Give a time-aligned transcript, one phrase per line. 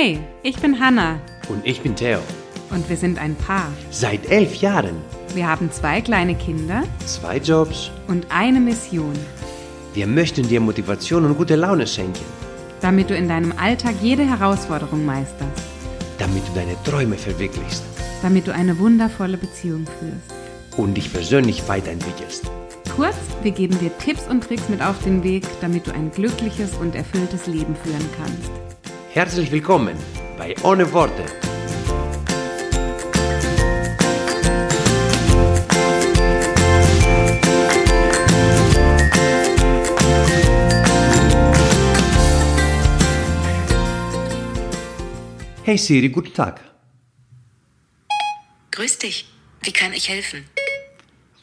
[0.00, 1.18] Hey, ich bin Hanna
[1.48, 2.20] Und ich bin Theo.
[2.70, 3.66] und wir sind ein Paar.
[3.90, 4.94] Seit elf Jahren.
[5.34, 7.90] Wir haben zwei kleine Kinder Zwei Jobs.
[8.06, 9.12] und eine Mission,
[9.94, 12.24] Wir möchten dir Motivation und gute Laune schenken,
[12.80, 15.64] damit du in deinem Alltag jede Herausforderung meisterst,
[16.18, 17.82] damit du deine Träume verwirklichst
[18.22, 20.78] damit du eine wundervolle Beziehung führst.
[20.78, 22.44] und dich persönlich weiterentwickelst.
[22.94, 26.74] Kurz, wir geben dir Tipps und Tricks mit auf den Weg, damit du ein glückliches
[26.74, 28.67] und erfülltes Leben führen kannst.
[29.18, 29.96] Herzlich willkommen
[30.36, 31.24] bei Ohne Worte.
[45.64, 46.60] Hey Siri, guten Tag.
[48.70, 49.28] Grüß dich.
[49.62, 50.44] Wie kann ich helfen?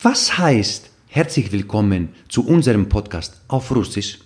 [0.01, 4.24] Was heißt herzlich willkommen zu unserem Podcast auf Russisch?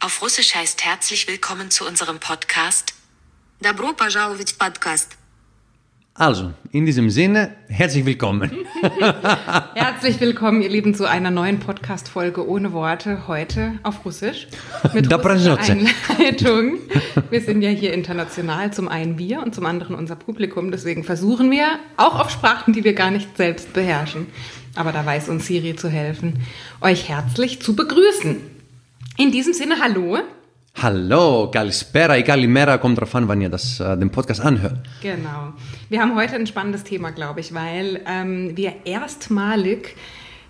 [0.00, 2.94] Auf Russisch heißt herzlich willkommen zu unserem Podcast.
[3.60, 5.16] Добро пожаловать в подкаст.
[6.14, 8.50] Also, in diesem Sinne, herzlich willkommen.
[9.74, 14.46] Herzlich willkommen, ihr Lieben, zu einer neuen Podcast-Folge ohne Worte, heute auf Russisch.
[14.92, 15.72] Mit Da russischer прожжётся.
[15.72, 16.80] Einleitung.
[17.30, 20.70] Wir sind ja hier international, zum einen wir und zum anderen unser Publikum.
[20.70, 24.26] Deswegen versuchen wir, auch auf Sprachen, die wir gar nicht selbst beherrschen,
[24.74, 26.42] aber da weiß uns Siri zu helfen,
[26.82, 28.36] euch herzlich zu begrüßen.
[29.19, 30.19] In diesem Sinne, hallo.
[30.75, 34.77] Hallo, Kalispera, Kalimera, kommt drauf an, wann ihr das, äh, den Podcast anhört.
[35.01, 35.53] Genau.
[35.89, 39.95] Wir haben heute ein spannendes Thema, glaube ich, weil ähm, wir erstmalig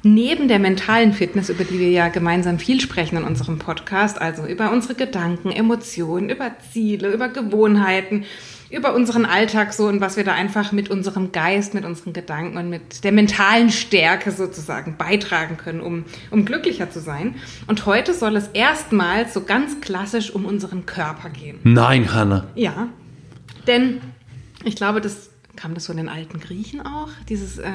[0.04, 4.46] neben der mentalen Fitness, über die wir ja gemeinsam viel sprechen in unserem Podcast, also
[4.46, 8.26] über unsere Gedanken, Emotionen, über Ziele, über Gewohnheiten,
[8.70, 12.58] über unseren Alltag so und was wir da einfach mit unserem Geist, mit unseren Gedanken
[12.58, 17.36] und mit der mentalen Stärke sozusagen beitragen können, um, um glücklicher zu sein.
[17.68, 21.60] Und heute soll es erstmals so ganz klassisch um unseren Körper gehen.
[21.64, 22.48] Nein, Hanna.
[22.56, 22.90] Ja,
[23.68, 24.02] denn
[24.64, 27.72] ich glaube, das kam das von den alten Griechen auch, dieses äh,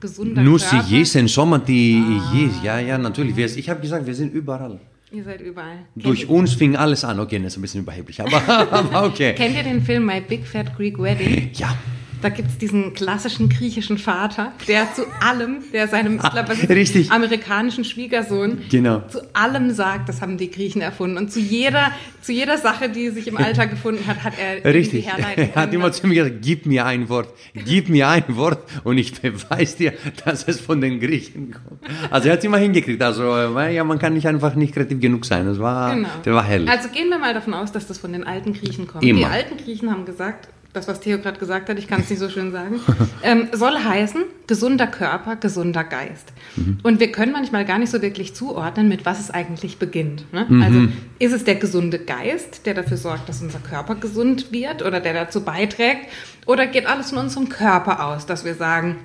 [0.00, 3.36] gesunde Nur sie jesen Sommer, die je, ja, ja, natürlich.
[3.56, 4.80] Ich habe gesagt, wir sind überall.
[5.12, 5.78] Ihr seid überall.
[5.94, 7.20] Durch kennt, uns fing alles an.
[7.20, 9.34] Okay, das ist ein bisschen überheblich, aber, aber okay.
[9.34, 11.50] kennt ihr den Film My Big Fat Greek Wedding?
[11.54, 11.76] Ja,
[12.22, 17.84] Da gibt es diesen klassischen griechischen Vater, der zu allem, der seinem glaub, Ah, amerikanischen
[17.84, 19.02] Schwiegersohn Genau.
[19.08, 21.18] zu allem sagt, das haben die Griechen erfunden.
[21.18, 25.06] Und zu jeder, zu jeder Sache, die sich im Alltag gefunden hat, hat er richtig.
[25.06, 28.58] herleiten Er hat immer zu mir gesagt, gib mir ein Wort, gib mir ein Wort
[28.84, 29.92] und ich beweise dir,
[30.24, 31.80] dass es von den Griechen kommt.
[32.10, 33.02] Also er hat es immer hingekriegt.
[33.02, 35.46] Also äh, ja, man kann nicht einfach nicht kreativ genug sein.
[35.46, 36.08] Das war, Genau.
[36.24, 36.68] der war hell.
[36.68, 39.04] Also gehen wir mal davon aus, dass das von den alten Griechen kommt.
[39.04, 39.18] Immer.
[39.20, 42.18] Die alten Griechen haben gesagt, das, was Theo gerade gesagt hat, ich kann es nicht
[42.18, 42.80] so schön sagen,
[43.22, 46.32] ähm, soll heißen, gesunder Körper, gesunder Geist.
[46.56, 46.78] Mhm.
[46.82, 50.32] Und wir können manchmal gar nicht so wirklich zuordnen, mit was es eigentlich beginnt.
[50.32, 50.46] Ne?
[50.48, 50.62] Mhm.
[50.62, 50.80] Also
[51.18, 55.14] ist es der gesunde Geist, der dafür sorgt, dass unser Körper gesund wird oder der
[55.14, 56.10] dazu beiträgt?
[56.46, 58.96] Oder geht alles von unserem Körper aus, dass wir sagen,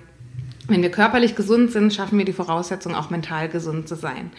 [0.68, 4.32] wenn wir körperlich gesund sind, schaffen wir die Voraussetzung, auch mental gesund zu sein.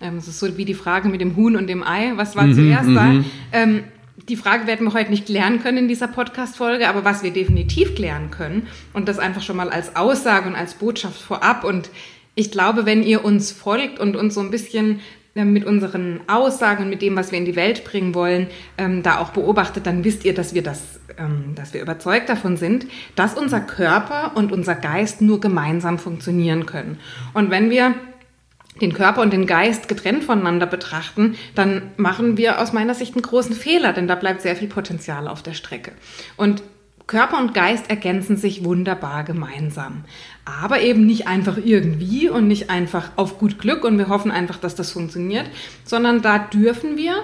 [0.00, 2.12] Ähm, Es ist so wie die Frage mit dem Huhn und dem Ei.
[2.16, 3.14] Was war zuerst da?
[3.52, 3.84] Ähm,
[4.28, 7.94] die Frage werden wir heute nicht klären können in dieser Podcast-Folge, aber was wir definitiv
[7.94, 11.62] klären können und das einfach schon mal als Aussage und als Botschaft vorab.
[11.62, 11.90] Und
[12.34, 15.00] ich glaube, wenn ihr uns folgt und uns so ein bisschen
[15.36, 18.48] äh, mit unseren Aussagen und mit dem, was wir in die Welt bringen wollen,
[18.78, 22.56] ähm, da auch beobachtet, dann wisst ihr, dass wir das, ähm, dass wir überzeugt davon
[22.56, 26.98] sind, dass unser Körper und unser Geist nur gemeinsam funktionieren können.
[27.32, 27.94] Und wenn wir
[28.80, 33.22] den Körper und den Geist getrennt voneinander betrachten, dann machen wir aus meiner Sicht einen
[33.22, 35.92] großen Fehler, denn da bleibt sehr viel Potenzial auf der Strecke.
[36.36, 36.62] Und
[37.06, 40.04] Körper und Geist ergänzen sich wunderbar gemeinsam.
[40.44, 44.58] Aber eben nicht einfach irgendwie und nicht einfach auf gut Glück und wir hoffen einfach,
[44.58, 45.48] dass das funktioniert,
[45.84, 47.22] sondern da dürfen wir,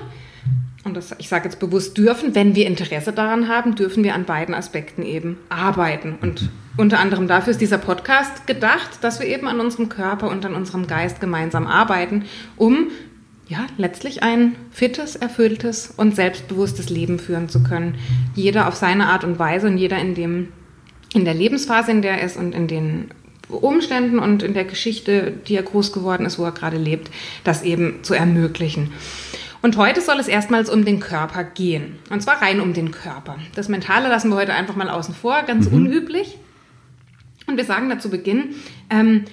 [0.85, 4.25] und das, ich sage jetzt bewusst dürfen, wenn wir Interesse daran haben, dürfen wir an
[4.25, 6.17] beiden Aspekten eben arbeiten.
[6.21, 10.45] Und unter anderem dafür ist dieser Podcast gedacht, dass wir eben an unserem Körper und
[10.47, 12.25] an unserem Geist gemeinsam arbeiten,
[12.57, 12.89] um
[13.49, 17.97] ja, letztlich ein fittes, erfülltes und selbstbewusstes Leben führen zu können.
[18.35, 20.49] Jeder auf seine Art und Weise und jeder in dem,
[21.13, 23.11] in der Lebensphase, in der er ist und in den
[23.49, 27.11] Umständen und in der Geschichte, die er groß geworden ist, wo er gerade lebt,
[27.45, 28.93] das eben zu ermöglichen.
[29.61, 31.99] Und heute soll es erstmals um den Körper gehen.
[32.11, 33.37] Und zwar rein um den Körper.
[33.55, 36.39] Das Mentale lassen wir heute einfach mal außen vor, ganz unüblich.
[37.53, 38.55] Und wir sagen da zu Beginn,
[38.91, 39.25] ähm,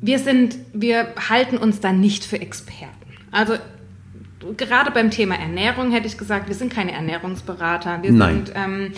[0.00, 2.92] wir sind, wir halten uns da nicht für Experten.
[3.30, 3.54] Also
[4.56, 8.02] gerade beim Thema Ernährung hätte ich gesagt, wir sind keine Ernährungsberater.
[8.02, 8.46] Wir Nein.
[8.46, 8.92] sind ähm,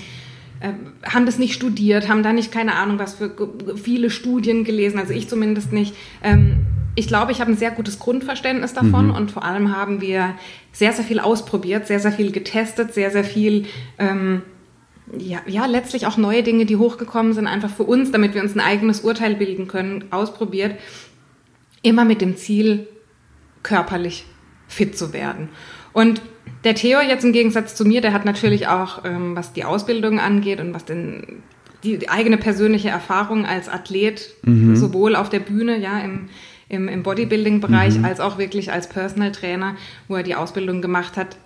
[0.60, 0.72] äh,
[1.08, 3.30] haben das nicht studiert, haben da nicht keine Ahnung, was für
[3.76, 5.94] viele Studien gelesen, also ich zumindest nicht.
[6.22, 6.66] Ähm,
[6.96, 9.14] ich glaube, ich habe ein sehr gutes Grundverständnis davon Mhm.
[9.14, 10.34] und vor allem haben wir
[10.72, 13.66] sehr, sehr viel ausprobiert, sehr, sehr viel getestet, sehr, sehr viel,
[13.98, 14.42] ähm,
[15.16, 18.54] ja, ja, letztlich auch neue Dinge, die hochgekommen sind, einfach für uns, damit wir uns
[18.54, 20.74] ein eigenes Urteil bilden können, ausprobiert.
[21.82, 22.88] Immer mit dem Ziel,
[23.62, 24.26] körperlich
[24.66, 25.48] fit zu werden.
[25.92, 26.22] Und
[26.64, 30.20] der Theo jetzt im Gegensatz zu mir, der hat natürlich auch, ähm, was die Ausbildung
[30.20, 31.42] angeht und was den,
[31.84, 34.34] die, die eigene persönliche Erfahrung als Athlet,
[34.74, 36.28] sowohl auf der Bühne, ja, im,
[36.68, 39.76] im, im Bodybuilding-Bereich, als auch wirklich als Personal Trainer,
[40.06, 41.36] wo er die Ausbildung gemacht hat,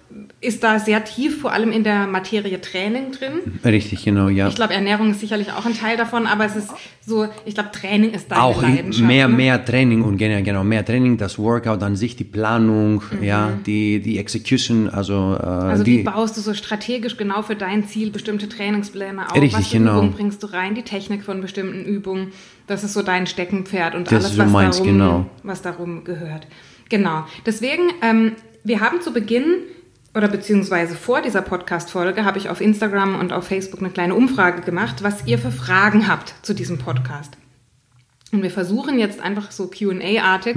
[0.41, 3.33] ist da sehr tief, vor allem in der Materie Training drin.
[3.65, 4.49] Richtig, genau, ja.
[4.49, 6.69] Ich glaube, Ernährung ist sicherlich auch ein Teil davon, aber es ist
[7.07, 9.07] so, ich glaube, Training ist deine auch Leidenschaft.
[9.07, 9.35] mehr, ne?
[9.35, 14.01] mehr Training und genau, genau, mehr Training, das Workout an sich, die Planung, ja, die,
[14.01, 15.71] die Execution, also, äh, Mhm.
[15.71, 19.35] Also wie die, baust du so strategisch genau für dein Ziel bestimmte Trainingspläne auf?
[19.35, 19.99] Richtig, was für genau.
[19.99, 20.75] Übungen bringst du rein?
[20.75, 22.33] Die Technik von bestimmten Übungen.
[22.73, 25.27] Das ist so dein Steckenpferd und Das alles, was, meins, darum, genau.
[25.43, 26.47] was darum gehört.
[26.89, 27.27] Genau.
[27.45, 28.33] Deswegen, ähm,
[28.65, 29.59] wir haben zu Beginn
[30.15, 34.63] oder beziehungsweise vor dieser Podcast-Folge habe ich auf Instagram und auf Facebook eine kleine Umfrage
[34.63, 37.37] gemacht, was ihr für Fragen habt zu diesem Podcast.
[38.33, 40.57] Und wir versuchen jetzt einfach so QA-artig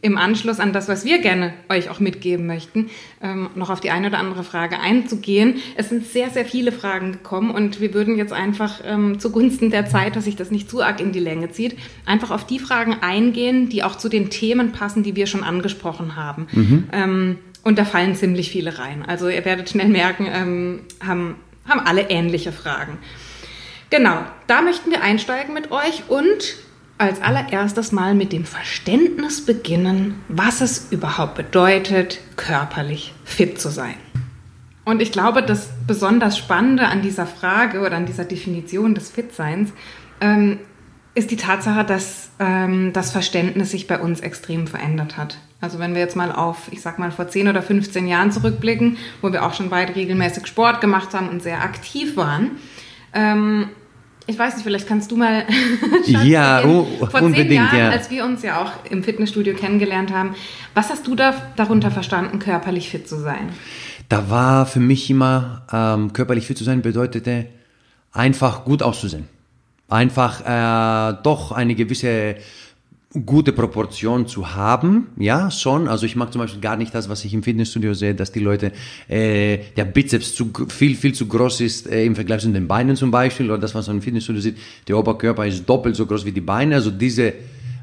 [0.00, 2.88] im Anschluss an das, was wir gerne euch auch mitgeben möchten,
[3.20, 5.56] ähm, noch auf die eine oder andere Frage einzugehen.
[5.74, 9.86] Es sind sehr, sehr viele Fragen gekommen und wir würden jetzt einfach ähm, zugunsten der
[9.86, 11.76] Zeit, dass sich das nicht zu arg in die Länge zieht,
[12.06, 16.14] einfach auf die Fragen eingehen, die auch zu den Themen passen, die wir schon angesprochen
[16.14, 16.46] haben.
[16.92, 19.04] Ähm, und da fallen ziemlich viele rein.
[19.04, 21.34] Also ihr werdet schnell merken, ähm, haben,
[21.68, 22.98] haben alle ähnliche Fragen.
[23.90, 26.54] Genau, da möchten wir einsteigen mit euch und
[27.00, 33.94] als allererstes mal mit dem Verständnis beginnen, was es überhaupt bedeutet, körperlich fit zu sein.
[34.84, 39.72] Und ich glaube, das besonders Spannende an dieser Frage oder an dieser Definition des Fitseins
[40.20, 40.58] ähm,
[41.14, 45.38] ist die Tatsache, dass ähm, das Verständnis sich bei uns extrem verändert hat.
[45.60, 48.98] Also wenn wir jetzt mal auf, ich sag mal, vor 10 oder 15 Jahren zurückblicken,
[49.22, 52.52] wo wir auch schon beide regelmäßig Sport gemacht haben und sehr aktiv waren.
[53.12, 53.70] Ähm,
[54.30, 55.44] ich weiß nicht, vielleicht kannst du mal
[56.06, 57.90] Ja, u- vor unbedingt, zehn Jahren, ja.
[57.90, 60.34] als wir uns ja auch im Fitnessstudio kennengelernt haben.
[60.74, 63.50] Was hast du da darunter verstanden, körperlich fit zu sein?
[64.08, 67.46] da war für mich immer, ähm, körperlich fit zu sein bedeutete,
[68.12, 69.28] einfach gut auszusehen.
[69.88, 72.34] Einfach äh, doch eine gewisse
[73.26, 75.88] gute Proportion zu haben, ja, schon.
[75.88, 78.38] Also ich mag zum Beispiel gar nicht das, was ich im Fitnessstudio sehe, dass die
[78.38, 78.70] Leute,
[79.08, 82.94] äh, der Bizeps zu, viel, viel zu groß ist äh, im Vergleich zu den Beinen
[82.94, 86.24] zum Beispiel, oder das, was man im Fitnessstudio sieht, der Oberkörper ist doppelt so groß
[86.24, 86.76] wie die Beine.
[86.76, 87.32] Also diese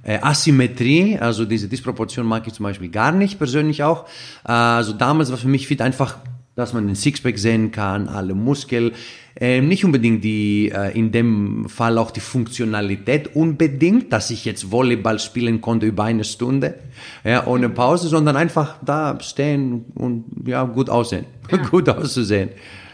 [0.04, 4.06] äh, Asymmetrie, also diese Disproportion mag ich zum Beispiel gar nicht, persönlich auch.
[4.46, 6.20] Äh, also damals war für mich fit einfach,
[6.58, 8.94] dass man den Sixpack sehen kann, alle Muskel,
[9.40, 14.72] äh, nicht unbedingt die, äh, in dem Fall auch die Funktionalität unbedingt, dass ich jetzt
[14.72, 16.80] Volleyball spielen konnte über eine Stunde,
[17.24, 21.26] ja, ohne Pause, sondern einfach da stehen und ja, gut aussehen,
[21.72, 22.50] gut auszusehen.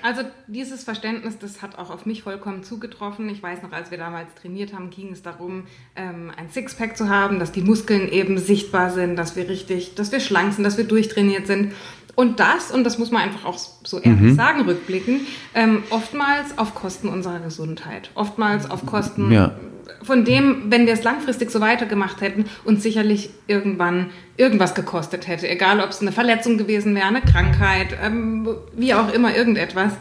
[0.05, 3.29] Also dieses Verständnis, das hat auch auf mich vollkommen zugetroffen.
[3.29, 5.63] Ich weiß noch, als wir damals trainiert haben, ging es darum,
[5.95, 10.11] ähm, ein Sixpack zu haben, dass die Muskeln eben sichtbar sind, dass wir richtig, dass
[10.11, 11.71] wir schlank sind, dass wir durchtrainiert sind.
[12.15, 15.21] Und das, und das muss man einfach auch so ehrlich sagen, rückblickend,
[15.55, 18.11] ähm, oftmals auf Kosten unserer Gesundheit.
[18.13, 19.55] Oftmals auf Kosten Ja.
[20.03, 25.49] von dem, wenn wir es langfristig so weitergemacht hätten, uns sicherlich irgendwann irgendwas gekostet hätte.
[25.49, 29.93] Egal, ob es eine Verletzung gewesen wäre, eine Krankheit, ähm, wie auch immer, irgendetwas.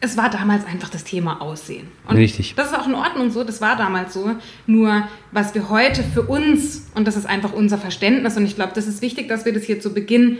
[0.00, 1.88] Es war damals einfach das Thema Aussehen.
[2.06, 2.54] Und Richtig.
[2.54, 4.30] Das ist auch in Ordnung so, das war damals so.
[4.68, 8.72] Nur, was wir heute für uns, und das ist einfach unser Verständnis, und ich glaube,
[8.76, 10.38] das ist wichtig, dass wir das hier zu Beginn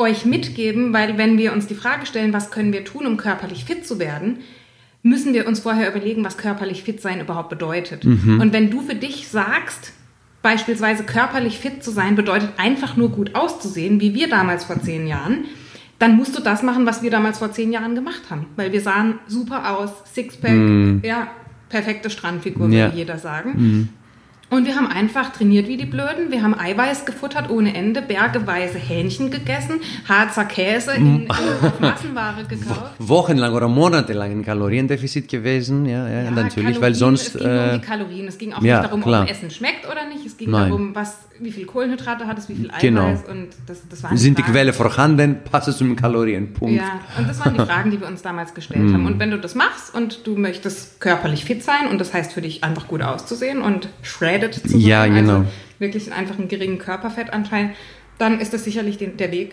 [0.00, 3.64] euch mitgeben, weil wenn wir uns die Frage stellen, was können wir tun, um körperlich
[3.64, 4.38] fit zu werden,
[5.02, 8.04] müssen wir uns vorher überlegen, was körperlich fit sein überhaupt bedeutet.
[8.04, 9.92] Und wenn du für dich sagst,
[10.42, 15.06] beispielsweise körperlich fit zu sein, bedeutet einfach nur gut auszusehen, wie wir damals vor zehn
[15.06, 15.44] Jahren,
[15.98, 18.46] dann musst du das machen, was wir damals vor zehn Jahren gemacht haben.
[18.56, 21.28] Weil wir sahen super aus, Sixpack, ja,
[21.68, 22.88] perfekte Strandfigur, würde Ja.
[22.88, 23.90] jeder sagen.
[24.50, 26.32] Und wir haben einfach trainiert wie die Blöden.
[26.32, 32.44] Wir haben Eiweiß gefuttert ohne Ende, bergeweise Hähnchen gegessen, Harzer Käse in, in auf Massenware
[32.48, 32.94] gekauft.
[32.98, 37.46] Wochenlang oder monatelang ein Kaloriendefizit gewesen, ja, ja, Ja, natürlich, weil Kalorien, sonst, Es ging
[37.46, 38.28] nur um äh, die Kalorien.
[38.28, 39.22] Es ging auch ja, nicht darum, klar.
[39.22, 40.26] ob Essen schmeckt oder nicht.
[40.26, 40.68] Es ging Nein.
[40.68, 42.80] darum, was, wie viel Kohlenhydrate hat es, wie viel Eiweiß.
[42.80, 43.08] Genau.
[43.28, 44.52] Und das, das waren sind die Fragen.
[44.54, 46.74] Quelle vorhanden, passt es zum Kalorienpunkt.
[46.76, 49.06] Ja, und das waren die Fragen, die wir uns damals gestellt haben.
[49.06, 52.42] Und wenn du das machst und du möchtest körperlich fit sein und das heißt für
[52.42, 55.38] dich einfach gut auszusehen und shredded zu sein, Ja, genau.
[55.38, 55.44] also
[55.78, 57.70] wirklich einfach einen geringen Körperfettanteil,
[58.18, 59.50] dann ist das sicherlich den, der Weg,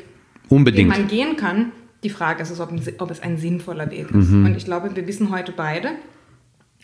[0.49, 0.89] den Unbedingt.
[0.89, 1.71] man gehen kann.
[2.03, 4.19] Die Frage ist, ob, ob es ein sinnvoller Weg Mhm.
[4.21, 4.29] ist.
[4.29, 5.89] Und ich glaube, wir wissen heute beide,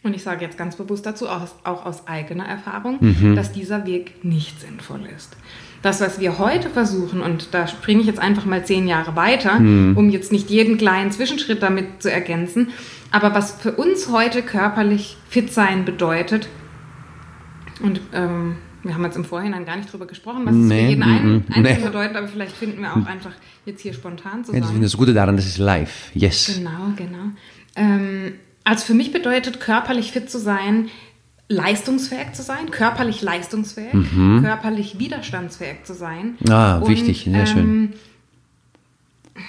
[0.04, 3.36] Und ich sage jetzt ganz bewusst dazu, auch aus, auch aus eigener Erfahrung, Mhm.
[3.36, 5.38] dass dieser Weg nicht sinnvoll ist.
[5.82, 9.60] Das, was wir heute versuchen, und da springe ich jetzt einfach mal zehn Jahre weiter,
[9.60, 9.96] Mhm.
[9.98, 12.70] um jetzt nicht jeden kleinen Zwischenschritt damit zu ergänzen,
[13.12, 16.50] aber was für uns heute körperlich fit sein bedeutet,
[17.82, 20.90] und ähm, wir haben jetzt im Vorhinein gar nicht drüber gesprochen, was es Nee, für
[20.90, 21.86] jeden mm, ein, Einzelnen nee.
[21.88, 23.32] bedeutet, aber vielleicht finden wir auch einfach
[23.66, 24.62] jetzt hier spontan Ja, zusammen.
[24.62, 26.12] das ist das Gute daran, das ist live.
[26.14, 26.54] Yes.
[26.58, 27.32] Genau, genau.
[27.76, 30.90] Ähm, also für mich bedeutet körperlich fit zu sein,
[31.50, 33.94] leistungsfähig zu sein, körperlich leistungsfähig,
[34.42, 36.38] körperlich widerstandsfähig zu sein.
[36.40, 36.52] Mhm.
[36.52, 37.94] Ah, wichtig, sehr schön.
[39.36, 39.44] ähm,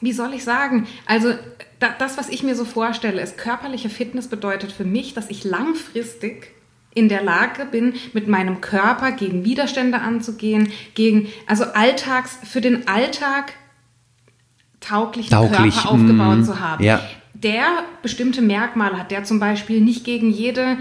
[0.00, 0.86] Wie soll ich sagen?
[1.06, 1.34] Also
[1.78, 5.44] da, das, was ich mir so vorstelle, ist körperliche Fitness bedeutet für mich, dass ich
[5.44, 6.52] langfristig
[6.92, 12.88] in der Lage bin, mit meinem Körper gegen Widerstände anzugehen, gegen, also alltags, für den
[12.88, 13.52] Alltag
[14.80, 16.84] tauglichen Tauglich, Körper aufgebaut mm, zu haben.
[16.84, 17.00] ja.
[17.42, 20.78] Der bestimmte Merkmale hat, der zum Beispiel nicht gegen jede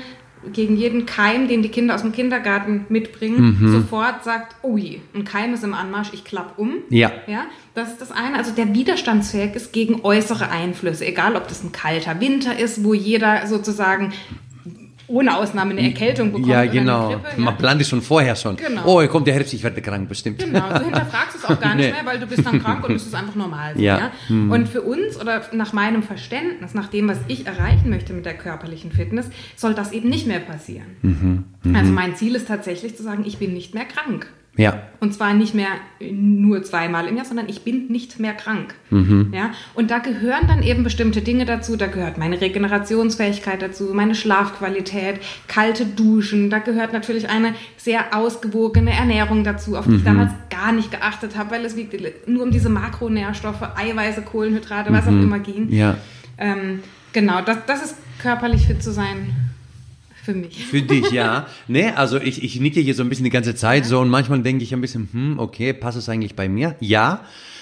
[0.54, 3.72] gegen jeden Keim, den die Kinder aus dem Kindergarten mitbringen, Mhm.
[3.74, 6.76] sofort sagt, oh je, ein Keim ist im Anmarsch, ich klapp um.
[6.90, 7.12] Ja.
[7.28, 8.38] Ja, das ist das eine.
[8.38, 12.94] Also der widerstandsfähig ist gegen äußere Einflüsse, egal ob das ein kalter Winter ist, wo
[12.94, 14.14] jeder sozusagen
[15.10, 17.10] ohne Ausnahme eine Erkältung bekommt Ja, genau.
[17.10, 17.42] Grippe.
[17.42, 18.56] Man plant es schon vorher schon.
[18.56, 18.84] Genau.
[18.86, 20.40] Oh, kommt der Herbst, ich werde krank, bestimmt.
[20.40, 21.92] Genau, du hinterfragst es auch gar nicht Nee.
[21.92, 23.74] mehr, weil du bist dann krank und es ist einfach normal.
[23.76, 24.12] So, Ja.
[24.28, 24.50] Hm.
[24.50, 24.56] ja?
[24.56, 28.36] Und für uns oder nach meinem Verständnis, nach dem, was ich erreichen möchte mit der
[28.36, 30.86] körperlichen Fitness, soll das eben nicht mehr passieren.
[31.02, 31.46] Mhm.
[31.76, 34.28] Also mein Ziel ist tatsächlich zu sagen, ich bin nicht mehr krank.
[34.60, 34.82] Ja.
[35.00, 35.70] Und zwar nicht mehr
[36.12, 38.76] nur zweimal im Jahr, sondern ich bin nicht mehr krank.
[38.90, 39.32] Mhm.
[39.34, 39.52] Ja?
[39.74, 41.78] Und da gehören dann eben bestimmte Dinge dazu.
[41.78, 46.50] Da gehört meine Regenerationsfähigkeit dazu, meine Schlafqualität, kalte Duschen.
[46.50, 49.98] Da gehört natürlich eine sehr ausgewogene Ernährung dazu, auf die Mhm.
[49.98, 51.76] ich damals gar nicht geachtet habe, weil es
[52.28, 55.68] nur um diese Makronährstoffe, Eiweiße, Kohlenhydrate, was auch immer ging.
[55.68, 55.74] Mhm.
[55.74, 55.96] Ja.
[56.38, 56.80] Ähm,
[57.14, 59.49] genau, das, das ist körperlich fit zu sein
[60.24, 60.66] für mich.
[60.66, 61.48] Für dich, ja.
[61.68, 64.42] Nee, also ich, ich nicke hier so ein bisschen die ganze Zeit so und manchmal
[64.42, 66.76] denke ich ein bisschen, hm, okay, passt es eigentlich bei mir?
[66.80, 67.22] Ja.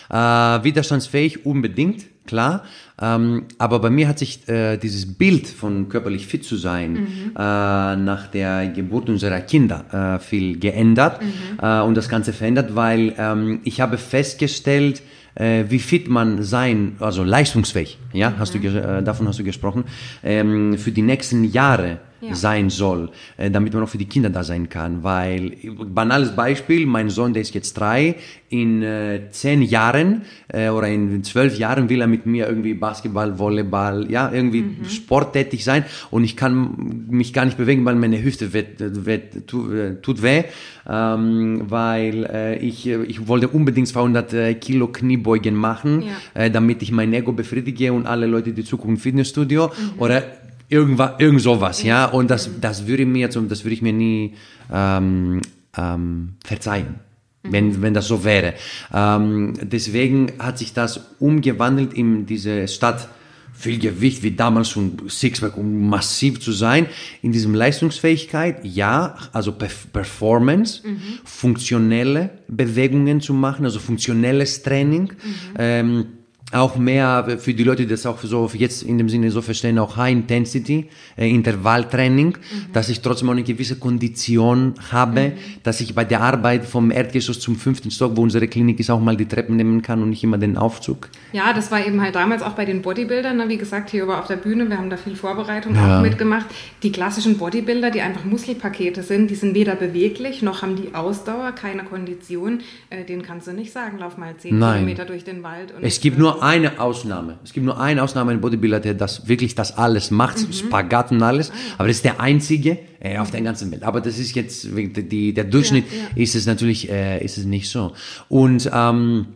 [0.10, 2.64] Äh, widerstandsfähig unbedingt, klar.
[3.02, 6.96] Ähm, aber bei mir hat sich äh, dieses Bild von körperlich fit zu sein
[7.36, 11.20] äh, nach der Geburt unserer Kinder äh, viel geändert
[11.62, 15.02] äh, und das Ganze verändert, weil ähm, ich habe festgestellt,
[15.36, 19.44] äh, wie fit man sein, also leistungsfähig, ja, hast du, ge- äh, davon hast du
[19.44, 19.84] gesprochen,
[20.24, 22.34] ähm, für die nächsten Jahre Ja.
[22.36, 25.04] sein soll, äh, damit man auch für die Kinder da sein kann.
[25.04, 25.54] Weil,
[25.94, 28.16] banales Beispiel, mein Sohn, der ist jetzt drei,
[28.50, 33.38] in äh, zehn Jahren äh, oder in zwölf Jahren will er mit mir irgendwie Basketball,
[33.38, 38.54] Volleyball, ja, irgendwie sporttätig sein und ich kann mich gar nicht bewegen, weil meine Hüfte
[38.54, 40.44] wird, wird, tu, äh, tut weh,
[40.90, 46.04] ähm, weil äh, ich, äh, ich wollte unbedingt 200 äh, Kilo Kniebeugen machen,
[46.36, 46.50] Ja.
[46.50, 50.24] damit ich mein Ego befriedige und alle Leute, die zugucken im Fitnessstudio oder
[50.70, 52.06] irgendwas, irgend sowas, ja.
[52.06, 54.36] Und das, das würde mir zum, das würde ich mir nie
[54.72, 55.42] ähm,
[55.78, 57.00] ähm, verzeihen,
[57.44, 58.54] wenn, wenn das so wäre.
[58.94, 63.08] Ähm, deswegen hat sich das umgewandelt in diese Stadt
[63.54, 66.86] viel Gewicht wie damals und Sixpack, um massiv zu sein.
[67.24, 70.84] In diesem Leistungsfähigkeit, ja, also Perf Performance,
[71.24, 75.12] funktionelle Bewegungen zu machen, also funktionelles Training.
[75.58, 76.06] Ähm,
[76.54, 79.78] auch mehr für die Leute, die das auch so jetzt in dem Sinne so verstehen,
[79.80, 80.86] auch High Intensity,
[81.18, 82.38] äh, Intervalltraining,
[82.72, 87.42] dass ich trotzdem auch eine gewisse Kondition habe, dass ich bei der Arbeit vom Erdgeschoss
[87.42, 90.24] zum fünften Stock, wo unsere Klinik ist, auch mal die Treppen nehmen kann und nicht
[90.24, 91.10] immer den Aufzug.
[91.34, 93.50] Ja, das war eben halt damals auch bei den Bodybuildern, ne?
[93.50, 95.98] wie gesagt, hier über auf der Bühne, wir haben da viel Vorbereitung Ja.
[95.98, 96.46] auch mitgemacht.
[96.82, 101.52] Die klassischen Bodybuilder, die einfach Muskelpakete sind, die sind weder beweglich, noch haben die Ausdauer,
[101.52, 102.62] keine Kondition.
[102.90, 104.76] Äh, denen kannst du nicht sagen, lauf mal zehn Nein.
[104.80, 105.74] Kilometer durch den Wald.
[105.82, 107.40] Es gibt nur eine Ausnahme.
[107.44, 111.22] Es gibt nur eine Ausnahme, ein Bodybuilder, der das wirklich das alles macht, Spagat und
[111.24, 111.52] alles.
[111.78, 113.84] Aber das ist der einzige äh, auf der ganzen Welt.
[113.84, 116.24] Aber das ist jetzt die, der Durchschnitt Ja, ja.
[116.24, 117.94] ist es natürlich äh, ist es nicht so.
[118.30, 119.28] Und ähm,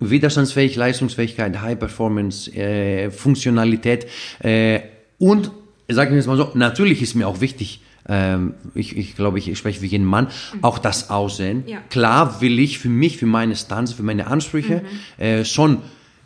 [0.00, 4.06] Widerstandsfähig, Leistungsfähigkeit, High Performance, äh, Funktionalität
[4.40, 4.80] äh,
[5.18, 5.50] und
[5.88, 9.56] sagen wir es mal so, natürlich ist mir auch wichtig, ähm, ich, ich glaube, ich
[9.56, 10.28] spreche für jeden Mann,
[10.60, 11.64] auch das Aussehen.
[11.66, 11.78] Ja.
[11.90, 14.82] Klar will ich für mich, für meine Stanze, für meine Ansprüche
[15.18, 15.78] äh, schon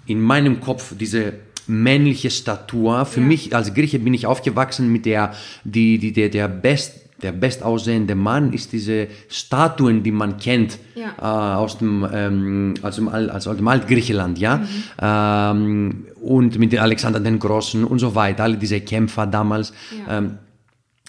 [0.06, 1.32] in meinem Kopf diese
[1.66, 3.04] männliche Statur.
[3.06, 3.26] Für Ja.
[3.26, 5.32] mich als Grieche bin ich aufgewachsen mit der,
[5.64, 11.14] die, die, der, der best der bestaussehende Mann ist diese Statuen, die man kennt Ja.
[11.18, 14.60] äh, aus dem ähm, aus dem, Al- also aus dem Altgriechenland, ja,
[15.00, 19.72] ähm, und mit Alexander den Großen und so weiter, alle diese Kämpfer damals.
[20.06, 20.18] Ja.
[20.18, 20.38] Ähm,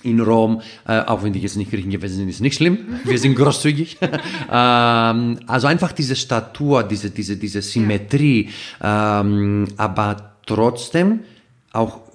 [0.04, 3.00] in Rom, äh, auch wenn die jetzt nicht Griechen gewesen sind, ist nicht schlimm.
[3.04, 3.98] Wir sind großzügig.
[4.52, 8.50] ähm, also einfach diese Statur, diese, diese, diese Symmetrie,
[8.82, 11.22] ähm, aber trotzdem
[11.74, 12.07] auch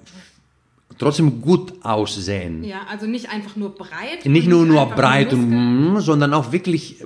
[0.97, 2.63] trotzdem gut aussehen.
[2.63, 4.25] Ja, also nicht einfach nur breit.
[4.25, 7.01] Nicht nur, nur einfach breit und, mm, sondern auch wirklich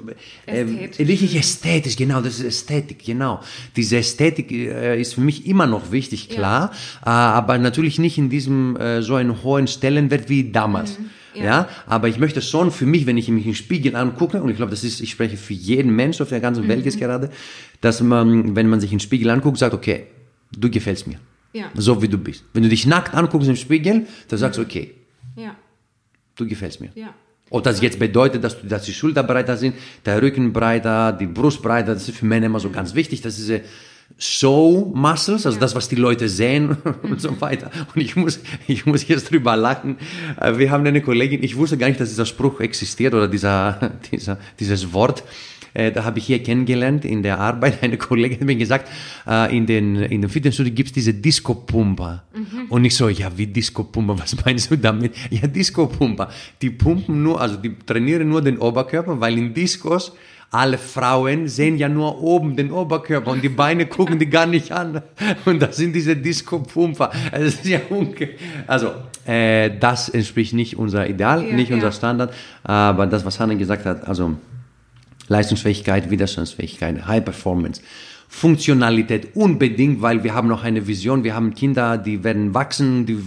[0.46, 1.08] äh, Ästhetisch.
[1.08, 3.42] richtig ästhetisch, genau, das ist Ästhetik, genau.
[3.76, 6.72] Diese Ästhetik äh, ist für mich immer noch wichtig, klar,
[7.06, 11.00] äh, aber natürlich nicht in diesem äh, so einen hohen Stellenwert wie damals.
[11.00, 11.06] Mhm.
[11.36, 11.70] Ja.
[11.86, 14.72] aber ich möchte schon für mich, wenn ich mich im Spiegel angucke, und ich glaube,
[14.72, 16.86] das ist, ich spreche für jeden Mensch auf der ganzen Welt Mhm.
[16.86, 17.30] jetzt gerade,
[17.80, 20.08] dass man, wenn man sich im Spiegel anguckt, sagt, okay,
[20.58, 21.20] du gefällst mir.
[21.58, 21.66] Ja.
[21.76, 22.44] So wie du bist.
[22.54, 24.94] Wenn du dich nackt anguckst im Spiegel, dann sagst du, okay,
[25.36, 25.56] Ja,
[26.36, 26.90] du gefällst mir.
[26.96, 27.14] ja.
[27.50, 29.74] Ob das jetzt bedeutet, dass, du, dass die Schulter breiter sind,
[30.06, 33.22] der Rücken breiter, die Brust breiter, das ist für Männer immer so ganz wichtig.
[33.22, 33.62] Das ist diese
[34.18, 37.72] Show Muscles, also das, was die Leute sehen und so weiter.
[37.96, 39.96] Und ich muss, ich muss jetzt drüber lachen.
[40.42, 43.92] Äh, Wir haben eine Kollegin, ich wusste gar nicht, dass dieser Spruch existiert oder dieser,
[44.12, 45.24] dieser, dieses Wort.
[45.74, 47.80] Äh, Da habe ich hier kennengelernt in der Arbeit.
[47.84, 48.90] Eine Kollegin hat mir gesagt,
[49.28, 52.24] äh, in den, in dem Fitnessstudio gibt es diese Disco-Pumper.
[52.70, 55.14] Und ich so, ja, wie Disco-Pumper, was meinst du damit?
[55.30, 56.30] Ja, Disco-Pumper.
[56.62, 60.14] Die pumpen nur, also die trainieren nur den Oberkörper, weil in Discos
[60.50, 64.72] alle Frauen sehen ja nur oben den Oberkörper und die Beine gucken die gar nicht
[64.72, 65.02] an.
[65.46, 67.12] Und das sind diese Disco-Pumper.
[67.32, 67.82] Also, das ist ja
[68.66, 68.92] also
[69.26, 71.92] äh, das entspricht nicht unser Ideal, Ja, nicht unser ja.
[71.92, 72.34] Standard.
[72.64, 74.38] Aber das, was Hanne gesagt hat, also
[75.28, 77.82] Leistungsfähigkeit, Widerstandsfähigkeit, High Performance,
[78.30, 83.24] Funktionalität unbedingt, weil wir haben noch eine Vision, wir haben Kinder, die werden wachsen, die,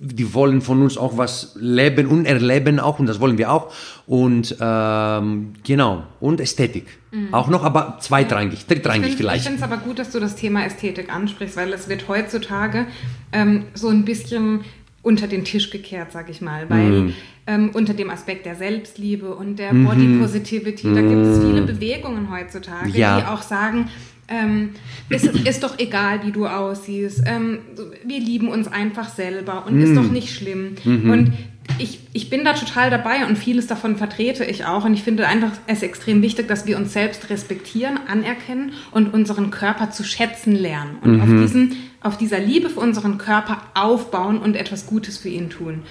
[0.00, 3.72] die wollen von uns auch was leben und erleben auch und das wollen wir auch.
[4.06, 6.04] Und ähm, genau.
[6.20, 6.86] Und Ästhetik.
[7.30, 9.44] Auch noch, aber zweitrangig, drittrangig Ich vielleicht.
[9.44, 12.86] finde es aber gut, dass du das Thema Ästhetik ansprichst, weil es wird heutzutage
[13.32, 14.60] ähm, so ein bisschen
[15.02, 17.14] unter den Tisch gekehrt, sag ich mal, weil Mhm.
[17.46, 22.30] ähm, unter dem Aspekt der Selbstliebe und der Body Positivity, da gibt es viele Bewegungen
[22.30, 22.94] heutzutage, Mhm.
[22.96, 23.20] Ja.
[23.20, 23.88] die auch sagen,
[24.28, 24.70] ähm,
[25.08, 27.22] es ist doch egal, wie du aussiehst.
[27.26, 27.60] Ähm,
[28.04, 29.82] wir lieben uns einfach selber und Mhm.
[29.82, 30.74] ist doch nicht schlimm.
[30.84, 31.32] Und
[31.78, 34.84] ich, ich bin da total dabei und vieles davon vertrete ich auch.
[34.84, 39.50] Und ich finde einfach es extrem wichtig, dass wir uns selbst respektieren, anerkennen und unseren
[39.50, 40.98] Körper zu schätzen lernen.
[41.02, 45.50] Und auf, diesen, auf dieser Liebe für unseren Körper aufbauen und etwas Gutes für ihn
[45.50, 45.82] tun.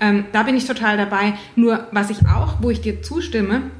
[0.00, 1.34] Ähm, da bin ich total dabei.
[1.56, 3.70] Nur was ich auch, wo ich dir zustimme,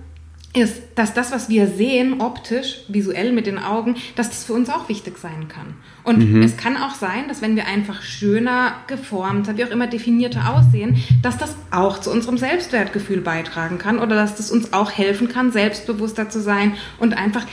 [0.55, 4.71] ist, dass das, was wir sehen, optisch, visuell mit den Augen, dass das für uns
[4.71, 5.75] auch wichtig sein kann.
[6.05, 10.55] Und es kann auch sein, dass wenn wir einfach schöner, geformter, wie auch immer definierter
[10.55, 15.29] aussehen, dass das auch zu unserem Selbstwertgefühl beitragen kann oder dass das uns auch helfen
[15.29, 17.47] kann, selbstbewusster zu sein und einfach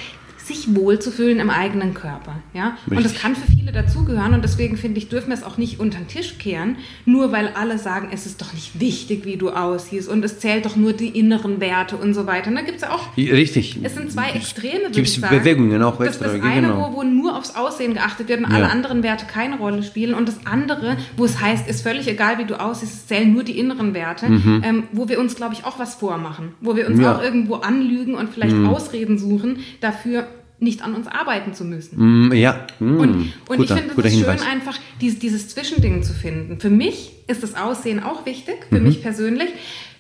[0.56, 2.36] sich wohlzufühlen im eigenen Körper.
[2.54, 2.78] Ja?
[2.90, 5.80] Und das kann für viele dazugehören und deswegen finde ich, dürfen wir es auch nicht
[5.80, 9.50] unter den Tisch kehren, nur weil alle sagen, es ist doch nicht wichtig, wie du
[9.50, 12.50] aussiehst und es zählt doch nur die inneren Werte und so weiter.
[12.50, 13.78] Und da gibt es ja auch Richtig.
[13.82, 15.38] es sind zwei Extreme, würde ich sagen.
[15.38, 16.92] Bewegungen auch das, das extra, eine, genau.
[16.94, 18.70] wo, wo nur aufs Aussehen geachtet wird und alle Ja.
[18.70, 20.14] anderen Werte keine Rolle spielen.
[20.14, 23.44] Und das andere, wo es heißt, ist völlig egal, wie du aussiehst, es zählen nur
[23.44, 26.50] die inneren Werte, ähm, wo wir uns, glaube ich, auch was vormachen.
[26.62, 27.04] Wo wir uns Mhm.
[27.04, 27.14] Ja.
[27.14, 27.18] Mhm.
[27.20, 30.28] auch irgendwo anlügen und vielleicht Ausreden suchen, dafür
[30.62, 32.28] nicht an uns arbeiten zu müssen.
[32.30, 36.04] Mm, ja, mm, Und, und ich guter, finde guter es schön, einfach dieses, dieses Zwischending
[36.04, 36.60] zu finden.
[36.60, 38.84] Für mich ist das Aussehen auch wichtig, für Mhm.
[38.84, 39.50] mich persönlich.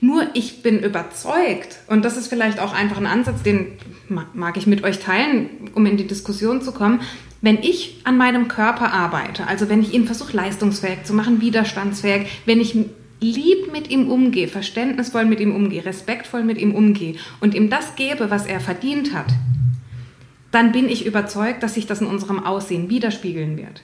[0.01, 3.73] Nur ich bin überzeugt, und das ist vielleicht auch einfach ein Ansatz, den
[4.07, 7.01] ma- mag ich mit euch teilen, um in die Diskussion zu kommen.
[7.41, 12.27] Wenn ich an meinem Körper arbeite, also wenn ich ihn versuche leistungsfähig zu machen, widerstandsfähig,
[12.45, 12.75] wenn ich
[13.19, 17.95] lieb mit ihm umgehe, verständnisvoll mit ihm umgehe, respektvoll mit ihm umgehe und ihm das
[17.95, 19.27] gebe, was er verdient hat,
[20.51, 23.83] dann bin ich überzeugt, dass sich das in unserem Aussehen widerspiegeln wird.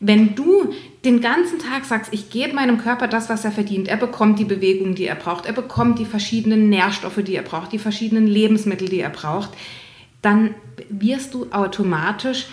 [0.00, 0.72] Wenn du
[1.04, 4.44] den ganzen Tag sagst, ich gebe meinem Körper das, was er verdient, er bekommt die
[4.44, 8.88] Bewegung, die er braucht, er bekommt die verschiedenen Nährstoffe, die er braucht, die verschiedenen Lebensmittel,
[8.88, 9.50] die er braucht,
[10.20, 10.54] dann
[10.90, 12.46] wirst du automatisch,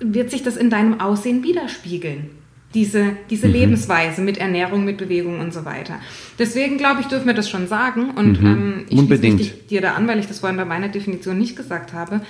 [0.00, 2.30] wird sich das in deinem Aussehen widerspiegeln.
[2.74, 6.00] Diese, diese Lebensweise mit Ernährung, mit Bewegung und so weiter.
[6.38, 8.12] Deswegen glaube ich, dürfen wir das schon sagen.
[8.12, 9.38] Und ähm, ich schließe Unbedingt.
[9.38, 12.22] mich dir da an, weil ich das vorhin bei meiner Definition nicht gesagt habe.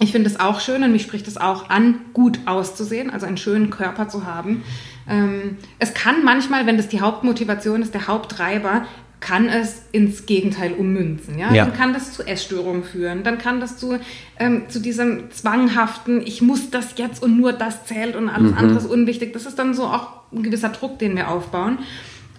[0.00, 3.36] Ich finde es auch schön und mich spricht es auch an, gut auszusehen, also einen
[3.36, 4.62] schönen Körper zu haben.
[5.08, 8.86] Ähm, es kann manchmal, wenn das die Hauptmotivation ist, der Haupttreiber,
[9.20, 11.38] kann es ins Gegenteil ummünzen.
[11.38, 11.52] Ja?
[11.52, 11.64] Ja.
[11.64, 13.98] Dann kann das zu Essstörungen führen, dann kann das zu,
[14.38, 18.78] ähm, zu diesem zwanghaften, ich muss das jetzt und nur das zählt und alles andere
[18.78, 19.32] ist unwichtig.
[19.32, 21.78] Das ist dann so auch ein gewisser Druck, den wir aufbauen.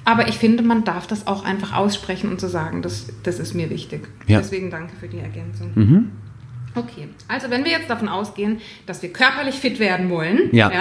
[0.06, 3.54] Aber ich finde, man darf das auch einfach aussprechen und zu sagen, das, das ist
[3.54, 4.08] mir wichtig.
[4.28, 4.39] Ja.
[4.39, 5.72] Deswegen danke für die Ergänzung.
[6.75, 10.71] Okay, also wenn wir jetzt davon ausgehen, dass wir körperlich fit werden wollen, Ja.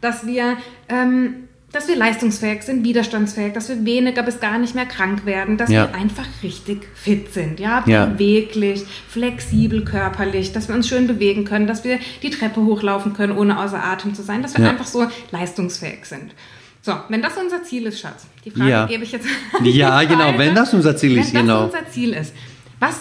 [0.00, 0.56] dass, wir,
[0.88, 1.34] ähm,
[1.72, 5.70] dass wir leistungsfähig sind, widerstandsfähig, dass wir weniger bis gar nicht mehr krank werden, dass
[5.70, 5.88] Ja.
[5.88, 8.06] wir einfach richtig fit sind, ja, Ja.
[8.06, 13.36] beweglich, flexibel körperlich, dass wir uns schön bewegen können, dass wir die Treppe hochlaufen können,
[13.36, 14.70] ohne außer Atem zu sein, dass wir Ja.
[14.70, 16.32] einfach so leistungsfähig sind.
[16.80, 18.86] So, wenn das unser Ziel ist, Schatz, die Frage Ja.
[18.86, 19.26] gebe ich jetzt.
[19.62, 21.66] Ja, genau, wenn das unser Ziel ist, wenn genau.
[21.66, 22.34] das unser Ziel ist,
[22.78, 23.00] was,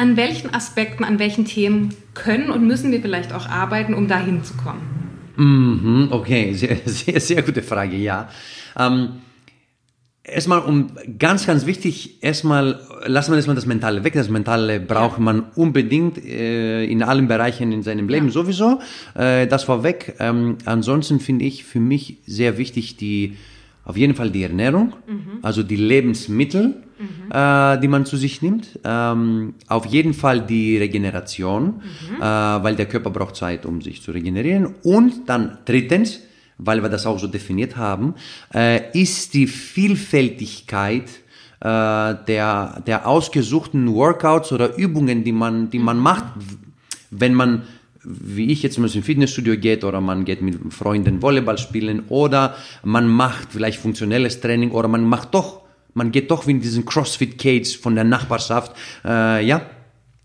[0.00, 4.42] an welchen Aspekten, an welchen Themen können und müssen wir vielleicht auch arbeiten, um dahin
[4.42, 4.80] zu kommen?
[5.36, 8.30] Mhm, okay, sehr, sehr, sehr gute Frage, ja.
[8.78, 9.20] Ähm,
[10.24, 14.14] erstmal, um ganz, ganz wichtig, erstmal lassen wir erstmal das Mentale weg.
[14.14, 18.80] Das Mentale braucht man unbedingt äh, in allen Bereichen in seinem Leben sowieso.
[19.14, 20.14] Äh, das vorweg.
[20.18, 23.36] Ähm, ansonsten finde ich für mich sehr wichtig die
[23.84, 24.94] auf jeden Fall die Ernährung,
[25.42, 26.82] also die Lebensmittel,
[27.30, 28.78] äh, die man zu sich nimmt.
[28.84, 31.82] Ähm, auf jeden Fall die Regeneration,
[32.18, 34.74] äh, weil der Körper braucht Zeit, um sich zu regenerieren.
[34.82, 36.20] Und dann drittens,
[36.58, 38.14] weil wir das auch so definiert haben,
[38.52, 41.08] äh, ist die Vielfältigkeit
[41.60, 46.24] äh, der, der ausgesuchten Workouts oder Übungen, die man, die man macht,
[47.10, 47.62] wenn man
[48.02, 52.04] wie ich jetzt zum Beispiel im Fitnessstudio geht oder man geht mit Freunden Volleyball spielen
[52.08, 55.62] oder man macht vielleicht funktionelles Training oder man macht doch,
[55.94, 59.62] man geht doch wie in diesen CrossFit Cage von der Nachbarschaft, äh, ja,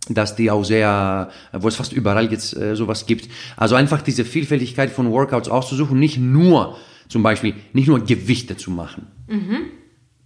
[0.09, 3.29] dass die auch sehr, wo es fast überall jetzt äh, sowas gibt.
[3.57, 6.77] Also einfach diese Vielfältigkeit von Workouts auszusuchen, nicht nur
[7.09, 9.07] zum Beispiel, nicht nur Gewichte zu machen.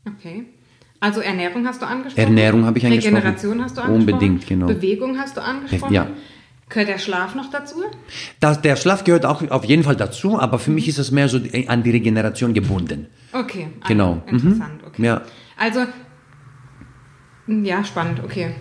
[0.06, 0.46] Okay.
[1.00, 2.28] Also Ernährung hast du angesprochen.
[2.28, 3.16] Ernährung habe ich angesprochen.
[3.16, 4.12] Regeneration hast du angesprochen.
[4.12, 4.68] Unbedingt, genau.
[4.68, 5.94] Bewegung hast du angesprochen.
[5.94, 6.08] Ja.
[6.70, 7.78] Gehört der Schlaf noch dazu?
[8.40, 11.28] Das, der Schlaf gehört auch auf jeden Fall dazu, aber für mich ist es mehr
[11.28, 13.08] so an die Regeneration gebunden.
[13.34, 13.68] Okay.
[13.82, 14.22] ah, Genau.
[14.28, 15.04] Interessant, okay.
[15.04, 15.22] Ja.
[15.58, 15.80] Also,
[17.48, 18.52] ja, spannend, okay.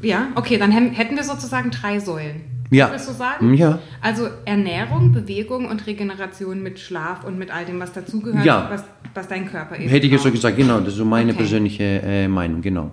[0.00, 2.40] Ja, okay, dann hätten wir sozusagen drei Säulen.
[2.70, 2.88] Ja.
[2.88, 3.52] Würdest du sagen?
[3.54, 3.80] Ja.
[4.00, 8.68] Also Ernährung, Bewegung und Regeneration mit Schlaf und mit all dem, was dazugehört, Ja.
[8.70, 8.82] was,
[9.14, 10.36] was dein Körper eben Hätte ich jetzt so braucht.
[10.36, 11.38] gesagt, genau, das ist so meine Okay.
[11.38, 12.90] persönliche äh, Meinung, genau.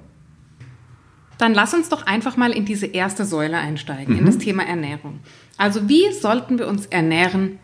[1.39, 4.19] Dann lass uns doch einfach mal in diese erste Säule einsteigen, Mhm.
[4.19, 5.19] in das Thema Ernährung.
[5.57, 7.57] Also wie sollten wir uns ernähren,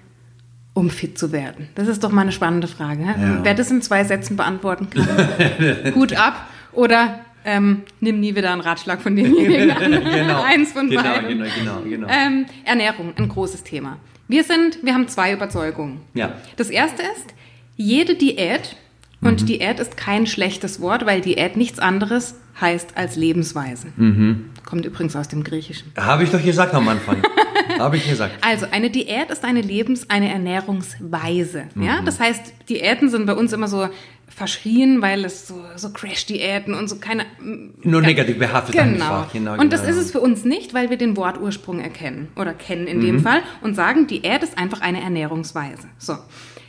[0.74, 1.70] um fit zu werden?
[1.76, 3.04] Das ist doch mal eine spannende Frage.
[3.06, 3.14] hä?
[3.22, 3.40] Ja.
[3.44, 5.08] Wer das in zwei Sätzen beantworten kann,
[5.96, 9.94] Hut ab oder ähm, nimm nie wieder einen Ratschlag von demjenigen an.
[9.94, 11.28] Eins von genau, beiden.
[11.38, 12.08] genau, genau, genau.
[12.10, 13.98] Ähm, Ernährung, ein großes Thema.
[14.28, 16.02] Wir sind, wir haben zwei Überzeugungen.
[16.16, 16.34] Ja.
[16.56, 17.34] Das erste ist,
[17.78, 18.76] jede Diät,
[19.22, 19.46] und Mhm.
[19.46, 23.88] Diät ist kein schlechtes Wort, weil Diät nichts anderes heißt als Lebensweise.
[23.98, 24.50] Mhm.
[24.66, 25.92] Kommt übrigens aus dem Griechischen.
[25.98, 27.22] Habe ich doch gesagt am Anfang.
[27.80, 28.36] Habe ich gesagt.
[28.42, 31.66] Also eine Diät ist eine Lebens-, eine Ernährungsweise.
[31.76, 32.06] Ja, Mhm.
[32.06, 33.90] das heißt, Diäten sind bei uns immer so
[34.28, 37.26] verschrien, weil es so, so Crash-Diäten und so keine.
[37.84, 38.08] Nur Ja.
[38.08, 39.06] negativ behaftet Genau.
[39.06, 39.34] einfach.
[39.34, 39.94] Genau, und das genau.
[39.94, 43.06] ist es für uns nicht, weil wir den Wortursprung erkennen oder kennen in Mhm.
[43.06, 45.88] dem Fall und sagen, Diät ist einfach eine Ernährungsweise.
[45.98, 46.18] So,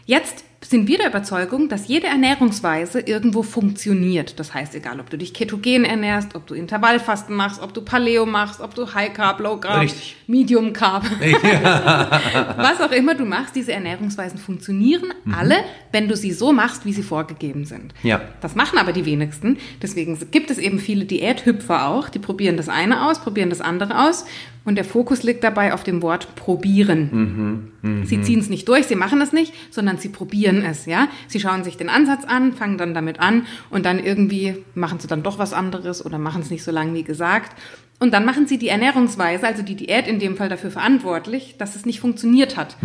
[0.05, 4.39] jetzt sind wir der Überzeugung, dass jede Ernährungsweise irgendwo funktioniert.
[4.41, 8.27] Das heißt, egal, ob du dich ketogen ernährst, ob du Intervallfasten machst, ob du Paleo
[8.27, 10.17] machst, ob du High Carb, Low Carb, Richtig.
[10.27, 11.05] Medium Carb,
[12.57, 15.57] was auch immer du machst, diese Ernährungsweisen funktionieren alle,
[15.93, 17.95] wenn du sie so machst, wie sie vorgegeben sind.
[18.03, 18.21] Ja.
[18.41, 19.59] Das machen aber die wenigsten.
[19.83, 24.09] Deswegen gibt es eben viele Diäthüpfer auch, die probieren das eine aus, probieren das andere
[24.09, 24.25] aus.
[24.67, 27.71] Und der Fokus liegt dabei auf dem Wort probieren.
[28.05, 31.09] Sie ziehen es nicht durch, sie machen es nicht, sondern sie probieren es, ja.
[31.29, 35.07] Sie schauen sich den Ansatz an, fangen dann damit an und dann irgendwie machen sie
[35.07, 37.57] dann doch was anderes oder machen es nicht so lange wie gesagt.
[38.01, 41.77] Und dann machen sie die Ernährungsweise, also die Diät in dem Fall dafür verantwortlich, dass
[41.77, 42.77] es nicht funktioniert hat.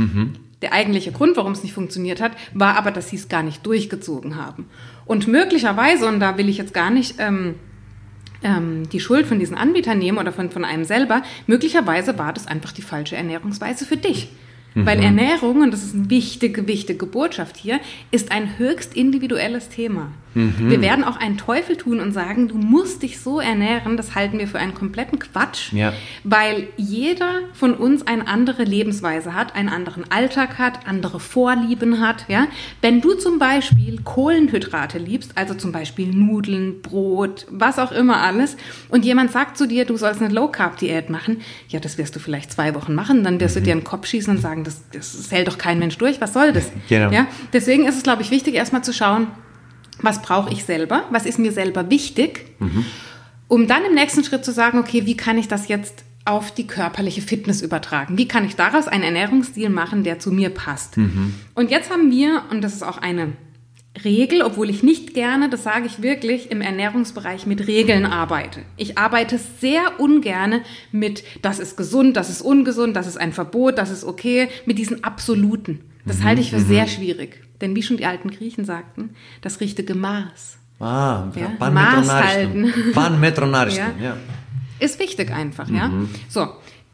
[0.62, 3.66] Der eigentliche Grund, warum es nicht funktioniert hat, war aber, dass sie es gar nicht
[3.66, 4.68] durchgezogen haben.
[5.06, 7.56] Und möglicherweise, und da will ich jetzt gar nicht ähm,
[8.44, 12.48] ähm, die Schuld von diesen Anbietern nehmen oder von, von einem selber, möglicherweise war das
[12.48, 14.30] einfach die falsche Ernährungsweise für dich.
[14.74, 20.12] Weil Ernährung, und das ist eine wichtige, wichtige Botschaft hier, ist ein höchst individuelles Thema.
[20.34, 24.40] Wir werden auch einen Teufel tun und sagen, du musst dich so ernähren, das halten
[24.40, 25.92] wir für einen kompletten Quatsch, Ja.
[26.24, 32.26] weil jeder von uns eine andere Lebensweise hat, einen anderen Alltag hat, andere Vorlieben hat.
[32.30, 32.48] Ja?
[32.82, 38.56] Wenn du zum Beispiel Kohlenhydrate liebst, also zum Beispiel Nudeln, Brot, was auch immer alles,
[38.90, 42.52] und jemand sagt zu dir, du sollst eine Low-Carb-Diät machen, ja, das wirst du vielleicht
[42.54, 45.32] zwei Wochen machen, dann wirst du dir einen Kopf schießen und sagen, das, das, das
[45.32, 46.72] hält doch kein Mensch durch, was soll das?
[46.88, 47.12] Genau.
[47.12, 47.28] Ja?
[47.52, 49.28] Deswegen ist es, glaube ich, wichtig, erstmal zu schauen,
[50.02, 52.46] was brauche ich selber, was ist mir selber wichtig,
[53.48, 56.68] um dann im nächsten Schritt zu sagen, okay, wie kann ich das jetzt auf die
[56.68, 58.18] körperliche Fitness übertragen?
[58.18, 60.98] Wie kann ich daraus einen Ernährungsstil machen, der zu mir passt?
[61.56, 63.34] Und jetzt haben wir, und das ist auch eine
[64.06, 68.62] Regel, obwohl ich nicht gerne, das sage ich wirklich, im Ernährungsbereich mit Regeln arbeite.
[68.78, 70.62] Ich arbeite sehr ungerne
[70.92, 74.78] mit, das ist gesund, das ist ungesund, das ist ein Verbot, das ist okay, mit
[74.78, 75.82] diesen Absoluten.
[76.06, 77.42] Das halte ich für sehr schwierig.
[77.62, 82.74] Denn wie schon die alten Griechen sagten, das richtige Maß Ah, Ja, Maß halten.
[83.78, 83.94] Ja.
[84.02, 84.18] ja.
[84.80, 85.92] ist wichtig einfach, ja.
[86.28, 86.48] So,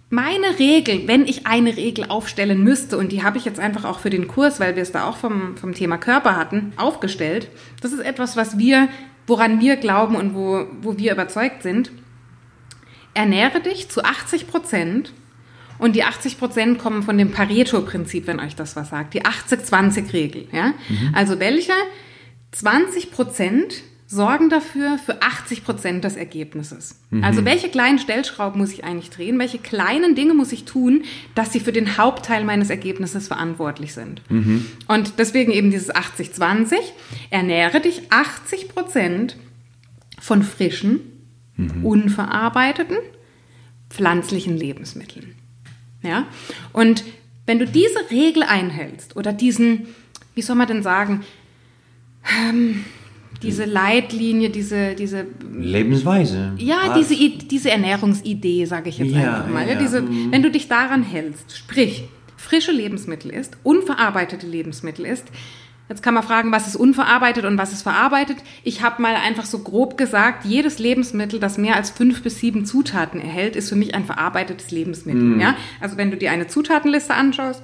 [0.09, 3.99] meine Regel, wenn ich eine Regel aufstellen müsste, und die habe ich jetzt einfach auch
[3.99, 7.49] für den Kurs, weil wir es da auch vom, vom Thema Körper hatten, aufgestellt.
[7.81, 8.89] Das ist etwas, was wir,
[9.25, 11.91] woran wir glauben und wo, wo wir überzeugt sind.
[13.13, 15.13] Ernähre dich zu 80 Prozent
[15.77, 19.13] und die 80 Prozent kommen von dem Pareto-Prinzip, wenn euch das was sagt.
[19.13, 20.47] Die 80-20-Regel.
[20.51, 20.73] Ja?
[20.89, 21.11] Mhm.
[21.13, 21.73] Also welche
[22.51, 27.01] 20 Prozent sorgen dafür für 80 Prozent des Ergebnisses.
[27.09, 27.25] Mhm.
[27.25, 29.37] Also welche kleinen Stellschrauben muss ich eigentlich drehen?
[29.37, 31.03] Welche kleinen Dinge muss ich tun,
[31.35, 34.21] dass sie für den Hauptteil meines Ergebnisses verantwortlich sind?
[34.29, 34.65] Mhm.
[34.87, 36.75] Und deswegen eben dieses 80-20.
[37.29, 39.35] Ernähre dich 80 Prozent
[40.19, 41.01] von frischen,
[41.57, 41.85] mhm.
[41.85, 42.97] unverarbeiteten,
[43.89, 45.35] pflanzlichen Lebensmitteln.
[46.03, 46.27] Ja?
[46.73, 47.03] Und
[47.45, 49.87] wenn du diese Regel einhältst oder diesen,
[50.35, 51.23] wie soll man denn sagen,
[52.39, 52.83] ähm,
[53.41, 56.53] diese Leitlinie, diese, diese Lebensweise.
[56.57, 59.67] Ja, diese, diese Ernährungsidee, sage ich jetzt ja, einfach mal.
[59.67, 59.75] Ja.
[59.75, 60.31] Diese, mhm.
[60.31, 62.05] wenn du dich daran hältst, sprich,
[62.35, 65.25] frische Lebensmittel isst, unverarbeitete Lebensmittel isst,
[65.89, 68.37] Jetzt kann man fragen, was ist unverarbeitet und was ist verarbeitet.
[68.63, 72.65] Ich habe mal einfach so grob gesagt, jedes Lebensmittel, das mehr als fünf bis sieben
[72.65, 75.21] Zutaten erhält, ist für mich ein verarbeitetes Lebensmittel.
[75.21, 75.39] Mhm.
[75.39, 75.55] Ja?
[75.79, 77.63] Also wenn du dir eine Zutatenliste anschaust,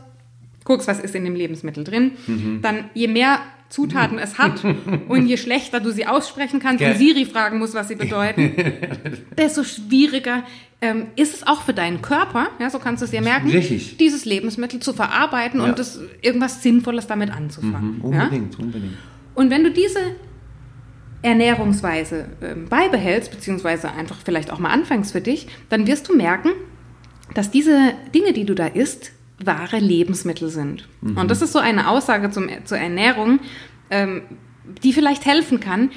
[0.63, 2.59] guckst, was ist in dem Lebensmittel drin, mhm.
[2.61, 4.63] dann je mehr Zutaten es hat
[5.07, 6.91] und je schlechter du sie aussprechen kannst Gell.
[6.91, 8.53] und Siri fragen musst, was sie bedeuten,
[9.37, 10.43] desto schwieriger
[10.83, 13.95] ähm, ist es auch für deinen Körper, ja, so kannst du es dir merken, Richtig.
[13.95, 15.67] dieses Lebensmittel zu verarbeiten ja.
[15.67, 17.99] und das, irgendwas Sinnvolles damit anzufangen.
[17.99, 18.65] Mhm, unbedingt, ja?
[18.65, 18.93] unbedingt.
[19.33, 19.99] Und wenn du diese
[21.21, 26.49] Ernährungsweise äh, beibehältst, beziehungsweise einfach vielleicht auch mal anfängst für dich, dann wirst du merken,
[27.33, 30.89] dass diese Dinge, die du da isst, wahre Lebensmittel sind.
[30.99, 31.17] Mhm.
[31.17, 33.39] Und das ist so eine Aussage zum, zur Ernährung,
[33.89, 34.23] ähm,
[34.83, 35.91] die vielleicht helfen kann.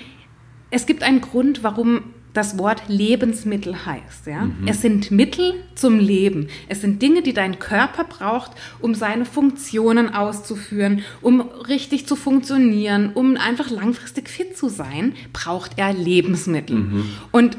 [0.71, 2.05] Es gibt einen Grund, warum
[2.37, 4.27] das Wort Lebensmittel heißt.
[4.27, 4.43] Ja?
[4.43, 4.67] Mhm.
[4.67, 6.49] Es sind Mittel zum Leben.
[6.69, 13.13] Es sind Dinge, die dein Körper braucht, um seine Funktionen auszuführen, um richtig zu funktionieren,
[13.15, 16.77] um einfach langfristig fit zu sein, braucht er Lebensmittel.
[16.77, 17.05] Mhm.
[17.33, 17.57] Und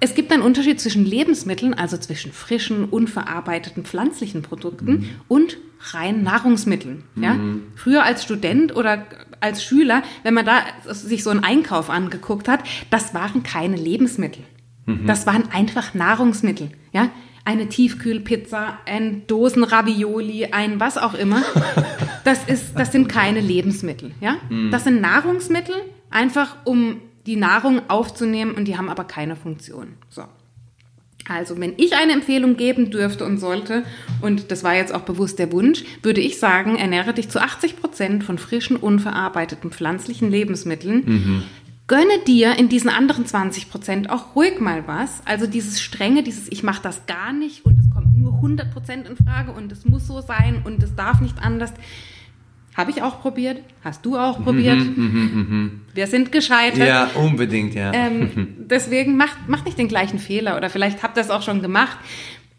[0.00, 5.08] es gibt einen Unterschied zwischen Lebensmitteln, also zwischen frischen, unverarbeiteten pflanzlichen Produkten mhm.
[5.28, 5.58] und
[5.92, 7.04] rein Nahrungsmitteln.
[7.16, 7.34] Ja?
[7.34, 7.62] Mhm.
[7.76, 9.06] Früher als Student oder
[9.40, 14.44] als Schüler, wenn man da sich so einen Einkauf angeguckt hat, das waren keine Lebensmittel.
[14.86, 15.06] Mhm.
[15.06, 16.70] Das waren einfach Nahrungsmittel.
[16.92, 17.10] Ja?
[17.44, 21.42] Eine Tiefkühlpizza, ein Dosenravioli, ein was auch immer.
[22.24, 24.12] Das, ist, das sind keine Lebensmittel.
[24.20, 24.36] Ja?
[24.48, 24.70] Mhm.
[24.70, 25.74] Das sind Nahrungsmittel,
[26.08, 29.94] einfach um die Nahrung aufzunehmen und die haben aber keine Funktion.
[30.08, 30.22] So.
[31.28, 33.84] Also, wenn ich eine Empfehlung geben dürfte und sollte,
[34.20, 37.76] und das war jetzt auch bewusst der Wunsch, würde ich sagen, ernähre dich zu 80
[37.76, 41.02] Prozent von frischen, unverarbeiteten pflanzlichen Lebensmitteln.
[41.04, 41.42] Mhm.
[41.86, 45.20] Gönne dir in diesen anderen 20 Prozent auch ruhig mal was.
[45.26, 49.08] Also dieses strenge, dieses ich mache das gar nicht und es kommt nur 100 Prozent
[49.08, 51.72] in Frage und es muss so sein und es darf nicht anders.
[52.74, 53.62] Habe ich auch probiert.
[53.84, 54.78] Hast du auch probiert.
[54.78, 55.70] Mhm, mh, mh.
[55.94, 56.88] Wir sind gescheitert.
[56.88, 57.92] Ja, unbedingt, ja.
[57.92, 61.60] Ähm, deswegen macht, macht nicht den gleichen Fehler oder vielleicht habt ihr es auch schon
[61.60, 61.98] gemacht.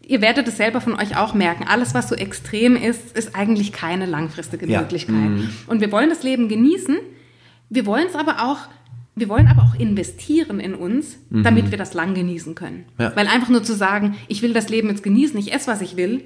[0.06, 1.64] Ihr werdet es selber von euch auch merken.
[1.66, 4.80] Alles, was so extrem ist, ist eigentlich keine langfristige ja.
[4.80, 5.14] Möglichkeit.
[5.14, 5.50] Mhm.
[5.66, 6.96] Und wir wollen das Leben genießen.
[7.70, 8.68] Wir wollen es aber auch
[9.16, 11.44] wir wollen aber auch investieren in uns, mhm.
[11.44, 12.84] damit wir das lang genießen können.
[12.98, 13.14] Ja.
[13.14, 15.96] Weil einfach nur zu sagen, ich will das Leben jetzt genießen, ich esse, was ich
[15.96, 16.24] will,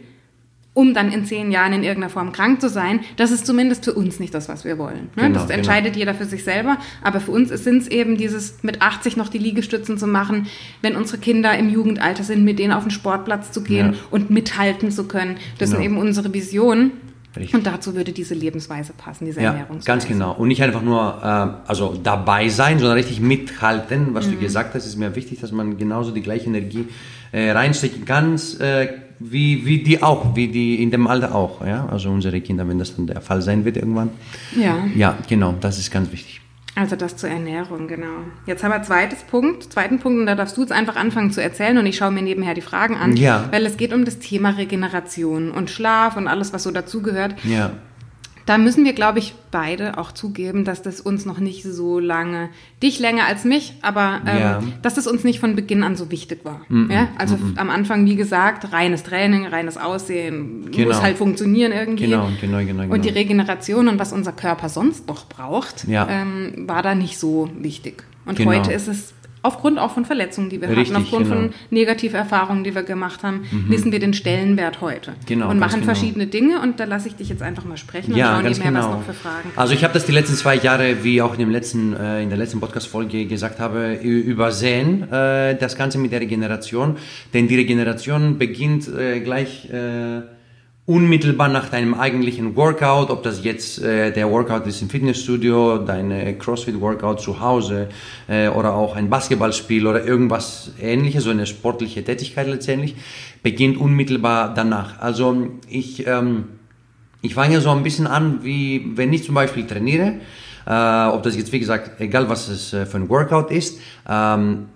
[0.78, 3.00] um dann in zehn Jahren in irgendeiner Form krank zu sein.
[3.16, 5.10] Das ist zumindest für uns nicht das, was wir wollen.
[5.16, 5.22] Ne?
[5.24, 5.58] Genau, das genau.
[5.58, 5.98] entscheidet genau.
[5.98, 6.76] jeder für sich selber.
[7.02, 10.46] Aber für uns sind es eben dieses mit 80 noch die Liegestützen zu machen,
[10.80, 13.98] wenn unsere Kinder im Jugendalter sind, mit denen auf den Sportplatz zu gehen ja.
[14.12, 15.38] und mithalten zu können.
[15.58, 15.82] Das genau.
[15.82, 16.92] sind eben unsere Visionen.
[17.36, 17.56] Richtig.
[17.56, 19.84] Und dazu würde diese Lebensweise passen, diese ja, Ernährungsweise.
[19.84, 20.32] Ganz genau.
[20.34, 24.14] Und nicht einfach nur äh, also dabei sein, sondern richtig mithalten.
[24.14, 24.32] Was mhm.
[24.32, 26.86] du gesagt hast, ist mir wichtig, dass man genauso die gleiche Energie
[27.32, 28.40] äh, reinstecken kann.
[28.60, 32.68] Äh, wie, wie die auch, wie die in dem Alter auch, ja, also unsere Kinder,
[32.68, 34.11] wenn das dann der Fall sein wird irgendwann.
[34.57, 34.87] Ja.
[34.94, 36.40] Ja, genau, das ist ganz wichtig.
[36.74, 38.20] Also das zur Ernährung, genau.
[38.46, 41.42] Jetzt haben wir zweites Punkt, zweiten Punkt, und da darfst du jetzt einfach anfangen zu
[41.42, 43.48] erzählen und ich schaue mir nebenher die Fragen an, ja.
[43.50, 47.35] weil es geht um das Thema Regeneration und Schlaf und alles, was so dazugehört.
[47.42, 47.72] Ja.
[48.48, 52.48] Da müssen wir, glaube ich, beide auch zugeben, dass das uns noch nicht so lange,
[52.82, 54.62] dich länger als mich, aber ähm, ja.
[54.80, 56.62] dass das uns nicht von Beginn an so wichtig war.
[56.70, 57.08] Mm -mm, ja?
[57.18, 60.88] Also mm am Anfang, wie gesagt, reines Training, reines Aussehen, genau.
[60.88, 62.04] muss halt funktionieren irgendwie.
[62.04, 62.94] Genau, genau, genau, genau.
[62.94, 66.08] Und die Regeneration und was unser Körper sonst noch braucht, ja.
[66.08, 68.04] ähm, war da nicht so wichtig.
[68.24, 68.52] Und genau.
[68.52, 71.37] heute ist es aufgrund auch von Verletzungen, die wir Richtig, hatten, aufgrund genau.
[71.37, 75.14] von Negativerfahrungen, die wir gemacht haben, wissen wir den Stellenwert heute.
[75.27, 75.92] Genau, und machen genau.
[75.92, 78.59] verschiedene Dinge und da lasse ich dich jetzt einfach mal sprechen und Ja, schauen ganz
[78.59, 78.81] mehr, genau.
[78.81, 79.51] was noch für Fragen.
[79.57, 82.29] Also ich habe das die letzten zwei Jahre, wie auch in, dem letzten, äh, in
[82.29, 86.96] der letzten Podcast-Folge gesagt habe, übersehen, äh, das Ganze mit der Regeneration.
[87.35, 90.22] Denn die Regeneration beginnt äh, gleich äh,
[90.88, 96.35] unmittelbar nach deinem eigentlichen Workout, ob das jetzt äh, der Workout ist im Fitnessstudio, deine
[96.38, 97.90] CrossFit-Workout zu Hause
[98.27, 102.96] äh, oder auch ein Basketballspiel oder irgendwas ähnliches, so eine sportliche Tätigkeit letztendlich,
[103.42, 104.98] beginnt unmittelbar danach.
[105.01, 106.07] Also ich...
[106.07, 106.44] Ähm,
[107.20, 110.20] ich fange so ein bisschen an, wie wenn ich zum Beispiel trainiere,
[110.66, 114.66] äh, ob das jetzt wie gesagt, egal was es äh, für ein Workout ist, ähm,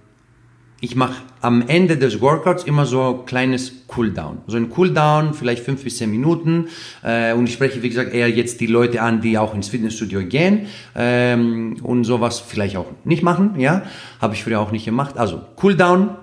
[0.82, 4.38] ich mache am Ende des Workouts immer so ein kleines Cooldown.
[4.48, 6.66] So ein Cooldown, vielleicht fünf bis zehn Minuten.
[7.04, 10.24] Äh, und ich spreche, wie gesagt, eher jetzt die Leute an, die auch ins Fitnessstudio
[10.24, 10.66] gehen
[10.96, 13.60] ähm, und sowas vielleicht auch nicht machen.
[13.60, 13.82] Ja,
[14.20, 15.18] habe ich früher auch nicht gemacht.
[15.18, 16.16] Also Cooldown,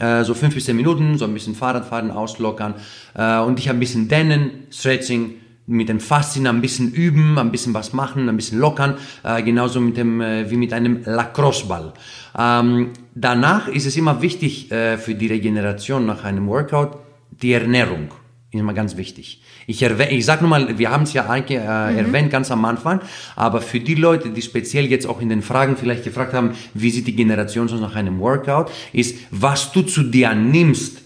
[0.00, 2.74] äh, so fünf bis zehn Minuten, so ein bisschen Fahrradfahren, auslockern
[3.14, 7.74] äh, und ich ein bisschen dehnen, Stretching, mit den Faszien ein bisschen üben, ein bisschen
[7.74, 11.94] was machen, ein bisschen lockern, äh, genauso mit dem, äh, wie mit einem Lacrosse-Ball.
[12.38, 16.98] Ähm, danach ist es immer wichtig äh, für die Regeneration nach einem Workout
[17.30, 18.08] die Ernährung.
[18.50, 19.42] Ist immer ganz wichtig.
[19.66, 23.00] Ich, ich sag nur mal, wir haben es ja eigentlich, äh, erwähnt ganz am Anfang,
[23.34, 26.90] aber für die Leute, die speziell jetzt auch in den Fragen vielleicht gefragt haben, wie
[26.90, 31.03] sieht die Generation so nach einem Workout, ist, was du zu dir nimmst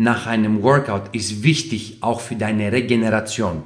[0.00, 3.64] nach einem Workout ist wichtig auch für deine Regeneration.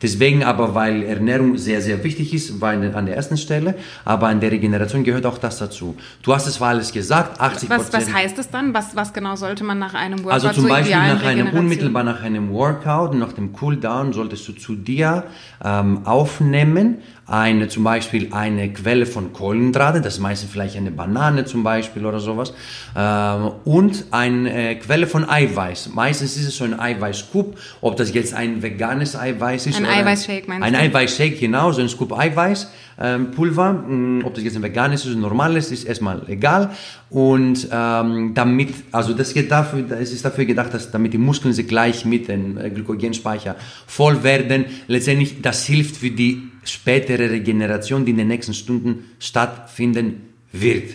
[0.00, 4.40] Deswegen aber, weil Ernährung sehr, sehr wichtig ist, war an der ersten Stelle, aber an
[4.40, 5.94] der Regeneration gehört auch das dazu.
[6.22, 8.72] Du hast es zwar alles gesagt, 80 Was, was heißt es dann?
[8.72, 12.22] Was, was genau sollte man nach einem Workout also zum Beispiel nach einem, unmittelbar nach
[12.22, 15.24] einem Workout, nach dem Cooldown, solltest du zu dir
[15.62, 21.44] ähm, aufnehmen, eine, zum Beispiel eine Quelle von Kohlenhydrate, das ist meistens vielleicht eine Banane
[21.44, 22.52] zum Beispiel oder sowas,
[22.96, 25.90] ähm, und eine äh, Quelle von Eiweiß.
[25.92, 29.94] Meistens ist es so ein Eiweißscoop, ob das jetzt ein veganes Eiweiß ist Ein oder
[29.94, 30.78] Eiweißshake, meinst ein du?
[30.78, 35.12] Eiweißshake, genau, so ein Scoop Eiweiß, ähm, Pulver, mh, ob das jetzt ein veganes ist
[35.12, 36.70] oder normales, ist erstmal egal.
[37.10, 41.54] Und ähm, damit, also das geht dafür, es ist dafür gedacht, dass damit die Muskeln
[41.54, 43.56] sich gleich mit dem äh, Glykogenspeicher
[43.86, 44.66] voll werden.
[44.86, 50.90] Letztendlich, das hilft für die spätere Regeneration, die in den nächsten Stunden stattfinden wird.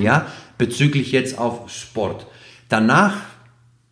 [0.00, 2.26] Ja, bezüglich jetzt auf Sport.
[2.68, 3.16] Danach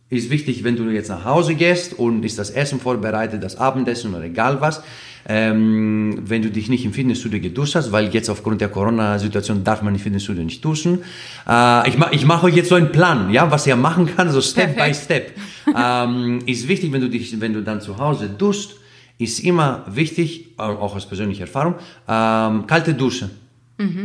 [0.09, 4.15] ist wichtig, wenn du jetzt nach Hause gehst und ist das Essen vorbereitet, das Abendessen
[4.15, 4.81] oder egal was,
[5.29, 9.81] ähm, wenn du dich nicht im Fitnessstudio geduscht hast, weil jetzt aufgrund der Corona-Situation darf
[9.81, 10.99] man im Fitnessstudio nicht duschen.
[11.47, 14.31] Äh, ich ma- ich mache euch jetzt so einen Plan, ja, was ihr machen kann,
[14.31, 15.33] so Step by Step.
[15.75, 18.75] ähm, ist wichtig, wenn du dich, wenn du dann zu Hause duschst,
[19.19, 21.75] ist immer wichtig, au- auch aus persönlicher Erfahrung,
[22.07, 23.29] ähm, kalte Dusche.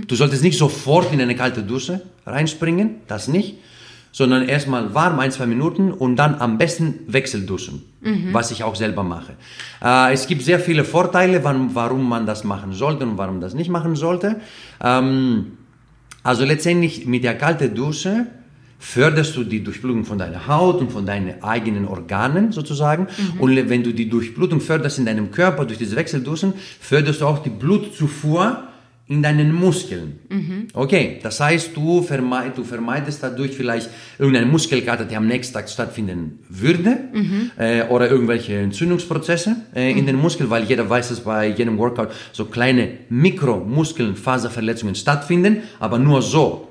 [0.06, 3.54] Du solltest nicht sofort in eine kalte Dusche reinspringen, das nicht,
[4.12, 7.82] sondern erstmal warm, ein, zwei Minuten und dann am besten Wechselduschen,
[8.32, 9.32] was ich auch selber mache.
[9.82, 13.54] Äh, es gibt sehr viele Vorteile, wann, warum man das machen sollte und warum das
[13.54, 14.40] nicht machen sollte.
[14.82, 15.52] Ähm,
[16.22, 18.26] also letztendlich mit der kalten Dusche
[18.78, 23.06] förderst du die Durchblutung von deiner Haut und von deinen eigenen Organen sozusagen.
[23.38, 27.38] Und wenn du die Durchblutung förderst in deinem Körper durch diese Wechselduschen, förderst du auch
[27.38, 28.64] die Blutzufuhr
[29.08, 30.20] in deinen Muskeln.
[30.74, 35.68] Okay, das heißt, du, vermeid, du vermeidest dadurch vielleicht irgendeine Muskelkater, die am nächsten Tag
[35.68, 36.98] stattfinden würde,
[37.58, 42.10] äh, oder irgendwelche Entzündungsprozesse äh, in den Muskeln, weil jeder weiß, dass bei jedem Workout
[42.32, 46.68] so kleine Mikromuskelfaserverletzungen stattfinden, aber nur so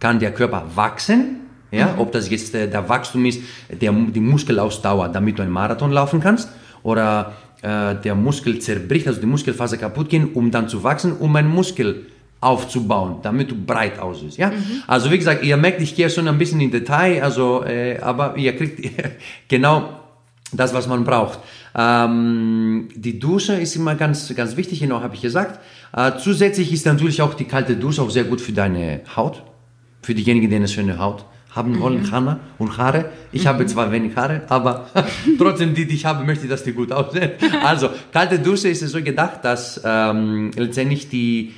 [0.00, 1.36] kann der Körper wachsen.
[1.70, 5.92] Ja, ob das jetzt äh, der Wachstum ist, der, die Muskelausdauer, damit du einen Marathon
[5.92, 6.48] laufen kannst,
[6.82, 11.34] oder äh, der Muskel zerbricht, also die Muskelfaser kaputt gehen, um dann zu wachsen, um
[11.36, 12.06] einen Muskel
[12.40, 14.38] aufzubauen, damit du breit aussiehst.
[14.38, 14.52] Ja?
[14.86, 18.36] Also wie gesagt, ihr merkt, ich gehe schon ein bisschen in Detail, also, äh, aber
[18.36, 18.88] ihr kriegt
[19.48, 20.00] genau
[20.52, 21.40] das, was man braucht.
[21.74, 25.60] Ähm, die Dusche ist immer ganz, ganz wichtig, genau habe ich gesagt.
[25.92, 29.42] Äh, zusätzlich ist natürlich auch die kalte Dusche auch sehr gut für deine Haut,
[30.02, 33.10] für diejenigen, die eine schöne Haut haben wollen, Hanna und Haare.
[33.32, 34.88] Ich habe zwar wenig Haare, aber
[35.38, 37.32] trotzdem die, die ich habe, möchte ich, dass die gut aussehen.
[37.64, 41.54] Also, kalte Dusche ist es so gedacht, dass ähm, letztendlich die,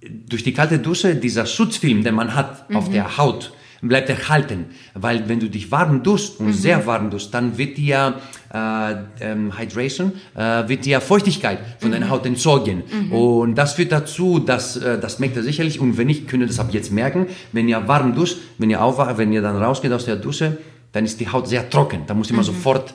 [0.00, 3.52] durch die kalte Dusche dieser Schutzfilm, den man hat auf der Haut,
[3.88, 4.66] bleibt erhalten.
[4.94, 8.14] Weil wenn du dich warm duschst und sehr warm duschst, dann wird dir
[8.52, 12.82] äh, ähm, Hydration, äh, wird dir Feuchtigkeit von deiner Haut entzogen.
[13.10, 16.46] Und das führt dazu, dass, äh, das merkt ihr sicherlich, und wenn nicht, könnt ihr
[16.46, 19.92] das ab jetzt merken, wenn ihr warm duscht, wenn ihr aufwacht, wenn ihr dann rausgeht
[19.92, 20.58] aus der Dusche,
[20.92, 22.02] dann ist die Haut sehr trocken.
[22.06, 22.94] Da muss immer sofort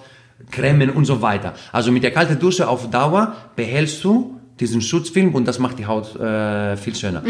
[0.51, 1.53] cremen und so weiter.
[1.71, 5.85] Also mit der kalten Dusche auf Dauer behältst du diesen Schutzfilm und das macht die
[5.85, 7.23] Haut äh, viel schöner.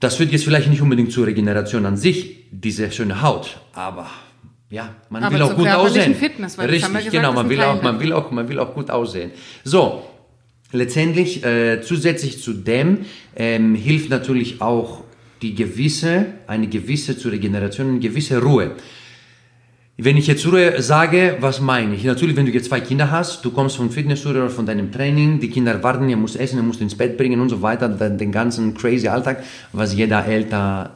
[0.00, 4.10] Das führt jetzt vielleicht nicht unbedingt zur Regeneration an sich, diese schöne Haut, aber
[4.68, 6.14] ja, man Aber will auch gut aussehen.
[6.14, 8.90] Fitness, Richtig, wir gesagt, genau, man will auch, man will auch, man will auch gut
[8.90, 9.30] aussehen.
[9.62, 10.02] So,
[10.72, 15.04] letztendlich äh, zusätzlich zu dem ähm, hilft natürlich auch
[15.42, 18.72] die gewisse, eine gewisse zur Regeneration, eine gewisse Ruhe.
[19.98, 22.04] Wenn ich jetzt Ruhe sage, was meine ich?
[22.04, 25.40] Natürlich, wenn du jetzt zwei Kinder hast, du kommst vom Fitnessstudio oder von deinem Training,
[25.40, 28.18] die Kinder warten, ihr musst essen, ihr musst ins Bett bringen und so weiter, den,
[28.18, 29.42] den ganzen crazy Alltag,
[29.72, 30.90] was jeder Eltern,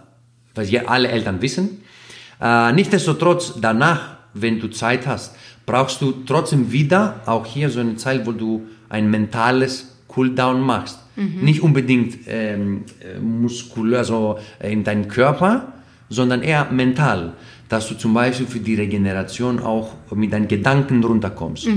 [0.55, 1.83] was alle Eltern wissen.
[2.43, 5.35] Äh, Nichtsdestotrotz, danach, wenn du Zeit hast,
[5.65, 10.99] brauchst du trotzdem wieder auch hier so eine Zeit, wo du ein mentales Cooldown machst.
[11.17, 15.73] Nicht unbedingt ähm, äh, muskulär, also in deinem Körper,
[16.09, 17.35] sondern eher mental,
[17.71, 21.69] dass du zum Beispiel für die Regeneration auch mit deinen Gedanken runterkommst.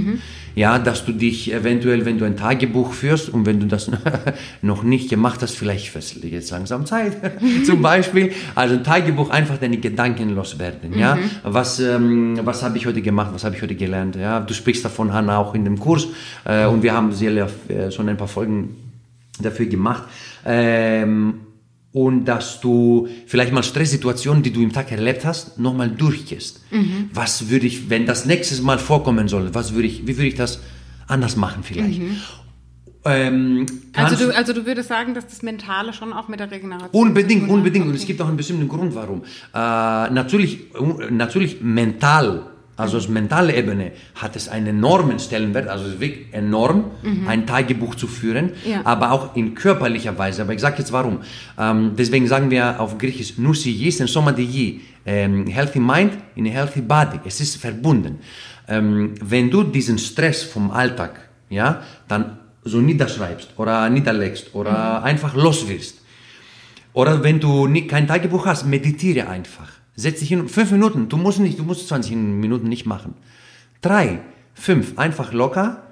[0.56, 3.90] Ja, dass du dich eventuell, wenn du ein Tagebuch führst und wenn du das
[4.62, 7.14] noch nicht gemacht hast, vielleicht wird jetzt langsam Zeit,
[7.66, 10.98] zum Beispiel, also ein Tagebuch einfach deine Gedanken loswerden.
[10.98, 14.16] Ja, was ähm, was habe ich heute gemacht, was habe ich heute gelernt?
[14.16, 16.08] Ja, du sprichst davon, Hanna, auch in dem Kurs
[16.46, 18.76] äh, und wir haben sehr äh, schon ein paar Folgen
[19.40, 20.04] dafür gemacht.
[20.46, 21.53] Ähm,
[21.94, 26.62] und dass du vielleicht mal Stresssituationen, die du im Tag erlebt hast, nochmal durchgehst.
[27.14, 30.36] Was würde ich, wenn das nächstes Mal vorkommen soll, was würde ich, wie würde ich
[30.36, 30.60] das
[31.08, 32.02] anders machen vielleicht?
[33.06, 36.90] Ähm, Also du, also du würdest sagen, dass das Mentale schon auch mit der Regeneration
[37.08, 37.86] Unbedingt, unbedingt.
[37.86, 38.00] Und Okay.
[38.00, 39.24] es gibt auch einen bestimmten Grund, warum.
[39.54, 40.60] Äh, natürlich,
[41.12, 42.46] natürlich mental,
[42.76, 46.86] also als mentale Ebene, hat es einen enormen Stellenwert, also es ist wirklich enorm,
[47.28, 48.82] ein Tagebuch zu führen, Ja.
[48.86, 50.42] aber auch in körperlicher Weise.
[50.42, 51.20] Aber ich sage jetzt warum.
[51.58, 56.82] Ähm, deswegen sagen wir auf Griechisch Nusi en somatigui, ähm, healthy mind in a healthy
[56.82, 57.20] body.
[57.26, 58.20] Es ist verbunden.
[58.68, 65.36] Ähm, wenn du diesen Stress vom Alltag, ja, dann so niederschreibst oder niederlegst oder einfach
[65.36, 66.00] los wirst,
[66.94, 69.70] oder wenn du nie, kein Tagebuch hast, meditiere einfach.
[69.96, 73.14] Setz dich hin, fünf Minuten, du musst nicht, du musst 20 Minuten nicht machen.
[73.82, 74.22] Drei,
[74.54, 75.84] fünf, einfach locker.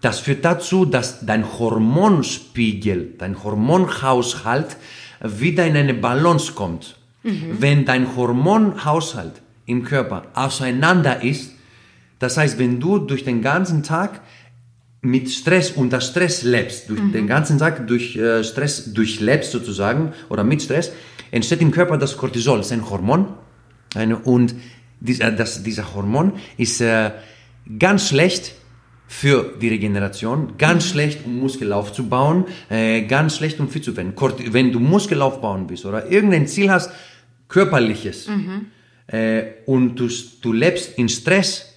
[0.00, 4.76] Das führt dazu, dass dein Hormonspiegel, dein Hormonhaushalt
[5.22, 6.96] wieder in eine Balance kommt.
[7.22, 11.52] Wenn dein Hormonhaushalt im Körper auseinander ist,
[12.18, 14.22] das heißt, wenn du durch den ganzen Tag
[15.02, 20.44] mit Stress, unter Stress lebst, durch den ganzen Tag durch äh, Stress durchlebst sozusagen oder
[20.44, 20.92] mit Stress,
[21.30, 23.26] entsteht im Körper das Cortisol, das ist ein Hormon.
[23.94, 24.54] Eine, und
[25.00, 27.12] dieser, das, dieser Hormon ist äh,
[27.78, 28.52] ganz schlecht
[29.08, 34.14] für die Regeneration, ganz schlecht, um Muskel aufzubauen, äh, ganz schlecht, um fit zu werden.
[34.14, 36.90] Kort- Wenn du Muskel aufbauen bist oder irgendein Ziel hast,
[37.48, 38.28] körperliches,
[39.08, 40.08] äh, und du,
[40.42, 41.69] du lebst in Stress,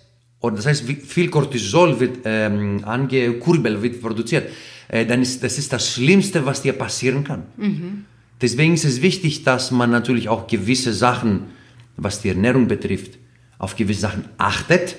[0.43, 4.49] oder das heißt, viel Cortisol wird ähm, angekurbelt, wird produziert,
[4.89, 7.43] äh, dann ist das ist das Schlimmste, was dir passieren kann.
[8.41, 11.43] Deswegen ist es wichtig, dass man natürlich auch gewisse Sachen,
[11.95, 13.17] was die Ernährung betrifft,
[13.57, 14.97] auf gewisse Sachen achtet.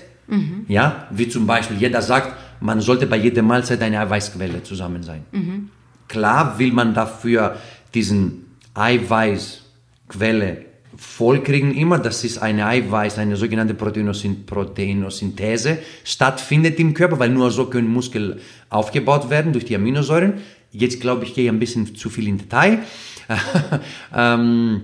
[0.69, 5.25] Ja, wie zum Beispiel, jeder sagt, man sollte bei jeder Mahlzeit eine Eiweißquelle zusammen sein.
[6.09, 7.57] Klar will man dafür
[7.93, 10.65] diesen Eiweißquelle
[10.97, 17.51] vollkriegen immer, dass es eine Eiweiß, eine sogenannte Proteinosyn Proteinosynthese stattfindet im Körper, weil nur
[17.51, 18.41] so können Muskel
[18.71, 20.35] aufgebaut werden durch die Aminosäuren.
[20.71, 22.81] Jetzt glaube ich, gehe ich ein bisschen zu viel in Detail.
[24.15, 24.83] ähm,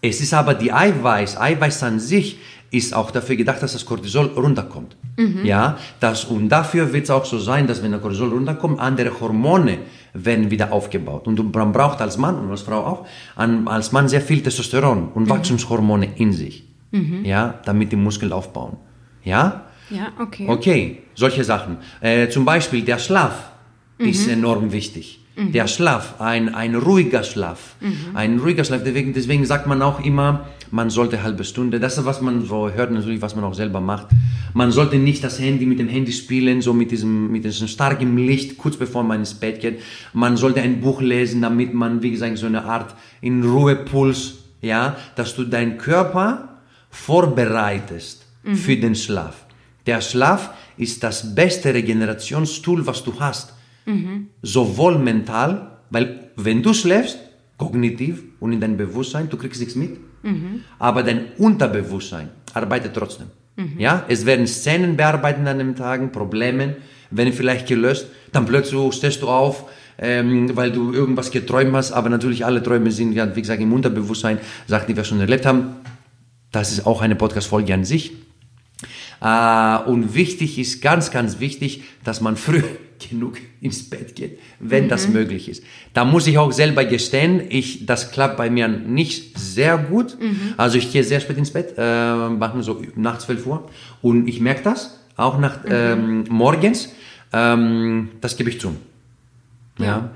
[0.00, 2.38] es ist aber die Eiweiß, Eiweiß an sich
[2.72, 4.96] ist auch dafür gedacht, dass das Cortisol runterkommt.
[5.44, 9.20] Ja, das, und dafür wird es auch so sein, dass wenn der Cortisol runterkommt, andere
[9.20, 9.78] Hormone
[10.14, 11.26] werden wieder aufgebaut.
[11.26, 13.06] Und man braucht als Mann und als Frau auch,
[13.36, 16.64] als Mann sehr viel Testosteron und Wachstumshormone in sich.
[17.24, 18.76] Ja, damit die Muskeln aufbauen.
[19.24, 19.66] Ja?
[19.90, 20.46] Ja, okay.
[20.48, 21.78] Okay, solche Sachen.
[22.00, 23.50] Äh, zum Beispiel der Schlaf
[23.98, 25.20] ist enorm wichtig.
[25.36, 27.76] Der Schlaf, ein, ein ruhiger Schlaf.
[28.14, 28.82] Ein ruhiger Schlaf.
[28.84, 32.44] Deswegen, deswegen sagt man auch immer, man sollte eine halbe Stunde, das ist was man
[32.44, 34.08] so hört natürlich, was man auch selber macht.
[34.54, 38.16] Man sollte nicht das Handy mit dem Handy spielen, so mit diesem, mit diesem starken
[38.16, 39.80] Licht, kurz bevor man ins Bett geht.
[40.12, 44.96] Man sollte ein Buch lesen, damit man, wie gesagt, so eine Art in Ruhepuls, ja,
[45.16, 46.60] dass du deinen Körper
[46.90, 49.46] vorbereitest für den Schlaf.
[49.86, 53.54] Der Schlaf ist das beste Regenerationstool, was du hast.
[54.42, 57.18] Sowohl mental, weil wenn du schläfst,
[57.56, 59.98] kognitiv und in deinem Bewusstsein, du kriegst nichts mit,
[60.78, 63.26] aber dein Unterbewusstsein arbeitet trotzdem.
[63.78, 66.76] Ja, es werden Szenen bearbeitet an den Tagen, Probleme,
[67.10, 69.64] werden vielleicht gelöst, dann plötzlich stehst du auf,
[69.98, 74.38] ähm, weil du irgendwas geträumt hast, aber natürlich alle Träume sind, wie gesagt, im Unterbewusstsein,
[74.66, 75.76] Sachen, die wir schon erlebt haben.
[76.50, 78.12] Das ist auch eine Podcast-Folge an sich.
[79.20, 82.62] Äh, und wichtig ist, ganz, ganz wichtig, dass man früh
[83.10, 85.62] genug ins Bett geht, wenn das möglich ist.
[85.94, 90.16] Da muss ich auch selber gestehen, ich, das klappt bei mir nicht sehr gut.
[90.56, 93.68] Also ich gehe sehr spät ins Bett, äh, machen so nach 12 Uhr
[94.00, 96.90] und ich merke das auch nach ähm, morgens.
[97.32, 98.76] Ähm, das gebe ich zu.
[99.78, 100.10] Ja.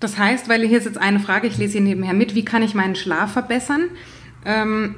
[0.00, 2.62] Das heißt, weil hier ist jetzt eine Frage, ich lese hier nebenher mit, wie kann
[2.62, 3.84] ich meinen Schlaf verbessern?
[4.44, 4.94] Ähm,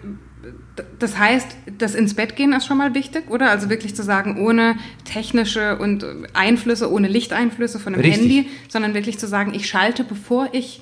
[0.99, 1.49] das heißt,
[1.79, 3.51] das ins Bett gehen ist schon mal wichtig, oder?
[3.51, 8.21] Also wirklich zu sagen, ohne technische und Einflüsse, ohne Lichteinflüsse von dem Richtig.
[8.21, 10.81] Handy, sondern wirklich zu sagen, ich schalte, bevor ich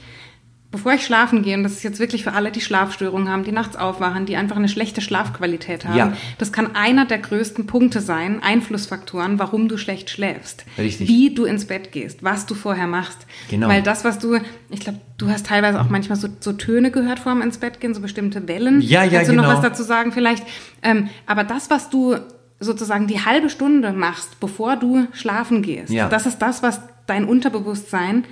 [0.71, 3.53] Bevor ich schlafen gehe, und das ist jetzt wirklich für alle, die Schlafstörungen haben, die
[3.53, 6.13] nachts aufwachen, die einfach eine schlechte Schlafqualität haben, Ja.
[6.37, 10.67] das kann einer der größten Punkte sein, Einflussfaktoren, warum du schlecht schläfst.
[10.77, 11.09] Richtig.
[11.09, 13.27] Wie du ins Bett gehst, was du vorher machst.
[13.49, 13.69] Genau.
[13.69, 14.37] Weil das, was du,
[14.69, 17.95] ich glaube, du hast teilweise auch manchmal so, so Töne gehört vorm ins Bett gehen,
[17.95, 18.83] so bestimmte Wellen.
[18.83, 19.55] Ja, ja, Kannst du noch genau.
[19.57, 20.45] was dazu sagen vielleicht?
[20.83, 22.17] Ähm, aber das, was du
[22.61, 26.11] sozusagen die halbe Stunde machst, bevor du schlafen gehst, Ja.
[26.11, 28.25] das ist das, was dein Unterbewusstsein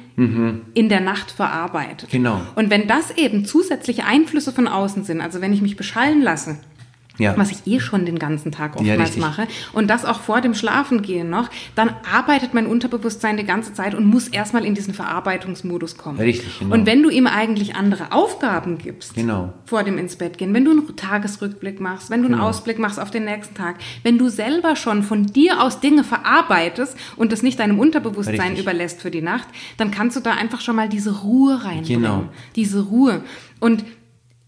[0.74, 2.08] in der Nacht verarbeitet.
[2.10, 2.40] Genau.
[2.54, 6.58] Und wenn das eben zusätzliche Einflüsse von außen sind, also wenn ich mich beschallen lasse,
[7.18, 7.34] Ja.
[7.36, 9.22] was ich eh schon den ganzen Tag Ja, oftmals richtig.
[9.22, 13.94] mache, und das auch vor dem Schlafengehen noch, dann arbeitet mein Unterbewusstsein die ganze Zeit
[13.94, 16.18] und muss erstmal in diesen Verarbeitungsmodus kommen.
[16.18, 16.74] Richtig, genau.
[16.74, 19.52] Und wenn du ihm eigentlich andere Aufgaben gibst, Genau.
[19.64, 22.48] vor dem ins Bett gehen, wenn du einen Tagesrückblick machst, wenn du einen Genau.
[22.48, 26.96] Ausblick machst auf den nächsten Tag, wenn du selber schon von dir aus Dinge verarbeitest
[27.16, 28.60] und das nicht deinem Unterbewusstsein Richtig.
[28.60, 29.48] überlässt für die Nacht,
[29.78, 32.02] dann kannst du da einfach schon mal diese Ruhe reinbringen.
[32.02, 32.24] Genau.
[32.56, 33.22] Diese Ruhe.
[33.60, 33.84] Und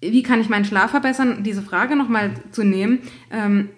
[0.01, 1.43] wie kann ich meinen Schlaf verbessern?
[1.43, 3.01] Diese Frage nochmal zu nehmen.
[3.31, 3.71] Ähm,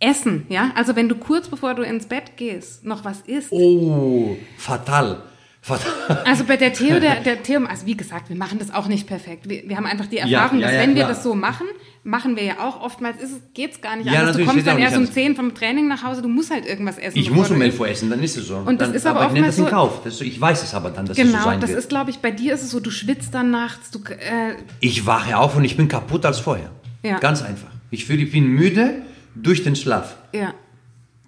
[0.00, 0.72] Essen, ja?
[0.74, 3.52] Also wenn du kurz bevor du ins Bett gehst, noch was isst.
[3.52, 5.22] Oh, fatal.
[5.60, 5.92] fatal.
[6.24, 9.06] Also bei der Theo, der, der Theo, also wie gesagt, wir machen das auch nicht
[9.06, 9.48] perfekt.
[9.48, 11.08] Wir, wir haben einfach die Erfahrung, ja, dass ja, wenn wir klar.
[11.08, 11.66] das so machen,
[12.02, 13.16] machen wir ja auch oftmals,
[13.54, 14.36] geht es gar nicht Ja, anders.
[14.36, 17.18] Du kommst dann erst um 10 vom Training nach Hause, du musst halt irgendwas essen.
[17.18, 17.72] Ich muss um isst.
[17.74, 18.56] 11 Uhr essen, dann ist es so.
[18.56, 20.00] Und das dann, ist aber ich nehme oftmals das in so- Kauf.
[20.04, 21.78] Das, ich weiß es aber dann, dass es so Genau, sein das wird.
[21.78, 25.04] ist, glaube ich, bei dir ist es so, du schwitzt dann nachts, du, äh, ich
[25.06, 26.70] wache auf und ich bin kaputt als vorher.
[27.02, 27.18] Ja.
[27.18, 27.68] Ganz einfach.
[27.90, 29.02] Ich fühle, ich bin müde
[29.34, 30.16] durch den Schlaf.
[30.32, 30.54] ja.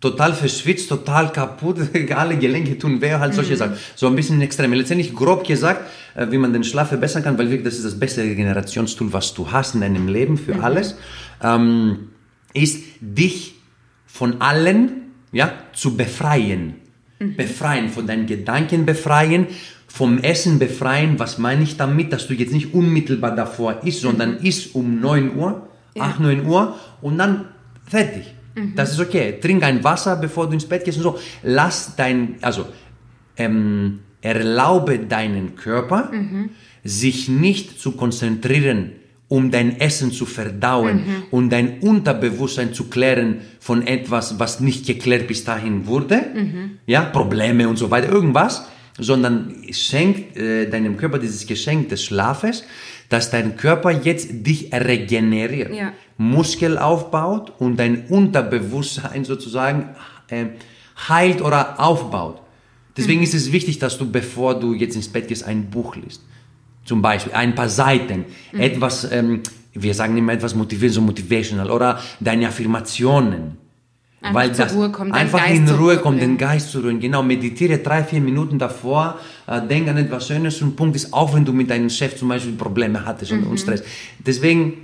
[0.03, 1.78] Total verschwitzt, total kaputt,
[2.14, 3.36] alle Gelenke tun weh, halt Mhm.
[3.36, 3.74] solche Sachen.
[3.94, 4.72] So ein bisschen extrem.
[4.74, 7.98] Letztendlich grob gesagt, äh, wie man den Schlaf verbessern kann, weil wirklich das ist das
[7.98, 10.61] beste Regenerationstool, was du hast in deinem Leben für Mhm.
[10.64, 10.96] alles,
[11.42, 12.09] ähm,
[12.53, 13.55] ist dich
[14.07, 16.74] von allen ja, zu befreien.
[17.20, 17.36] Mhm.
[17.36, 19.46] Befreien, von deinen Gedanken befreien,
[19.86, 21.18] vom Essen befreien.
[21.18, 22.12] Was meine ich damit?
[22.12, 25.50] Dass du jetzt nicht unmittelbar davor isst, sondern isst um 9 Uhr,
[25.94, 26.00] Mhm.
[26.00, 26.03] Ja.
[26.05, 27.44] 8, 9 Uhr und dann
[27.86, 28.24] fertig.
[28.55, 28.74] Mhm.
[28.76, 29.38] Das ist okay.
[29.40, 31.18] Trink ein Wasser, bevor du ins Bett gehst und so.
[31.42, 32.66] Lass dein, also
[33.36, 36.50] ähm, erlaube deinen Körper, Mhm.
[36.84, 38.92] sich nicht zu konzentrieren,
[39.28, 41.22] um dein Essen zu verdauen Mhm.
[41.30, 46.70] und dein Unterbewusstsein zu klären von etwas, was nicht geklärt bis dahin wurde, Mhm.
[46.86, 48.66] ja, Probleme und so weiter, irgendwas,
[48.98, 52.64] sondern schenk äh, deinem Körper dieses Geschenk des Schlafes,
[53.12, 55.92] dass dein Körper jetzt dich regeneriert, Ja.
[56.16, 59.90] Muskel aufbaut und dein Unterbewusstsein sozusagen
[60.28, 60.46] äh,
[61.08, 62.40] heilt oder aufbaut.
[62.96, 66.22] Deswegen ist es wichtig, dass du, bevor du jetzt ins Bett gehst, ein Buch liest.
[66.84, 69.42] Zum Beispiel ein paar Seiten, etwas, ähm,
[69.72, 73.58] wir sagen immer etwas motivierend, so motivational oder deine Affirmationen.
[74.22, 76.38] Einfach zur Ruhe kommen, dein einfach in Ruhe Ruhe kommen, den.
[76.38, 77.00] Geist zu ruhen.
[77.00, 81.34] Genau, meditiere drei, vier Minuten davor, äh, denk an etwas Schönes und Punkt ist, auch
[81.34, 83.82] wenn du mit deinem Chef zum Beispiel Probleme hattest und, und Stress.
[84.18, 84.74] Deswegen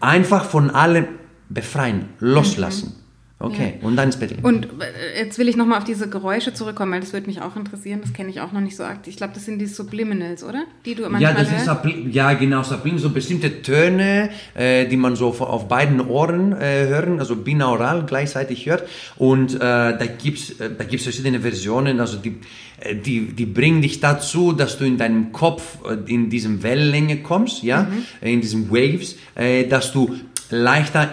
[0.00, 1.06] einfach von allem
[1.48, 3.03] befreien, loslassen.
[3.40, 4.42] Okay, und dann ins Bett gehen.
[4.44, 7.56] Und äh, jetzt will ich nochmal auf diese Geräusche zurückkommen, weil das würde mich auch
[7.56, 8.00] interessieren.
[8.00, 9.00] Das kenne ich auch noch nicht so arg.
[9.06, 10.64] Ich glaube, das sind die Subliminals, oder?
[10.86, 11.84] Die du manchmal Ja, das hörst.
[11.84, 16.86] ist ja genau, Sublime, so bestimmte Töne, äh, die man so auf- beiden Ohren äh,
[16.86, 18.88] hören, also binaural gleichzeitig hört.
[19.16, 22.36] Und äh, da gibt's äh, da gibt's verschiedene Versionen, also die,
[22.80, 27.18] äh, die, die bringen dich dazu, dass du in deinem Kopf äh, in diesem Wellenlänge
[27.18, 27.88] kommst, ja,
[28.22, 30.14] äh, in diesen Waves, äh, dass du
[30.50, 31.10] leichter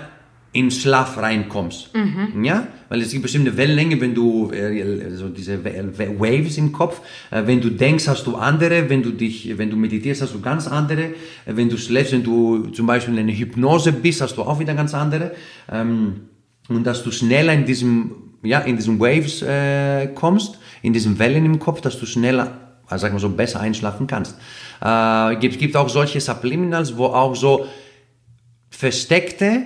[0.54, 1.91] in Schlaf reinkommst.
[2.43, 2.68] Ja?
[2.89, 6.99] Weil es gibt bestimmte Wellenlänge, wenn du, äh, so diese Wa- Waves im Kopf,
[7.32, 10.41] äh, wenn du denkst, hast du andere, wenn du dich, wenn du meditierst, hast du
[10.41, 11.04] ganz andere,
[11.45, 14.60] äh, wenn du schläfst, wenn du zum Beispiel in einer Hypnose bist, hast du auch
[14.60, 15.32] wieder ganz andere.
[15.72, 16.22] Ähm,
[16.68, 18.12] und dass du schneller in diesem,
[18.43, 23.04] ja, in diesen Waves äh, kommst, in diesen Wellen im Kopf, dass du schneller, also
[23.04, 24.38] sag mal so, besser einschlafen kannst.
[24.82, 27.68] Äh, gibt, gibt auch solche Subliminals, wo auch so
[28.70, 29.62] versteckte,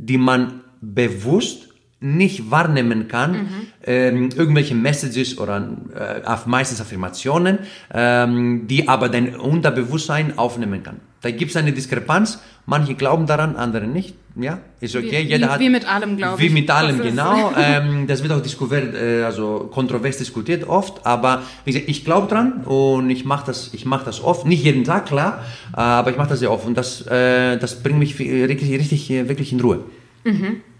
[0.00, 1.69] die man bewusst
[2.02, 3.46] nicht wahrnehmen kann,
[3.84, 7.58] ähm, irgendwelche Messages oder äh, auf- meistens Affirmationen,
[7.92, 10.96] ähm, die aber dein Unterbewusstsein aufnehmen kann.
[11.20, 12.40] Da gibt es eine Diskrepanz.
[12.64, 14.14] Manche glauben daran, andere nicht.
[14.36, 15.24] Ja, ist okay.
[15.24, 16.52] Wie- Jeder wie- hat, wie mit allem, glaub Wie ich.
[16.52, 17.52] mit allem, genau.
[17.58, 21.04] ähm, das wird auch diskutiert, äh, also kontrovers diskutiert oft.
[21.04, 24.46] Aber wie gesagt, ich glaube dran und ich mache das, ich mache das oft.
[24.46, 25.44] Nicht jeden Tag, klar,
[25.76, 29.10] äh, aber ich mache das sehr oft und das, äh, das bringt mich richtig, richtig,
[29.10, 29.80] äh, wirklich in Ruhe.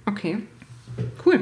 [0.07, 0.39] Okay,
[1.27, 1.41] cool.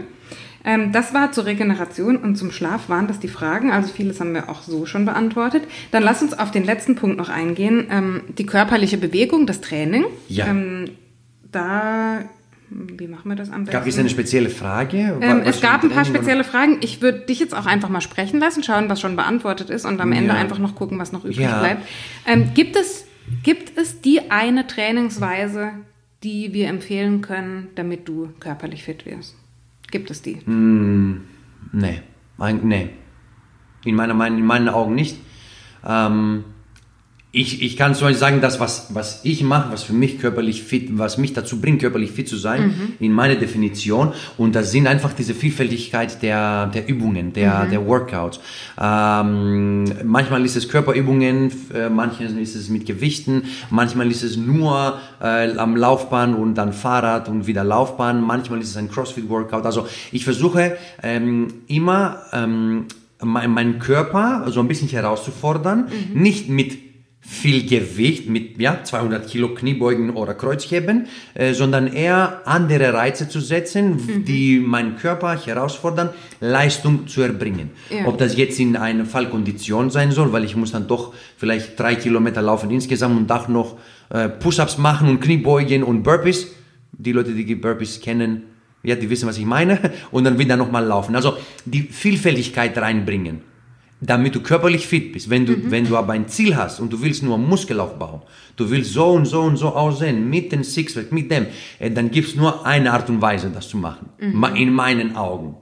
[0.65, 3.71] Ähm, das war zur Regeneration und zum Schlaf waren das die Fragen.
[3.71, 5.63] Also vieles haben wir auch so schon beantwortet.
[5.93, 7.87] Dann lass uns auf den letzten Punkt noch eingehen.
[7.91, 10.05] Ähm, die körperliche Bewegung, das Training.
[10.29, 10.47] Ja.
[10.49, 10.91] Ähm,
[11.51, 12.19] da,
[12.71, 13.73] wie machen wir das am besten?
[13.79, 15.17] Gab es eine spezielle Frage?
[15.23, 16.79] Ähm, es gab ein paar Training oder- spezielle Fragen.
[16.83, 20.01] Ich würde dich jetzt auch einfach mal sprechen lassen, schauen, was schon beantwortet ist und
[20.01, 20.41] am Ende Ja.
[20.41, 21.61] einfach noch gucken, was noch übrig Ja.
[21.61, 21.87] bleibt.
[22.27, 23.07] Ähm, gibt, es,
[23.45, 25.71] gibt es die eine Trainingsweise,
[26.25, 29.37] die wir empfehlen können, damit du körperlich fit wirst?
[29.91, 30.37] Gibt es die?
[31.73, 32.03] Nee,
[32.39, 32.91] Eig- nee.
[33.85, 35.19] In, meiner, in meinen Augen nicht.
[35.87, 36.45] Ähm,
[37.31, 40.63] ich, ich kann zum Beispiel sagen, das, was, was ich mache, was für mich körperlich
[40.63, 44.15] fit, was mich dazu bringt, körperlich fit zu sein, in meiner Definition.
[44.39, 48.41] Und das sind einfach diese Vielfältigkeit der, der Übungen, der, der Workouts.
[48.81, 54.99] Ähm, manchmal ist es Körperübungen, äh, manchmal ist es mit Gewichten, manchmal ist es nur
[55.21, 59.67] äh, am Laufbahn und dann Fahrrad und wieder Laufbahn, manchmal ist es ein CrossFit-Workout.
[59.67, 62.87] Also ich versuche ähm, immer ähm,
[63.21, 66.88] mein, meinen Körper so ein bisschen herauszufordern, nicht mit
[67.31, 73.41] viel Gewicht, mit ja, 200 Kilo Kniebeugen oder Kreuzheben, äh, sondern eher andere Reize zu
[73.41, 76.09] setzen, die meinen Körper herausfordern,
[76.41, 77.71] Leistung zu erbringen.
[77.91, 78.07] Ja.
[78.07, 81.97] Ob das jetzt in einer Fallkondition sein soll, weil ich muss dann doch vielleicht drei
[81.97, 83.77] Kilometer laufen insgesamt und auch noch
[84.09, 86.55] äh, Push-Ups machen und Kniebeugen und Burpees.
[86.93, 88.45] Die Leute, die die Burpees kennen,
[88.83, 89.79] ja, die wissen, was ich meine.
[90.11, 91.15] Und dann wieder nochmal laufen.
[91.15, 93.43] Also die Vielfältigkeit reinbringen
[94.01, 95.29] damit du körperlich fit bist.
[95.31, 98.23] Wenn du, wenn du aber ein Ziel hast und du willst nur Muskelaufbau,
[98.57, 101.47] du willst so und so und so aussehen, mit dem Sixpack, mit dem,
[101.79, 104.09] äh, dann gibt's nur eine Art und Weise, das zu machen.
[104.35, 105.57] Ma- In meinen Augen.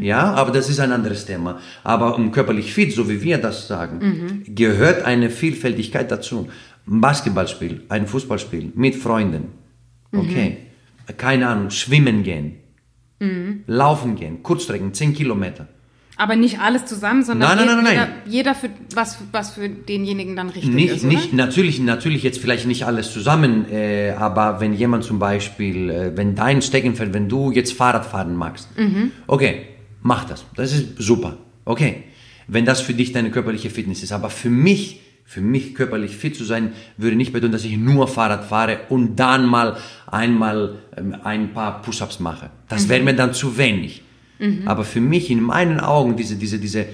[0.00, 1.60] Ja, aber das ist ein anderes Thema.
[1.84, 6.48] Aber um körperlich fit, so wie wir das sagen, gehört eine Vielfältigkeit dazu.
[6.88, 9.44] Ein Basketballspiel, ein Fußballspiel mit Freunden.
[10.12, 10.56] Okay.
[11.16, 12.56] Keine Ahnung, schwimmen gehen.
[13.68, 15.68] Laufen gehen, Kurzstrecken, 10 Kilometer.
[16.22, 18.32] Aber nicht alles zusammen, sondern Nein, nein, jeder, nein, nein.
[18.32, 21.04] jeder für was, was für denjenigen dann richtig Nicht, ist.
[21.04, 21.14] Oder?
[21.14, 26.16] nicht, natürlich, natürlich jetzt vielleicht nicht alles zusammen, äh, aber wenn jemand zum Beispiel, äh,
[26.16, 28.68] wenn dein Steckenpferd, wenn du jetzt Fahrrad fahren magst,
[29.26, 29.62] okay,
[30.02, 32.04] mach das, das ist super, okay.
[32.46, 36.36] Wenn das für dich deine körperliche Fitness ist, aber für mich, für mich körperlich fit
[36.36, 41.16] zu sein, würde nicht bedeuten, dass ich nur Fahrrad fahre und dann mal einmal ähm,
[41.24, 42.50] ein paar Push-ups mache.
[42.68, 44.02] Das wäre mir dann zu wenig.
[44.66, 46.86] Aber für mich in meinen Augen diese, diese, diese,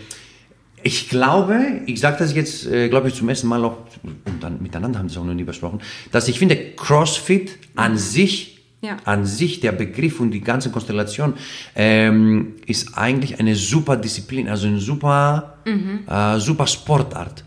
[0.83, 4.63] ich glaube, ich sage das jetzt, äh, glaube ich, zum ersten Mal auch, und dann
[4.63, 5.81] miteinander haben wir es auch noch nie besprochen,
[6.13, 8.97] dass ich finde, CrossFit an sich, Ja.
[9.05, 11.35] an sich, der Begriff und die ganze Konstellation,
[11.75, 15.59] ähm, ist eigentlich eine super Disziplin, also eine super,
[16.07, 17.45] äh, super Sportart.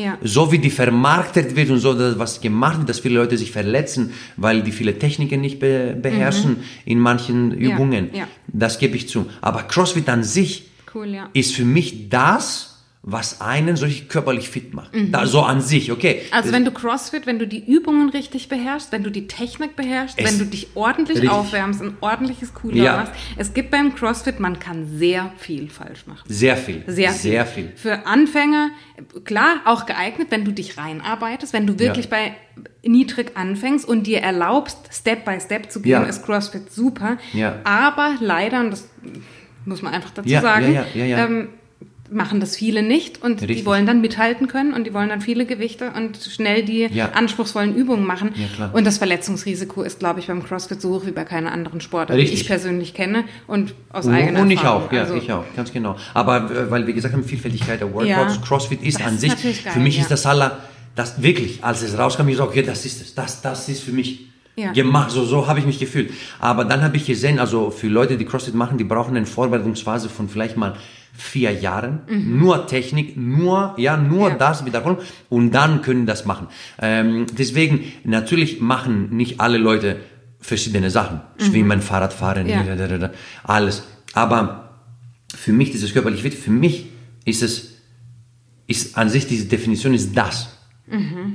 [0.00, 0.18] Ja.
[0.22, 4.12] So wie die vermarktet wird und so, was gemacht wird, dass viele Leute sich verletzen,
[4.36, 8.10] weil die viele Techniken nicht be beherrschen in manchen Übungen.
[8.14, 8.26] ja.
[8.46, 9.26] Das gebe ich zu.
[9.40, 11.28] Aber CrossFit an sich Cool, ja.
[11.32, 12.69] ist für mich das,
[13.02, 14.90] was einen solch körperlich fit macht.
[15.10, 16.20] Da, so an sich, okay.
[16.32, 20.18] Also wenn du CrossFit, wenn du die Übungen richtig beherrschst, wenn du die Technik beherrschst,
[20.18, 21.30] Es- wenn du dich ordentlich Richtig.
[21.30, 22.96] aufwärmst, ein ordentliches Cooldown Ja.
[22.98, 23.12] machst.
[23.38, 26.24] Es gibt beim CrossFit, man kann sehr viel falsch machen.
[26.28, 26.84] Sehr viel.
[26.88, 27.30] Sehr viel.
[27.30, 27.72] Sehr viel.
[27.74, 28.68] Für Anfänger,
[29.24, 32.10] klar, auch geeignet, wenn du dich reinarbeitest, wenn du wirklich Ja.
[32.10, 32.34] bei
[32.86, 36.02] niedrig anfängst und dir erlaubst, Step by Step zu gehen, Ja.
[36.02, 37.16] ist CrossFit super.
[37.32, 37.60] Ja.
[37.64, 38.90] Aber leider, und das
[39.64, 40.78] muss man einfach dazu sagen.
[40.94, 41.48] Ähm,
[42.12, 43.66] machen das viele nicht und die Richtig.
[43.66, 47.10] wollen dann mithalten können und die wollen dann viele Gewichte und schnell die Ja.
[47.12, 48.32] anspruchsvollen Übungen machen.
[48.58, 48.70] Ja.
[48.72, 52.18] Und das Verletzungsrisiko ist, glaube ich, beim CrossFit so hoch wie bei keiner anderen Sportart,
[52.18, 54.88] die ich persönlich kenne und aus Und, eigener und ich Erfahrung.
[54.88, 55.96] auch, ja, Also- ich auch, ganz genau.
[56.14, 58.42] Aber äh, weil wir gesagt haben, Vielfältigkeit der Workouts, Ja.
[58.44, 60.58] CrossFit ist an ist sich, geil, für mich ist das aller,
[60.96, 63.92] das wirklich, als es rauskam, ich so, okay, das ist es, das, das ist für
[63.92, 64.72] mich Ja.
[64.72, 66.12] gemacht, so, so habe ich mich gefühlt.
[66.40, 70.08] Aber dann habe ich gesehen, also für Leute, die CrossFit machen, die brauchen eine Vorbereitungsphase
[70.08, 70.74] von vielleicht mal
[71.20, 74.32] vier Jahren, nur Technik, nur, ja, nur Mhm.
[74.32, 74.38] Ja.
[74.38, 74.98] das, Wiederholung,
[75.28, 76.48] und dann können das machen.
[76.80, 79.96] Ähm, deswegen, natürlich machen nicht alle Leute
[80.40, 81.20] verschiedene Sachen.
[81.38, 82.50] Schwimmen, Fahrradfahren, Mhm.
[82.50, 83.10] Ja.
[83.44, 83.82] alles.
[84.14, 84.70] Aber
[85.34, 86.86] für mich dieses körperliche Fit, für mich
[87.24, 87.76] ist es,
[88.66, 90.56] ist an sich diese Definition ist das.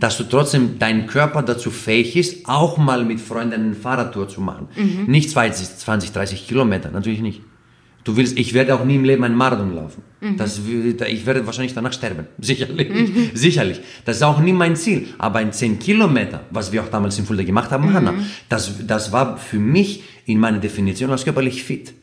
[0.01, 4.41] Dass du trotzdem dein Körper dazu fähig ist, auch mal mit Freunden eine Fahrradtour zu
[4.41, 4.67] machen.
[5.07, 7.41] Nicht 20, 20, 30 Kilometer, natürlich nicht.
[8.05, 10.03] Du willst, ich werde auch nie im Leben einen Marathon laufen.
[10.37, 12.27] Das, w- ich werde wahrscheinlich danach sterben.
[12.39, 12.87] Sicherlich.
[13.33, 13.81] Sicherlich.
[14.05, 15.07] Das ist auch nie mein Ziel.
[15.17, 18.13] Aber ein 10 Kilometer, was wir auch damals in Fulda gemacht haben, Hanna,
[18.47, 21.93] das, das war für mich in meiner Definition als körperlich fit.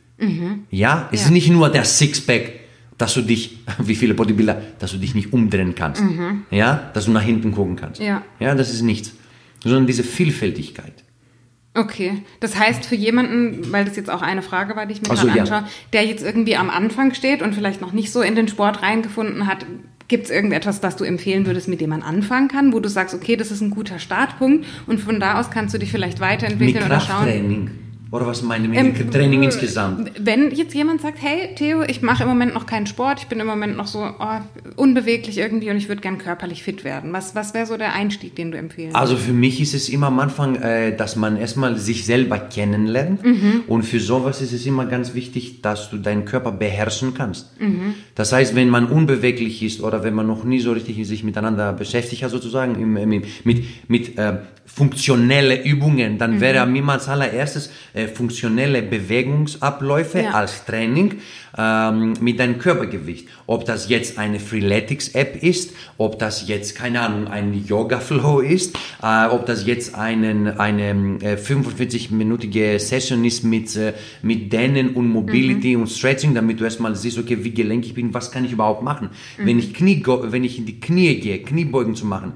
[0.70, 1.26] Ja, es Ja.
[1.26, 2.52] ist nicht nur der Sixpack,
[2.98, 6.02] dass du dich, wie viele Bodybuilder, dass du dich nicht umdrehen kannst.
[6.50, 8.00] Ja, dass du nach hinten gucken kannst.
[8.00, 8.22] Ja.
[8.40, 9.12] Ja, das ist nichts.
[9.62, 11.04] Sondern diese Vielfältigkeit.
[11.74, 15.08] Okay, das heißt für jemanden, weil das jetzt auch eine Frage war, die ich mir
[15.10, 15.42] Ach so, gerade ja.
[15.44, 15.64] anschaue,
[15.94, 19.46] der jetzt irgendwie am Anfang steht und vielleicht noch nicht so in den Sport reingefunden
[19.46, 19.64] hat,
[20.06, 23.14] gibt es irgendetwas, das du empfehlen würdest, mit dem man anfangen kann, wo du sagst,
[23.14, 26.28] okay, das ist ein guter Startpunkt und von da aus kannst du dich vielleicht Mit
[26.28, 27.70] weiterentwickeln oder schauen.
[28.12, 30.12] Oder was meinen mit Ähm, Training insgesamt?
[30.18, 33.40] Wenn jetzt jemand sagt, hey Theo, ich mache im Moment noch keinen Sport, ich bin
[33.40, 34.26] im Moment noch so oh,
[34.76, 37.14] unbeweglich irgendwie und ich würde gern körperlich fit werden.
[37.14, 40.08] Was, was wäre so der Einstieg, den du empfehlen Also für mich ist es immer
[40.08, 43.24] am Anfang, äh, dass man erstmal sich selber kennenlernt.
[43.24, 43.62] Mhm.
[43.66, 47.58] Und für sowas ist es immer ganz wichtig, dass du deinen Körper beherrschen kannst.
[47.60, 47.94] Mhm.
[48.14, 51.72] Das heißt, wenn man unbeweglich ist oder wenn man noch nie so richtig sich miteinander
[51.72, 54.34] beschäftigt hat, sozusagen im, im, mit, mit äh,
[54.66, 56.18] funktionelle Übungen, Mhm.
[56.18, 60.30] dann wäre mir als allererstes äh, funktionelle Bewegungsabläufe Ja.
[60.32, 61.14] als Training
[61.56, 63.28] ähm, mit deinem Körpergewicht.
[63.46, 69.26] Ob das jetzt eine Freeletics-App ist, ob das jetzt, keine Ahnung, ein Yoga-Flow ist, äh,
[69.26, 73.92] ob das jetzt einen, eine äh, 45-minütige Session ist mit, äh,
[74.22, 78.14] mit Dehnen und Mobility und Stretching, damit du erstmal siehst, okay, wie gelenkig ich bin,
[78.14, 79.10] was kann ich überhaupt machen.
[79.36, 82.32] Wenn, ich Knie, wenn ich in die Knie gehe, Kniebeugen zu machen,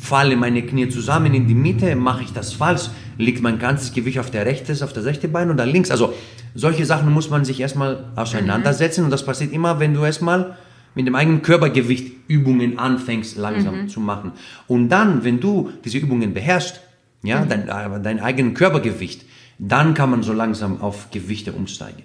[0.00, 4.18] falle meine Knie zusammen in die Mitte, mache ich das falsch, liegt mein ganzes Gewicht
[4.18, 5.90] auf der rechten, auf das rechte Bein oder links.
[5.90, 6.14] Also
[6.54, 10.56] solche Sachen muss man sich erstmal auseinandersetzen und das passiert immer, wenn du erstmal
[10.94, 14.32] mit dem eigenen Körpergewicht Übungen anfängst langsam zu machen.
[14.66, 16.80] Und dann, wenn du diese Übungen beherrschst,
[17.22, 19.24] ja, dein, äh, dein eigenes Körpergewicht,
[19.58, 22.04] dann kann man so langsam auf Gewichte umsteigen.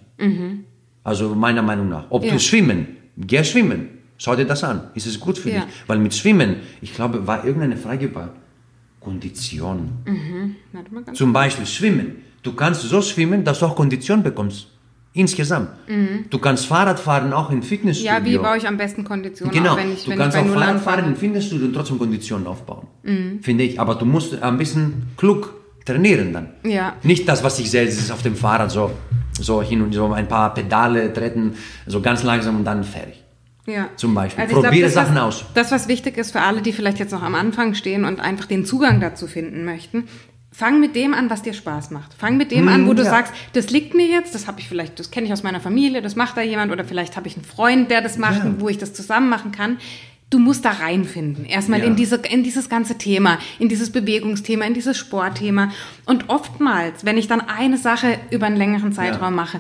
[1.04, 2.06] Also meiner Meinung nach.
[2.10, 2.34] Ob Ja.
[2.34, 2.88] du schwimmen,
[3.18, 3.90] geh schwimmen.
[4.18, 4.82] Schau dir das an.
[4.96, 5.62] Ist es gut für Ja.
[5.62, 5.70] dich?
[5.88, 8.30] Weil mit Schwimmen, ich glaube, war irgendeine Frage über
[9.04, 9.90] Kondition.
[11.06, 12.24] Ganz Zum Beispiel Schwimmen.
[12.42, 14.68] Du kannst so schwimmen, dass du auch Kondition bekommst.
[15.16, 15.70] Insgesamt.
[16.30, 18.20] Du kannst Fahrrad fahren, auch im Fitnessstudio.
[18.20, 18.26] Mhm.
[18.26, 20.44] Ja, wie baue ich am besten Kondition Genau, auf, wenn ich, du wenn kannst ich
[20.44, 22.88] auch Fahrrad fahren im Fitnessstudio und trotzdem Konditionen aufbauen.
[23.04, 23.40] Mhm.
[23.42, 23.80] Finde ich.
[23.80, 25.54] Aber du musst ein bisschen klug
[25.86, 26.50] trainieren dann.
[26.64, 26.96] Ja.
[27.04, 28.92] Nicht das, was ich sehe, das ist auf dem Fahrrad so,
[29.40, 31.54] so hin und so ein paar Pedale treten,
[31.86, 33.23] so ganz langsam und dann fertig.
[33.66, 33.90] Ja.
[33.96, 34.46] Zum Beispiel.
[34.48, 35.46] glaub, Probiere das, was- Sachen aus.
[35.54, 38.46] Das, was wichtig ist für alle, die vielleicht jetzt noch am Anfang stehen und einfach
[38.46, 40.08] den Zugang dazu finden möchten,
[40.52, 42.14] fang mit dem an, was dir Spaß macht.
[42.14, 43.10] Fang mit dem an, wo du ja.
[43.10, 46.02] sagst, das liegt mir jetzt, das habe ich vielleicht, das kenne ich aus meiner Familie,
[46.02, 48.54] das macht da jemand oder vielleicht habe ich einen Freund, der das macht, Ja.
[48.60, 49.78] wo ich das zusammen machen kann.
[50.30, 51.46] Du musst da reinfinden.
[51.46, 51.86] Erstmal Ja.
[51.86, 55.72] in, diese, in dieses ganze Thema, in dieses Bewegungsthema, in dieses Sportthema.
[56.06, 59.60] Und oftmals, wenn ich dann eine Sache über einen längeren Zeitraum mache,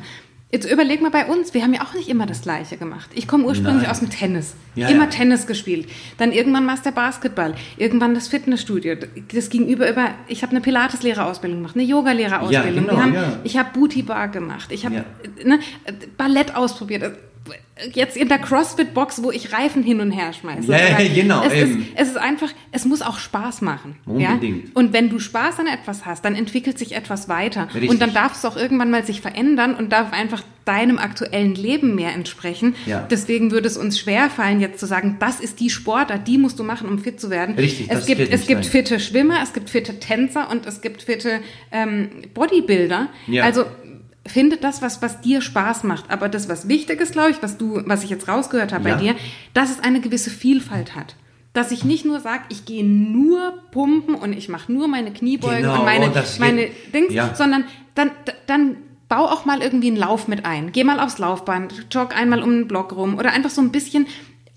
[0.53, 3.09] Jetzt überleg mal bei uns, wir haben ja auch nicht immer das Gleiche gemacht.
[3.15, 3.91] Ich komme ursprünglich Nein.
[3.91, 4.53] aus dem Tennis.
[4.75, 5.09] Ja, immer ja.
[5.09, 5.89] Tennis gespielt.
[6.19, 7.55] Dann irgendwann war es der Basketball.
[7.77, 8.95] Irgendwann das Fitnessstudio.
[9.33, 12.85] Das ging über, über ich habe eine Pilates-Lehrerausbildung gemacht, eine Yoga-Lehrerausbildung.
[12.85, 13.39] Ja, genau, haben.
[13.43, 14.71] Ich habe Booty-Bar gemacht.
[14.71, 15.03] Ich habe
[15.43, 15.59] ne,
[16.17, 17.17] Ballett ausprobiert.
[17.91, 20.71] Jetzt in der CrossFit-Box, wo ich Reifen hin und her schmeiße.
[20.71, 23.95] Ja, genau, Es ist, es ist einfach, es muss auch Spaß machen.
[24.05, 24.65] Unbedingt.
[24.65, 24.71] Ja?
[24.75, 27.67] Und wenn du Spaß an etwas hast, dann entwickelt sich etwas weiter.
[27.73, 27.89] Richtig.
[27.89, 31.95] Und dann darf es auch irgendwann mal sich verändern und darf einfach deinem aktuellen Leben
[31.95, 32.75] mehr entsprechen.
[32.85, 33.05] Ja.
[33.09, 36.63] Deswegen würde es uns schwerfallen, jetzt zu sagen, das ist die Sportart, die musst du
[36.63, 37.55] machen, um fit zu werden.
[37.55, 38.71] Richtig, es gibt, es gibt sein.
[38.71, 41.41] fitte Schwimmer, es gibt fitte Tänzer und es gibt fitte
[41.71, 43.09] ähm, Bodybuilder.
[43.27, 43.43] Ja.
[43.43, 43.65] Also
[44.25, 46.09] finde das, was, was dir Spaß macht.
[46.09, 48.95] Aber das, was wichtig ist, glaube ich, was du, was ich jetzt rausgehört habe Ja.
[48.95, 49.15] bei dir,
[49.53, 51.15] dass es eine gewisse Vielfalt hat.
[51.53, 55.61] Dass ich nicht nur sage, ich gehe nur pumpen und ich mache nur meine Kniebeugen
[55.63, 57.35] Genau, und meine, oh, meine Dings, ja.
[57.35, 57.65] sondern
[57.95, 58.09] dann,
[58.47, 60.71] dann bau auch mal irgendwie einen Lauf mit ein.
[60.71, 64.07] Geh mal aufs Laufband, jogg einmal um den Block rum oder einfach so ein bisschen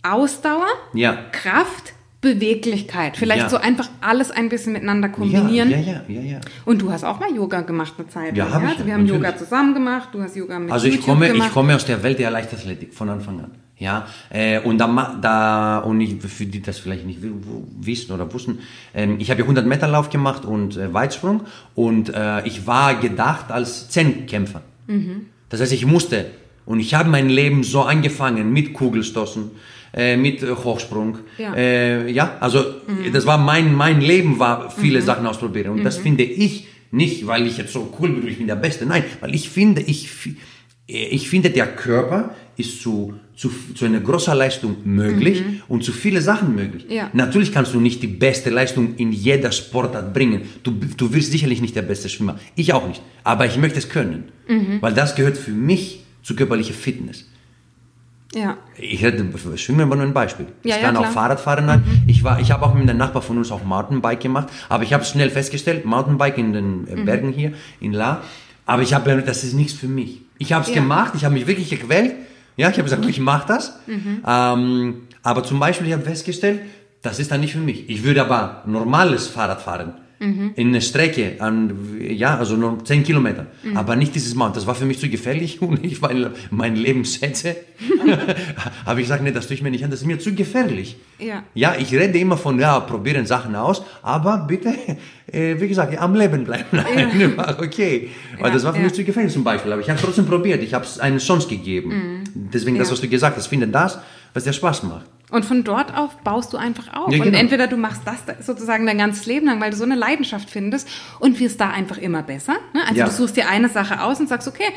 [0.03, 1.19] Ausdauer, Ja.
[1.33, 1.93] Kraft,
[2.35, 3.17] Beweglichkeit.
[3.17, 3.49] Vielleicht Ja.
[3.49, 5.71] so einfach alles ein bisschen miteinander kombinieren.
[5.71, 6.41] Ja, ja, ja, ja, ja.
[6.65, 8.95] Und du hast auch mal Yoga gemacht eine Zeit Ja, hab ich Also ja, wir
[8.95, 9.23] haben natürlich.
[9.23, 11.49] Yoga zusammen gemacht, du hast Yoga mit Also ich YouTube komme, gemacht.
[11.49, 13.51] ich komme aus der Welt der Leichtathletik von Anfang an.
[13.79, 17.19] Ja, äh, und da, da und ich, für die das vielleicht nicht
[17.79, 18.61] wissen oder wussten,
[18.95, 21.43] ähm, ich habe ja 100 Meter Lauf gemacht und äh, Weitsprung
[21.75, 24.63] und äh, ich war gedacht als Zehnkämpfer.
[24.87, 25.27] Mhm.
[25.51, 26.25] Das heißt, ich musste
[26.65, 29.51] und ich habe mein Leben so angefangen mit Kugelstoßen,
[29.97, 31.19] äh, mit äh, Hochsprung.
[31.39, 31.51] Ja.
[31.51, 31.57] Mhm.
[31.57, 32.65] Äh, ja, also
[33.13, 37.47] das war mein mein Leben war viele Sachen ausprobieren und das finde ich nicht, weil
[37.47, 38.87] ich jetzt so cool bin, ich bin der Beste.
[38.87, 40.37] Nein, weil ich finde, ich fi-
[40.87, 46.21] ich finde, der Körper ist zu, zu, zu einer großen Leistung möglich und zu viele
[46.21, 46.87] Sachen möglich.
[46.89, 47.11] Ja.
[47.13, 50.43] Natürlich kannst du nicht die beste Leistung in jeder Sportart bringen.
[50.63, 52.39] Du, du wirst sicherlich nicht der beste Schwimmer.
[52.55, 53.03] Ich auch nicht.
[53.25, 54.29] Aber ich möchte es können.
[54.81, 57.29] Weil das gehört für mich zu körperlicher Fitness.
[58.37, 58.59] Ja.
[58.77, 59.25] Ich hätte,
[59.57, 60.45] Schwimmen war nur ein Beispiel.
[60.63, 61.13] Ja, ich ja, kann auch klar.
[61.13, 61.83] Fahrrad fahren.
[62.07, 64.93] Ich, war, ich habe auch mit einem Nachbar von uns auch Mountainbike gemacht, aber ich
[64.93, 66.89] habe schnell festgestellt, Mountainbike in den Mhm.
[66.89, 68.21] äh, Bergen hier, in La,
[68.67, 70.21] aber ich habe, das ist nichts für mich.
[70.37, 70.75] Ich habe es Ja.
[70.83, 72.15] gemacht, ich habe mich wirklich gequält,
[72.59, 74.23] ja, ich habe gesagt, ich mache das, Mhm.
[74.27, 76.61] ähm, aber zum Beispiel, ich habe festgestellt,
[77.01, 77.89] das ist dann nicht für mich.
[77.89, 79.95] Ich würde aber normales Fahrrad fahren.
[80.19, 80.53] Mhm.
[80.57, 83.47] In eine Strecke, an, ja, also nur 10 Kilometer.
[83.63, 83.77] Mhm.
[83.77, 84.55] Aber nicht dieses Mountain.
[84.55, 87.57] Das war für mich zu gefährlich und ich, weil mein Leben schätze,
[88.87, 90.97] habe ich gesagt, nee, das tue ich mir nicht an, das ist mir zu gefährlich.
[91.19, 91.43] Ja.
[91.55, 94.75] Ja, ich rede immer von, ja, probieren Sachen aus, aber bitte,
[95.31, 96.65] äh, wie gesagt, am Leben bleiben.
[97.59, 98.09] okay.
[98.39, 98.85] Weil Ja, das war für ja.
[98.85, 99.73] mich zu gefährlich zum Beispiel.
[99.73, 100.63] Aber ich habe es trotzdem probiert.
[100.63, 102.25] Ich habe es eine Chance gegeben.
[102.35, 102.91] Deswegen das, Mhm.
[102.91, 102.93] Ja.
[102.93, 103.99] was du gesagt hast, finde das,
[104.35, 105.07] was dir Spaß macht.
[105.31, 107.11] Und von dort auf baust du einfach auf.
[107.13, 107.39] Ja, Und genau.
[107.39, 110.89] entweder du machst das sozusagen dein ganzes Leben lang, weil du so eine Leidenschaft findest
[111.19, 112.55] und wirst da einfach immer besser.
[112.75, 112.81] Ne?
[112.87, 113.05] Also Ja.
[113.07, 114.69] du suchst dir eine Sache aus und sagst, okay,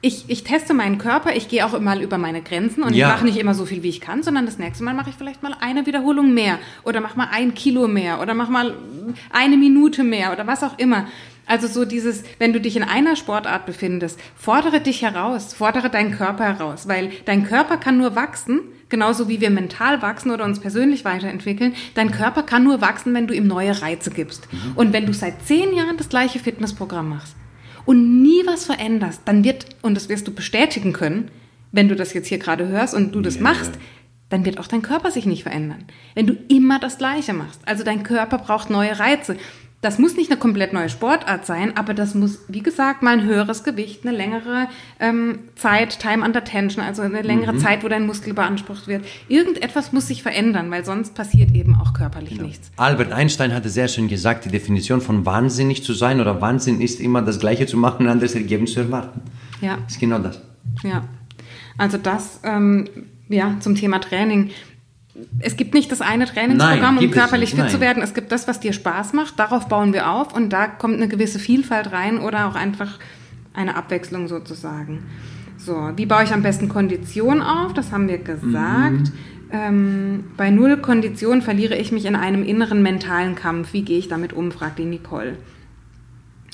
[0.00, 3.08] ich, ich teste meinen Körper, ich gehe auch immer über meine Grenzen und Ja.
[3.08, 5.16] ich mache nicht immer so viel, wie ich kann, sondern das nächste Mal mache ich
[5.16, 8.74] vielleicht mal eine Wiederholung mehr oder mach mal ein Kilo mehr oder mach mal
[9.32, 11.08] eine Minute mehr oder was auch immer.
[11.48, 16.12] Also so dieses, wenn du dich in einer Sportart befindest, fordere dich heraus, fordere deinen
[16.12, 20.60] Körper heraus, weil dein Körper kann nur wachsen, genauso wie wir mental wachsen oder uns
[20.60, 21.74] persönlich weiterentwickeln.
[21.94, 24.46] Dein Körper kann nur wachsen, wenn du ihm neue Reize gibst.
[24.74, 27.34] Und wenn du seit zehn Jahren das gleiche Fitnessprogramm machst
[27.86, 31.30] und nie was veränderst, dann wird, und das wirst du bestätigen können,
[31.72, 33.42] wenn du das jetzt hier gerade hörst und du das Ja.
[33.42, 33.72] machst,
[34.30, 35.84] dann wird auch dein Körper sich nicht verändern.
[36.14, 37.60] Wenn du immer das Gleiche machst.
[37.64, 39.36] Also dein Körper braucht neue Reize.
[39.80, 43.24] Das muss nicht eine komplett neue Sportart sein, aber das muss, wie gesagt, mal ein
[43.24, 44.66] höheres Gewicht, eine längere
[44.98, 49.04] ähm, Zeit, Time under Tension, also eine längere Zeit, wo dein Muskel beansprucht wird.
[49.28, 52.72] Irgendetwas muss sich verändern, weil sonst passiert eben auch körperlich nichts.
[52.76, 57.00] Albert Einstein hatte sehr schön gesagt, die Definition von wahnsinnig zu sein oder Wahnsinn ist
[57.00, 59.20] immer das Gleiche zu machen und ein anderes Ergebnis zu erwarten.
[59.60, 59.76] Ja.
[59.84, 60.40] Das ist genau das.
[60.82, 61.04] Ja,
[61.76, 62.88] also das ähm,
[63.28, 64.50] ja, zum Thema Training.
[65.40, 67.80] Es gibt nicht das eine Trainingsprogramm, Nein, um körperlich fit zu nein.
[67.80, 68.02] werden.
[68.02, 69.38] Es gibt das, was dir Spaß macht.
[69.38, 72.98] Darauf bauen wir auf und da kommt eine gewisse Vielfalt rein oder auch einfach
[73.54, 75.04] eine Abwechslung sozusagen.
[75.56, 77.74] So, wie baue ich am besten Kondition auf?
[77.74, 79.12] Das haben wir gesagt.
[79.50, 83.72] Ähm, bei null Kondition verliere ich mich in einem inneren mentalen Kampf.
[83.72, 84.52] Wie gehe ich damit um?
[84.52, 85.36] fragt die Nicole.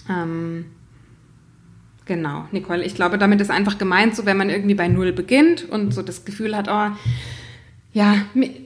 [0.09, 0.67] Ähm,
[2.07, 2.85] Genau, Nicole.
[2.85, 6.03] Ich glaube, damit ist einfach gemeint, so wenn man irgendwie bei Null beginnt und so
[6.03, 6.95] das Gefühl hat, oh,
[7.95, 8.17] ja,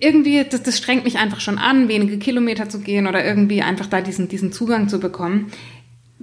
[0.00, 3.86] irgendwie, das, das strengt mich einfach schon an, wenige Kilometer zu gehen oder irgendwie einfach
[3.86, 5.52] da diesen, diesen Zugang zu bekommen.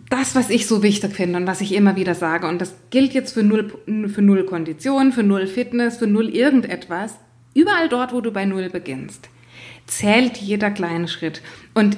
[0.09, 3.13] Das, was ich so wichtig finde und was ich immer wieder sage, und das gilt
[3.13, 3.71] jetzt für null,
[4.11, 7.15] für null Kondition, für null Fitness, für null irgendetwas,
[7.53, 9.29] überall dort, wo du bei Null beginnst,
[9.85, 11.41] zählt jeder kleine Schritt.
[11.75, 11.97] Und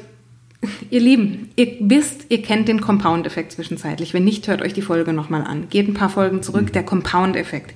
[0.89, 4.13] Ihr Lieben, ihr wisst, ihr kennt den Compound-Effekt zwischenzeitlich.
[4.13, 5.69] Wenn nicht, hört euch die Folge nochmal an.
[5.69, 7.75] Geht ein paar Folgen zurück, der Compound-Effekt.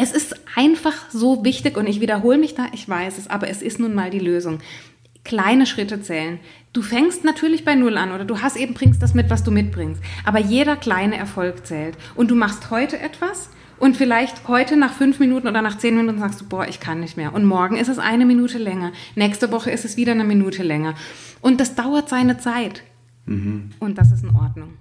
[0.00, 3.62] Es ist einfach so wichtig und ich wiederhole mich da, ich weiß es, aber es
[3.62, 4.60] ist nun mal die Lösung.
[5.24, 6.38] Kleine Schritte zählen.
[6.72, 9.50] Du fängst natürlich bei Null an oder du hast eben, bringst das mit, was du
[9.50, 10.00] mitbringst.
[10.24, 11.96] Aber jeder kleine Erfolg zählt.
[12.14, 16.20] Und du machst heute etwas und vielleicht heute nach fünf Minuten oder nach zehn Minuten
[16.20, 17.34] sagst du, boah, ich kann nicht mehr.
[17.34, 18.92] Und morgen ist es eine Minute länger.
[19.16, 20.94] Nächste Woche ist es wieder eine Minute länger.
[21.40, 22.84] Und das dauert seine Zeit.
[23.80, 24.74] Und das ist in Ordnung.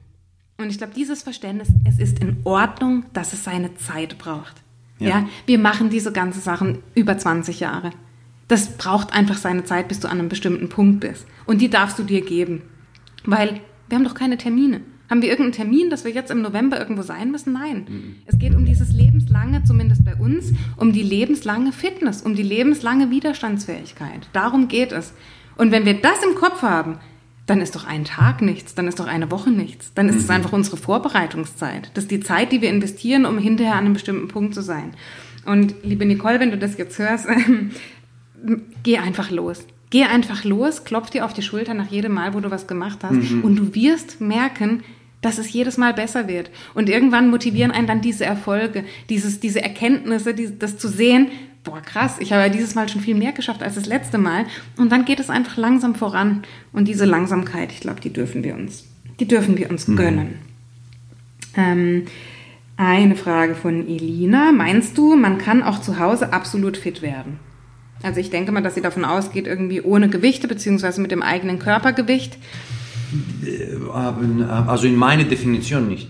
[0.60, 4.62] Und ich glaube, dieses Verständnis, es ist in Ordnung, dass es seine Zeit braucht.
[5.00, 5.08] Ja.
[5.08, 5.30] Ja.
[5.46, 7.92] wir machen diese ganzen Sachen über 20 Jahre.
[8.48, 11.26] Das braucht einfach seine Zeit, bis du an einem bestimmten Punkt bist.
[11.46, 12.62] Und die darfst du dir geben.
[13.26, 14.82] Weil wir haben doch keine Termine.
[15.10, 17.54] Haben wir irgendeinen Termin, dass wir jetzt im November irgendwo sein müssen?
[17.54, 18.18] Nein.
[18.26, 23.10] Es geht um dieses lebenslange, zumindest bei uns, um die lebenslange Fitness, um die lebenslange
[23.10, 24.28] Widerstandsfähigkeit.
[24.34, 25.14] Darum geht es.
[25.56, 27.00] Und wenn wir das im Kopf haben,
[27.48, 29.94] dann ist doch ein Tag nichts, dann ist doch eine Woche nichts.
[29.96, 31.90] Dann ist es einfach unsere Vorbereitungszeit.
[31.94, 34.94] Das ist die Zeit, die wir investieren, um hinterher an einem bestimmten Punkt zu sein.
[35.46, 37.26] Und liebe Nicole, wenn du das jetzt hörst,
[38.84, 39.66] geh einfach los.
[39.90, 43.00] Geh einfach los, klopf dir auf die Schulter nach jedem Mal, wo du was gemacht
[43.04, 43.16] hast.
[43.42, 44.84] Und du wirst merken,
[45.22, 46.52] dass es jedes Mal besser wird.
[46.74, 51.30] Und irgendwann motivieren einen dann diese Erfolge, dieses, diese Erkenntnisse, die, das zu sehen,
[51.68, 54.46] boah, krass, ich habe ja dieses Mal schon viel mehr geschafft als das letzte Mal.
[54.78, 56.44] Und dann geht es einfach langsam voran.
[56.72, 58.86] Und diese Langsamkeit, ich glaube, die dürfen wir uns,
[59.20, 60.36] die dürfen wir uns gönnen.
[61.56, 62.06] Ähm,
[62.78, 64.52] eine Frage von Elina.
[64.52, 67.40] Meinst du, man kann auch zu Hause absolut fit werden?
[68.04, 71.60] Also ich denke mal, dass sie davon ausgeht, irgendwie ohne Gewichte, beziehungsweise mit dem eigenen
[71.60, 72.38] Körpergewicht.
[73.92, 76.10] Aber, Also in meiner Definition nicht.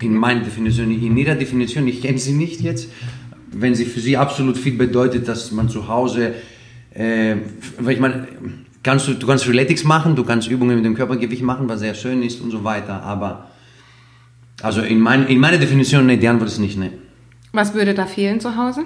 [0.00, 2.88] In meiner Definition, in ihrer Definition, ich kenne sie nicht jetzt,
[3.56, 6.34] wenn sie für sie absolut fit bedeutet, dass man zu Hause,
[6.92, 7.36] äh,
[7.78, 8.28] weil ich meine,
[8.82, 11.94] kannst du, du kannst Freeletics machen, du kannst Übungen mit dem Körpergewicht machen, was sehr
[11.94, 13.50] schön ist und so weiter, aber
[14.62, 16.92] also in, mein, in meiner Definition, nee, die Antwort ist nicht, nee.
[17.52, 18.82] Was würde da fehlen zu Hause?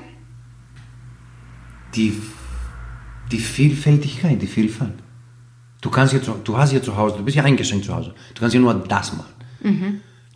[1.95, 2.13] Die,
[3.33, 4.93] die Vielfältigkeit, die Vielfalt.
[5.81, 8.15] Du kannst jetzt, du hast hier zu Hause, du bist ja eingeschränkt zu Hause.
[8.35, 9.33] Du kannst ja nur das machen.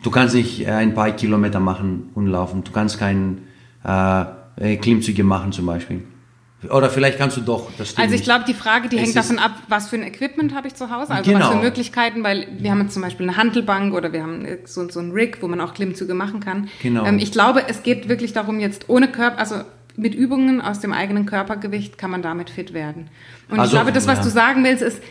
[0.03, 2.63] Du kannst nicht äh, ein paar Kilometer machen und laufen.
[2.63, 3.37] Du kannst keine
[3.85, 4.25] äh,
[4.57, 6.03] äh, Klimmzüge machen zum Beispiel.
[6.69, 7.69] Oder vielleicht kannst du doch.
[7.77, 10.55] Das Also ich glaube, die Frage, die Es hängt davon ab, was für ein Equipment
[10.55, 11.51] habe ich zu Hause, also was Genau.
[11.51, 15.01] für Möglichkeiten, weil wir haben jetzt zum Beispiel eine Handelbank oder wir haben so, so
[15.01, 16.69] ein Rig, wo man auch Klimmzüge machen kann.
[16.81, 17.05] Genau.
[17.05, 19.55] Ähm, ich glaube, es geht wirklich darum, jetzt ohne Körper, also
[19.97, 23.09] mit Übungen aus dem eigenen Körpergewicht kann man damit fit werden.
[23.49, 24.23] Und ich Also, glaube, das, was ja.
[24.23, 25.01] du sagen willst, ist,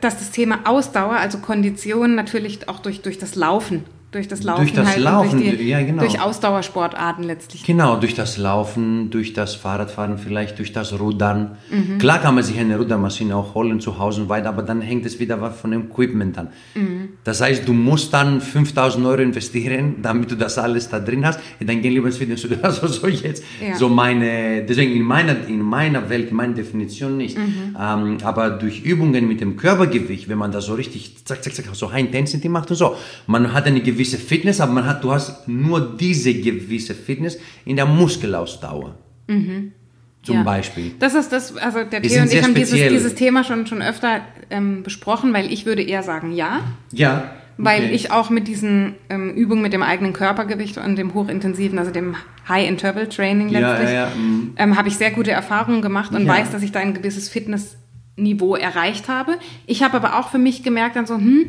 [0.00, 4.60] dass das Thema Ausdauer, also Kondition natürlich auch durch, durch das Laufen, durch das Laufen,
[4.62, 6.00] Durch das halt und Laufen, durch, die, ja, genau.
[6.02, 7.64] durch Ausdauersportarten letztlich.
[7.64, 11.56] Genau, durch das Laufen, durch das Fahrradfahren, vielleicht durch das Rudern.
[11.70, 11.98] Mhm.
[11.98, 15.04] Klar kann man sich eine Rudermaschine auch holen zu Hause und weiter, aber dann hängt
[15.06, 16.48] es wieder was von dem Equipment an.
[16.74, 17.08] Mhm.
[17.24, 21.40] Das heißt, du musst dann 5000 Euro investieren, damit du das alles da drin hast.
[21.60, 22.58] Ja, Dann gehen lieber ins Fitnessstudio.
[22.62, 23.74] Also so jetzt, Ja.
[23.76, 27.36] so meine, deswegen in meiner, in meiner Welt, in meiner Definition nicht.
[27.36, 27.76] Mhm.
[27.78, 31.66] Ähm, aber durch Übungen mit dem Körpergewicht, wenn man das so richtig, zack, zack, zack,
[31.72, 32.96] so High Intensity macht und so,
[33.26, 37.76] man hat eine gewisse Fitness, aber man hat, du hast nur diese gewisse Fitness in
[37.76, 38.94] der Muskelausdauer.
[40.22, 40.42] Zum Ja.
[40.42, 40.92] Beispiel.
[40.98, 44.22] Das ist das, also der Theo und ich haben dieses, dieses Thema schon, schon öfter
[44.50, 47.30] ähm, besprochen, weil ich würde eher sagen ja, Ja.
[47.58, 47.94] weil okay.
[47.94, 52.16] ich auch mit diesen ähm, Übungen mit dem eigenen Körpergewicht und dem hochintensiven, also dem
[52.48, 54.52] High Interval Training Ja, letztlich, ja, ja, mhm.
[54.56, 58.56] ähm, habe ich sehr gute Erfahrungen gemacht und weiß, dass ich da ein gewisses Fitnessniveau
[58.56, 59.38] erreicht habe.
[59.66, 61.48] Ich habe aber auch für mich gemerkt, dann so, hm,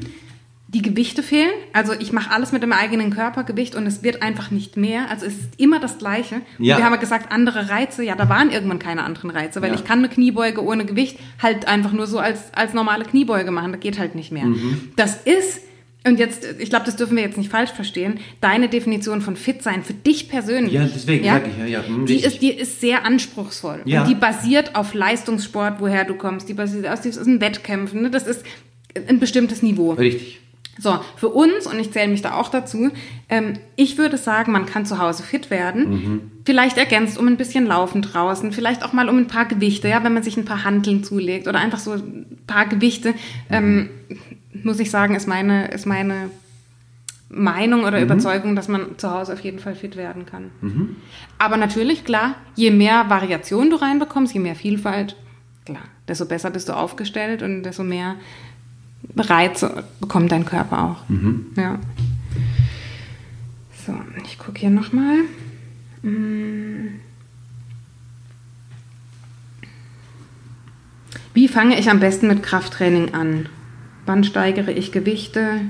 [0.70, 1.52] die Gewichte fehlen.
[1.72, 5.10] Also ich mache alles mit dem eigenen Körpergewicht und es wird einfach nicht mehr.
[5.10, 6.42] Also es ist immer das Gleiche.
[6.60, 6.78] Und Ja.
[6.78, 9.76] wir haben ja gesagt, andere Reize, ja, da waren irgendwann keine anderen Reize, weil Ja.
[9.76, 13.72] ich kann eine Kniebeuge ohne Gewicht halt einfach nur so als, als normale Kniebeuge machen.
[13.72, 14.44] Das geht halt nicht mehr.
[14.46, 14.90] Mhm.
[14.98, 15.62] Das ist,
[16.06, 19.64] und jetzt, ich glaube, das dürfen wir jetzt nicht falsch verstehen, deine Definition von fit
[19.64, 20.74] sein für dich persönlich.
[20.74, 22.34] Ja, deswegen sag ich, ja, ja, hm, die, richtig.
[22.34, 23.84] ist, die ist sehr anspruchsvoll.
[23.86, 24.02] Ja.
[24.02, 26.50] Und die basiert auf Leistungssport, woher du kommst.
[26.50, 28.02] Die basiert aus diesen Wettkämpfen.
[28.02, 28.10] Ne?
[28.10, 28.44] Das ist
[29.08, 29.94] ein bestimmtes Niveau.
[29.94, 30.42] Richtig.
[30.80, 32.92] So, für uns, und ich zähle mich da auch dazu,
[33.30, 35.90] ähm, ich würde sagen, man kann zu Hause fit werden.
[35.90, 36.32] Mhm.
[36.46, 40.04] Vielleicht ergänzt um ein bisschen Laufen draußen, vielleicht auch mal um ein paar Gewichte, ja,
[40.04, 43.14] wenn man sich ein paar Hanteln zulegt oder einfach so ein paar Gewichte,
[43.50, 43.90] ähm,
[44.64, 46.30] muss ich sagen, ist meine, ist meine
[47.30, 50.52] Meinung oder Überzeugung, dass man zu Hause auf jeden Fall fit werden kann.
[51.38, 55.18] Aber natürlich, klar, je mehr Variation du reinbekommst, je mehr Vielfalt,
[55.66, 58.16] klar, desto besser bist du aufgestellt und desto mehr
[59.16, 61.04] Reize bekommt dein Körper auch.
[61.56, 61.80] Ja.
[63.86, 63.94] So,
[64.26, 65.20] ich gucke hier nochmal.
[71.34, 73.48] Wie fange ich am besten mit Krafttraining an?
[74.06, 75.62] Wann steigere ich Gewichte?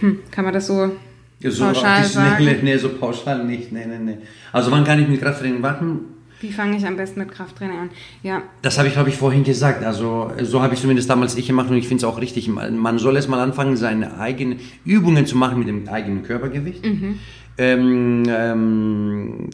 [0.00, 0.92] Hm, kann man das so
[1.40, 2.44] Ja, so pauschal sagen?
[2.62, 3.72] nee, so pauschal nicht.
[3.72, 4.18] Nee, nee, nee.
[4.52, 6.00] Also wann kann ich mit Krafttraining machen?
[6.42, 7.90] Wie fange ich am besten mit Krafttraining an?
[8.24, 9.84] Ja, Das habe ich, glaube ich, vorhin gesagt.
[9.84, 12.48] Also so habe ich zumindest damals ich gemacht und ich finde es auch richtig.
[12.48, 16.84] Man soll erst mal anfangen, seine eigenen Übungen zu machen mit dem eigenen Körpergewicht.
[17.58, 19.50] Ähm, ähm,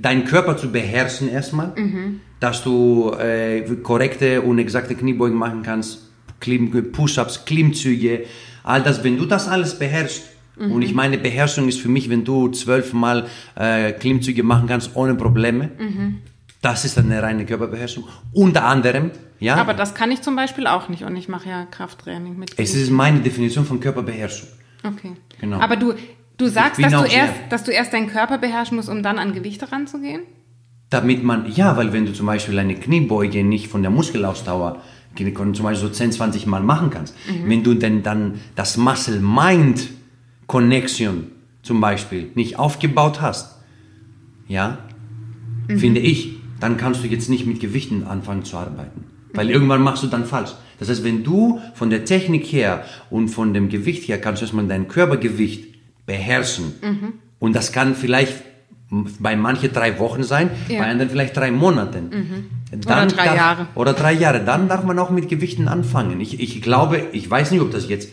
[0.00, 1.74] deinen Körper zu beherrschen erstmal,
[2.38, 6.10] dass du äh, korrekte und exakte Kniebeugen machen kannst,
[6.92, 8.24] Push-ups, Klimmzüge,
[8.62, 9.02] all das.
[9.02, 10.22] Wenn du das alles beherrschst,
[10.56, 15.14] und ich meine, Beherrschung ist für mich, wenn du zwölfmal äh, Klimmzüge machen kannst ohne
[15.14, 15.70] Probleme.
[16.60, 18.04] Das ist eine reine Körperbeherrschung.
[18.32, 19.10] Unter anderem,
[19.42, 22.52] ja, aber das kann ich zum Beispiel auch nicht und ich mache ja Krafttraining mit.
[22.56, 24.48] es ist meine Definition von Körperbeherrschung.
[24.84, 25.12] Okay.
[25.40, 25.58] Genau.
[25.58, 25.94] Aber du,
[26.38, 29.32] du sagst, dass du, erst, dass du erst deinen Körper beherrschen musst, um dann an
[29.32, 30.22] Gewichte ranzugehen?
[30.90, 34.80] Damit man, ja, weil wenn du zum Beispiel eine Kniebeuge nicht von der Muskelausdauer
[35.16, 38.76] zum Beispiel so 10, 20 Mal machen kannst, wenn du denn dann das
[40.48, 41.26] Muscle-Mind-Connection
[41.62, 43.58] zum Beispiel nicht aufgebaut hast,
[44.48, 44.78] ja,
[45.68, 49.04] finde ich, dann kannst du jetzt nicht mit Gewichten anfangen zu arbeiten.
[49.34, 50.50] Weil irgendwann machst du dann falsch.
[50.78, 54.44] Das heißt, wenn du von der Technik her und von dem Gewicht her kannst du
[54.44, 55.64] erstmal dein Körpergewicht
[56.04, 56.74] beherrschen.
[57.38, 58.34] Und das kann vielleicht
[58.90, 60.80] bei manchen drei Wochen sein, Ja.
[60.80, 62.10] bei anderen vielleicht drei Monaten.
[62.84, 63.66] Oder drei darf, Jahre.
[63.74, 64.44] Oder drei Jahre.
[64.44, 66.20] Dann darf man auch mit Gewichten anfangen.
[66.20, 68.10] Ich, ich glaube, ich weiß nicht, ob das jetzt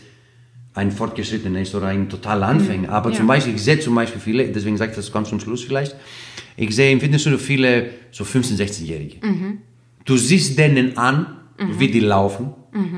[0.74, 2.90] ein Fortgeschrittener ist oder ein totaler Anfänger.
[2.90, 3.16] Aber Ja.
[3.16, 5.96] zum Beispiel, ich sehe zum Beispiel viele, deswegen sage ich das ganz zum Schluss vielleicht,
[6.56, 9.16] ich sehe im Fitnessstudio viele so 15-, 16-Jährige.
[10.04, 11.36] Du siehst denen an,
[11.78, 12.54] wie die laufen,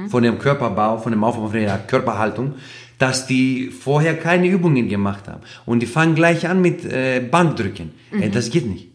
[0.08, 2.54] von dem Körperbau, von dem Aufbau, von der Körperhaltung.
[2.98, 7.90] dass die vorher keine Übungen gemacht haben und die fangen gleich an mit äh, Bankdrücken.
[8.12, 8.90] Äh, das geht nicht.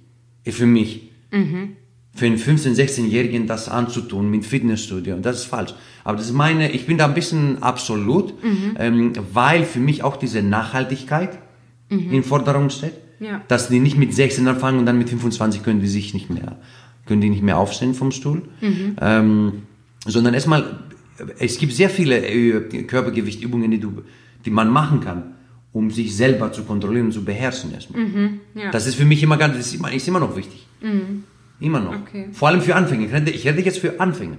[0.45, 1.09] Äh, Für mich.
[2.17, 5.73] Für einen 15-, 16-Jährigen das anzutun mit Fitnessstudio, das ist falsch.
[6.03, 8.33] Aber das ist meine, ich bin da ein bisschen absolut,
[8.79, 11.37] ähm, weil für mich auch diese Nachhaltigkeit
[12.11, 12.93] in Forderung steht.
[13.19, 13.41] Ja.
[13.47, 16.57] Dass die nicht mit 16 anfangen und dann mit 25 können die sich nicht mehr,
[17.05, 18.43] können die nicht mehr aufstehen vom Stuhl.
[18.99, 19.63] Ähm,
[20.05, 20.79] sondern erstmal,
[21.39, 24.03] es gibt sehr viele äh, Körpergewichtübungen, die, du,
[24.45, 25.35] die man machen kann,
[25.71, 28.01] um sich selber zu kontrollieren und zu beherrschen erstmal.
[28.55, 28.71] ja.
[28.71, 30.65] Das ist für mich immer ganz, das ist immer, ist immer noch wichtig.
[31.59, 31.95] Immer noch.
[31.95, 32.29] Okay.
[32.33, 33.05] Vor allem für Anfänger.
[33.05, 34.37] Ich rede, ich rede jetzt für Anfänger.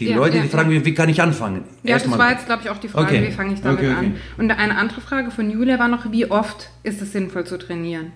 [0.00, 1.62] Die Ja, Leute, ja, die fragen mich, wie kann ich anfangen?
[1.84, 3.26] Ja, das Erstmal- war jetzt, glaube ich, auch die Frage, Okay.
[3.28, 4.16] wie fange ich damit Okay, an?
[4.38, 8.10] Und eine andere Frage von Julia war noch, wie oft ist es sinnvoll zu trainieren?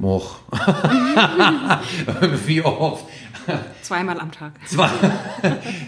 [0.00, 0.40] Och.
[2.46, 3.04] wie oft?
[3.82, 4.52] Zweimal am Tag.
[4.66, 4.88] Zwei.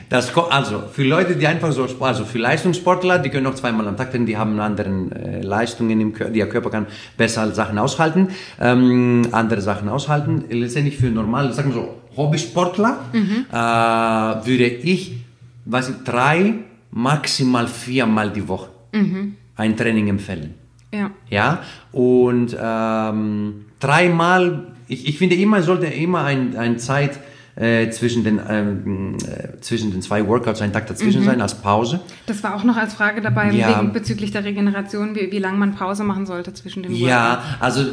[0.09, 3.97] Das, also für Leute, die einfach so, also für Leistungssportler, die können auch zweimal am
[3.97, 6.87] Tag trainieren, die haben anderen äh, Leistungen im Körper, der Körper kann
[7.17, 8.29] besser Sachen aushalten,
[8.61, 10.45] ähm, andere Sachen aushalten.
[10.51, 15.15] Letztendlich für normale, sagen wir so, Hobbysportler äh, würde ich,
[15.65, 16.55] weiß ich, drei,
[16.91, 18.69] maximal viermal die Woche
[19.57, 20.55] ein Training empfehlen.
[20.93, 21.11] Ja.
[21.29, 27.21] Ja, und ähm, dreimal, ich, ich finde immer, sollte immer ein, ein Zeit
[27.61, 32.01] äh, zwischen, den, ähm, äh, zwischen den zwei Workouts, ein Tag dazwischen sein, als Pause.
[32.27, 33.81] Das war auch noch als Frage dabei Ja.
[33.81, 37.85] wegen, bezüglich der Regeneration, wie, wie lange man Pause machen sollte zwischen den Ja, also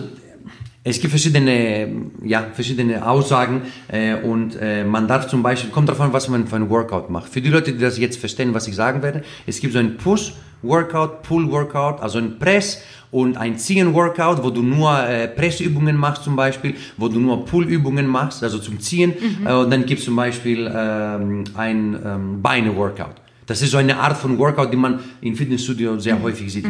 [0.85, 1.89] es gibt verschiedene,
[2.23, 6.47] ja, verschiedene Aussagen äh, und äh, man darf zum Beispiel, kommt darauf an, was man
[6.47, 7.27] für ein Workout macht.
[7.27, 9.97] Für die Leute, die das jetzt verstehen, was ich sagen werde, es gibt so ein
[9.97, 12.81] Push-Workout, Pull-Workout, also ein Press
[13.11, 18.07] und ein Ziehen-Workout, wo du nur äh, Pressübungen machst zum Beispiel, wo du nur Pull-Übungen
[18.07, 19.13] machst, also zum Ziehen.
[19.45, 23.15] Äh, und dann gibt es zum Beispiel ähm, ein ähm, Beine-Workout.
[23.45, 26.65] Das ist so eine Art von Workout, die man im Fitnessstudio sehr häufig sieht.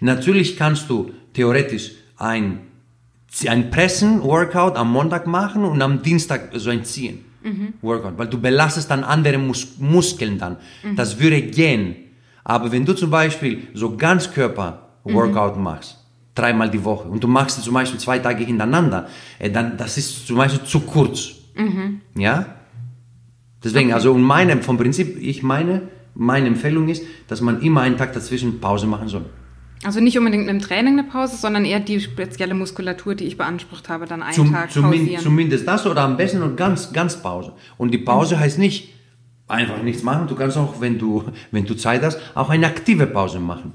[0.00, 2.60] Natürlich kannst du theoretisch ein,
[3.46, 7.24] ein Pressen-Workout am Montag machen und am Dienstag so ein Ziehen.
[7.80, 10.56] Workout, weil du belastest dann andere Mus Muskeln dann.
[10.96, 11.96] Das würde gehen.
[12.44, 13.96] Aber wenn du zum Beispiel so
[15.08, 15.98] Ganzkörper-Workout machst,
[16.34, 20.26] dreimal die Woche, und du machst zum Beispiel zwei Tage hintereinander, äh, dann das ist
[20.26, 21.30] zum Beispiel zu kurz.
[22.16, 22.46] Ja?
[23.64, 25.82] Deswegen, also und meine, vom Prinzip, ich meine,
[26.14, 29.24] meine Empfehlung ist, dass man immer einen Tag dazwischen Pause machen soll.
[29.84, 33.88] Also nicht unbedingt im Training eine Pause, sondern eher die spezielle Muskulatur, die ich beansprucht
[33.88, 35.22] habe, dann einen Zum, Tag pausieren.
[35.22, 37.52] zumindest das oder am besten noch ganz, ganz Pause.
[37.76, 38.92] Und die Pause heißt nicht
[39.48, 40.28] einfach nichts machen.
[40.28, 43.72] Du kannst auch, wenn du, wenn du Zeit hast, auch eine aktive Pause machen.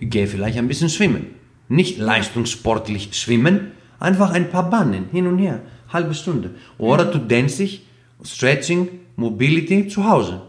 [0.00, 1.26] Geh vielleicht ein bisschen schwimmen.
[1.68, 6.50] Nicht leistungssportlich schwimmen, einfach ein paar Bahnen hin und her, halbe Stunde.
[6.78, 7.86] Oder du dehnst dich,
[8.22, 10.42] Stretching, Mobility zu Hause.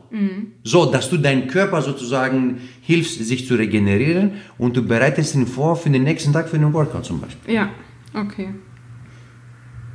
[0.64, 5.76] So, dass du deinen Körper sozusagen hilfst, sich zu regenerieren und du bereitest ihn vor
[5.76, 7.54] für den nächsten Tag für einen Workout zum Beispiel.
[7.54, 7.70] Ja,
[8.14, 8.50] okay.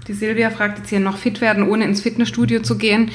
[0.08, 3.10] Die Silvia fragt jetzt hier noch fit werden, ohne ins Fitnessstudio zu gehen.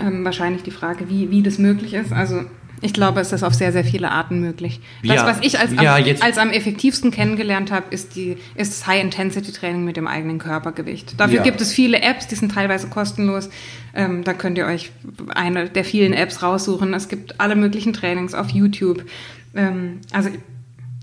[0.00, 2.12] Ähm, wahrscheinlich die Frage, wie, wie das möglich ist.
[2.12, 2.44] Also
[2.82, 4.80] ich glaube, es ist auf sehr, sehr viele Arten möglich.
[5.02, 8.72] Das, Ja, was ich als, ja, am, als am effektivsten kennengelernt habe, ist, die, ist
[8.72, 11.18] das High-Intensity-Training mit dem eigenen Körpergewicht.
[11.18, 11.42] Dafür Ja.
[11.42, 13.48] gibt es viele Apps, die sind teilweise kostenlos.
[13.94, 14.92] Ähm, da könnt ihr euch
[15.34, 16.92] eine der vielen Apps raussuchen.
[16.92, 19.04] Es gibt alle möglichen Trainings auf YouTube.
[19.54, 20.28] Ähm, also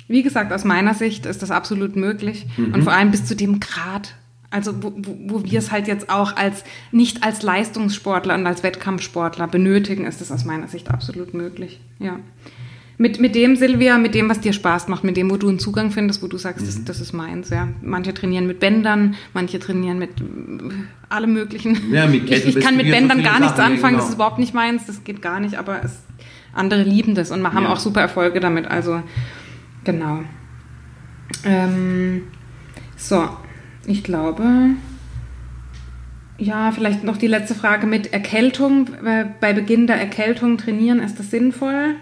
[0.07, 2.45] wie gesagt, aus meiner Sicht ist das absolut möglich.
[2.55, 2.73] Mhm.
[2.75, 4.13] Und vor allem bis zu dem Grad,
[4.53, 9.47] also wo, wo, wir es halt jetzt auch als nicht als Leistungssportler und als Wettkampfsportler
[9.47, 11.81] benötigen, ist das aus meiner Sicht absolut möglich.
[11.99, 12.19] Ja.
[12.99, 15.57] Mit, mit dem, Silvia, mit dem, was dir Spaß macht, mit dem, wo du einen
[15.57, 16.65] Zugang findest, wo du sagst, Mhm.
[16.67, 17.67] das, das ist meins, ja.
[17.81, 20.23] Manche trainieren mit Bändern, manche trainieren mit äh,
[21.09, 21.91] allem möglichen.
[21.91, 24.09] Ja, mit ich, ich kann mit Bändern so gar nichts Sachen, anfangen, das genau.
[24.09, 26.03] ist überhaupt nicht meins, das geht gar nicht, aber es,
[26.53, 27.73] andere lieben das und wir haben Ja.
[27.73, 29.01] auch super Erfolge damit, also
[29.83, 30.19] genau.
[31.43, 32.21] Ähm,
[32.95, 33.27] so,
[33.85, 34.43] ich glaube,
[36.37, 38.87] ja, vielleicht noch die letzte Frage mit Erkältung.
[39.05, 41.95] Äh, Bei Beginn der Erkältung trainieren, ist das sinnvoll?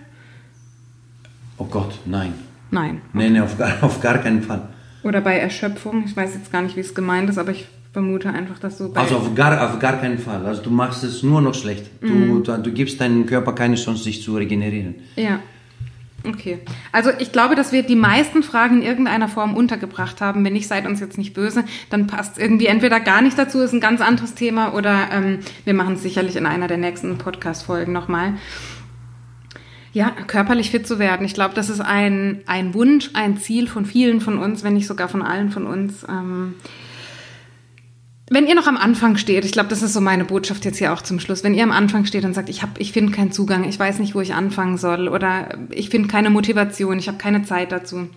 [1.58, 2.34] Oh Gott, nein.
[2.72, 3.02] Nein.
[3.14, 4.70] Nee, nee, auf gar, auf gar keinen Fall.
[5.04, 6.04] Oder bei Erschöpfung.
[6.06, 8.92] Ich weiß jetzt gar nicht, wie es gemeint ist, aber ich vermute einfach, dass so
[8.92, 9.02] bei.
[9.02, 10.46] Also auf gar, auf gar keinen Fall.
[10.46, 11.86] Also du machst es nur noch schlecht.
[12.02, 14.96] Du, du, du gibst deinem Körper keine Chance, sich zu regenerieren.
[15.16, 15.40] Ja.
[16.24, 16.60] Okay.
[16.92, 20.46] Also ich glaube, dass wir die meisten Fragen in irgendeiner Form untergebracht haben.
[20.46, 23.74] Wenn nicht, seid uns jetzt nicht böse, dann passt irgendwie entweder gar nicht dazu, ist
[23.74, 27.92] ein ganz anderes Thema, oder ähm, wir machen es sicherlich in einer der nächsten Podcast-Folgen
[27.92, 28.34] nochmal.
[29.94, 31.26] Ja, körperlich fit zu werden.
[31.26, 34.88] Ich glaube, das ist ein, ein Wunsch, ein Ziel von vielen von uns, wenn nicht
[34.88, 36.06] sogar von allen von uns.
[36.08, 36.56] Ähm,
[38.32, 40.94] wenn ihr noch am Anfang steht, ich glaube, das ist so meine Botschaft jetzt hier
[40.94, 43.34] auch zum Schluss, wenn ihr am Anfang steht und sagt, ich habe, ich finde keinen
[43.34, 47.18] Zugang, ich weiß nicht, wo ich anfangen soll oder ich finde keine Motivation, ich habe
[47.18, 48.08] keine Zeit dazu.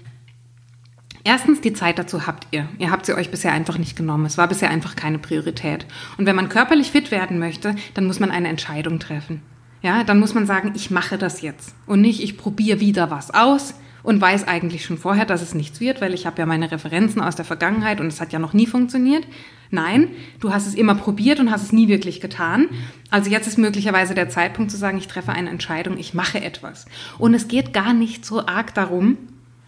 [1.24, 2.68] Erstens, die Zeit dazu habt ihr.
[2.78, 4.26] Ihr habt sie euch bisher einfach nicht genommen.
[4.26, 5.84] Es war bisher einfach keine Priorität.
[6.16, 9.42] Und wenn man körperlich fit werden möchte, dann muss man eine Entscheidung treffen.
[9.82, 13.32] Ja, dann muss man sagen, ich mache das jetzt und nicht, ich probiere wieder was
[13.34, 13.74] aus
[14.04, 17.20] und weiß eigentlich schon vorher, dass es nichts wird, weil ich habe ja meine Referenzen
[17.20, 19.26] aus der Vergangenheit und es hat ja noch nie funktioniert.
[19.74, 20.08] Nein,
[20.40, 22.68] du hast es immer probiert und hast es nie wirklich getan.
[23.10, 26.86] Also jetzt ist möglicherweise der Zeitpunkt zu sagen, ich treffe eine Entscheidung, ich mache etwas.
[27.18, 29.18] Und es geht gar nicht so arg darum,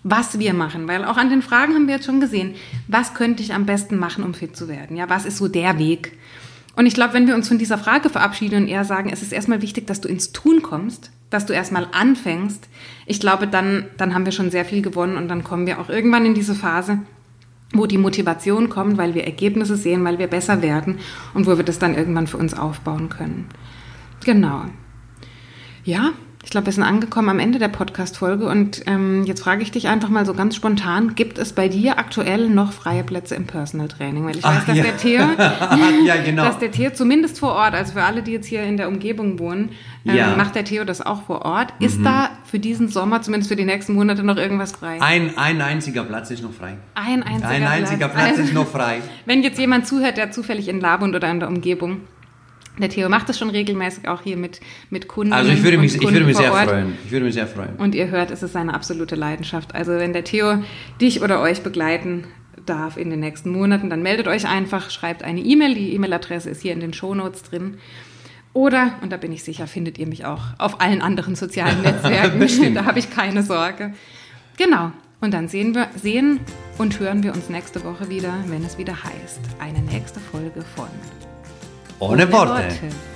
[0.04, 2.54] was wir machen, weil auch an den Fragen haben wir jetzt schon gesehen,
[2.86, 4.96] was könnte ich am besten machen, um fit zu werden?
[4.96, 6.12] Ja, was ist so der Weg?
[6.76, 9.32] Und ich glaube, wenn wir uns von dieser Frage verabschieden und eher sagen, es ist
[9.32, 12.68] erstmal wichtig, dass du ins Tun kommst, dass du erstmal anfängst,
[13.06, 15.88] ich glaube, dann, dann haben wir schon sehr viel gewonnen und dann kommen wir auch
[15.88, 17.00] irgendwann in diese Phase,
[17.72, 20.98] wo die Motivation kommt, weil wir Ergebnisse sehen, weil wir besser werden
[21.34, 23.46] und wo wir das dann irgendwann für uns aufbauen können.
[24.24, 24.64] Genau.
[25.84, 26.12] Ja,
[26.46, 29.88] ich glaube, wir sind angekommen am Ende der Podcast-Folge und ähm, jetzt frage ich dich
[29.88, 33.88] einfach mal so ganz spontan, gibt es bei dir aktuell noch freie Plätze im Personal
[33.88, 34.24] Training?
[34.24, 34.84] Weil ich weiß, Ach, dass ja.
[34.84, 35.22] der Theo,
[36.06, 36.44] Ja, genau.
[36.46, 39.40] dass der Theo zumindest vor Ort, also für alle, die jetzt hier in der Umgebung
[39.40, 39.70] wohnen,
[40.06, 40.30] ähm, Ja.
[40.30, 40.36] Mhm.
[40.36, 41.74] macht der Theo das auch vor Ort.
[41.80, 45.02] Ist da für diesen Sommer, zumindest für die nächsten Monate, noch irgendwas frei?
[45.02, 46.76] Ein, ein einziger Platz ist noch frei.
[46.94, 49.00] Ein einziger Ein einziger Platz Also, ist noch frei.
[49.26, 52.02] Wenn jetzt jemand zuhört, der zufällig in Labund oder in der Umgebung,
[52.78, 55.32] der Theo macht das schon regelmäßig auch hier mit, mit Kunden.
[55.32, 56.68] Also ich würde mich, ich würde mich sehr Ort.
[56.68, 56.94] freuen.
[57.04, 57.76] Ich würde mich sehr freuen.
[57.76, 59.74] Und ihr hört, es ist seine absolute Leidenschaft.
[59.74, 60.62] Also wenn der Theo
[61.00, 62.24] dich oder euch begleiten
[62.66, 65.74] darf in den nächsten Monaten, dann meldet euch einfach, schreibt eine E-Mail.
[65.74, 67.78] Die E-Mail-Adresse ist hier in den Shownotes drin.
[68.52, 72.74] Oder, und da bin ich sicher, findet ihr mich auch auf allen anderen sozialen Netzwerken.
[72.74, 73.92] Da habe ich keine Sorge.
[74.56, 74.92] Genau.
[75.20, 76.40] Und dann sehen wir, sehen
[76.78, 79.40] und hören wir uns nächste Woche wieder, wenn es wieder heißt.
[79.58, 80.88] Eine nächste Folge von
[81.98, 82.50] Ohne Worte.
[82.50, 83.15] Worte.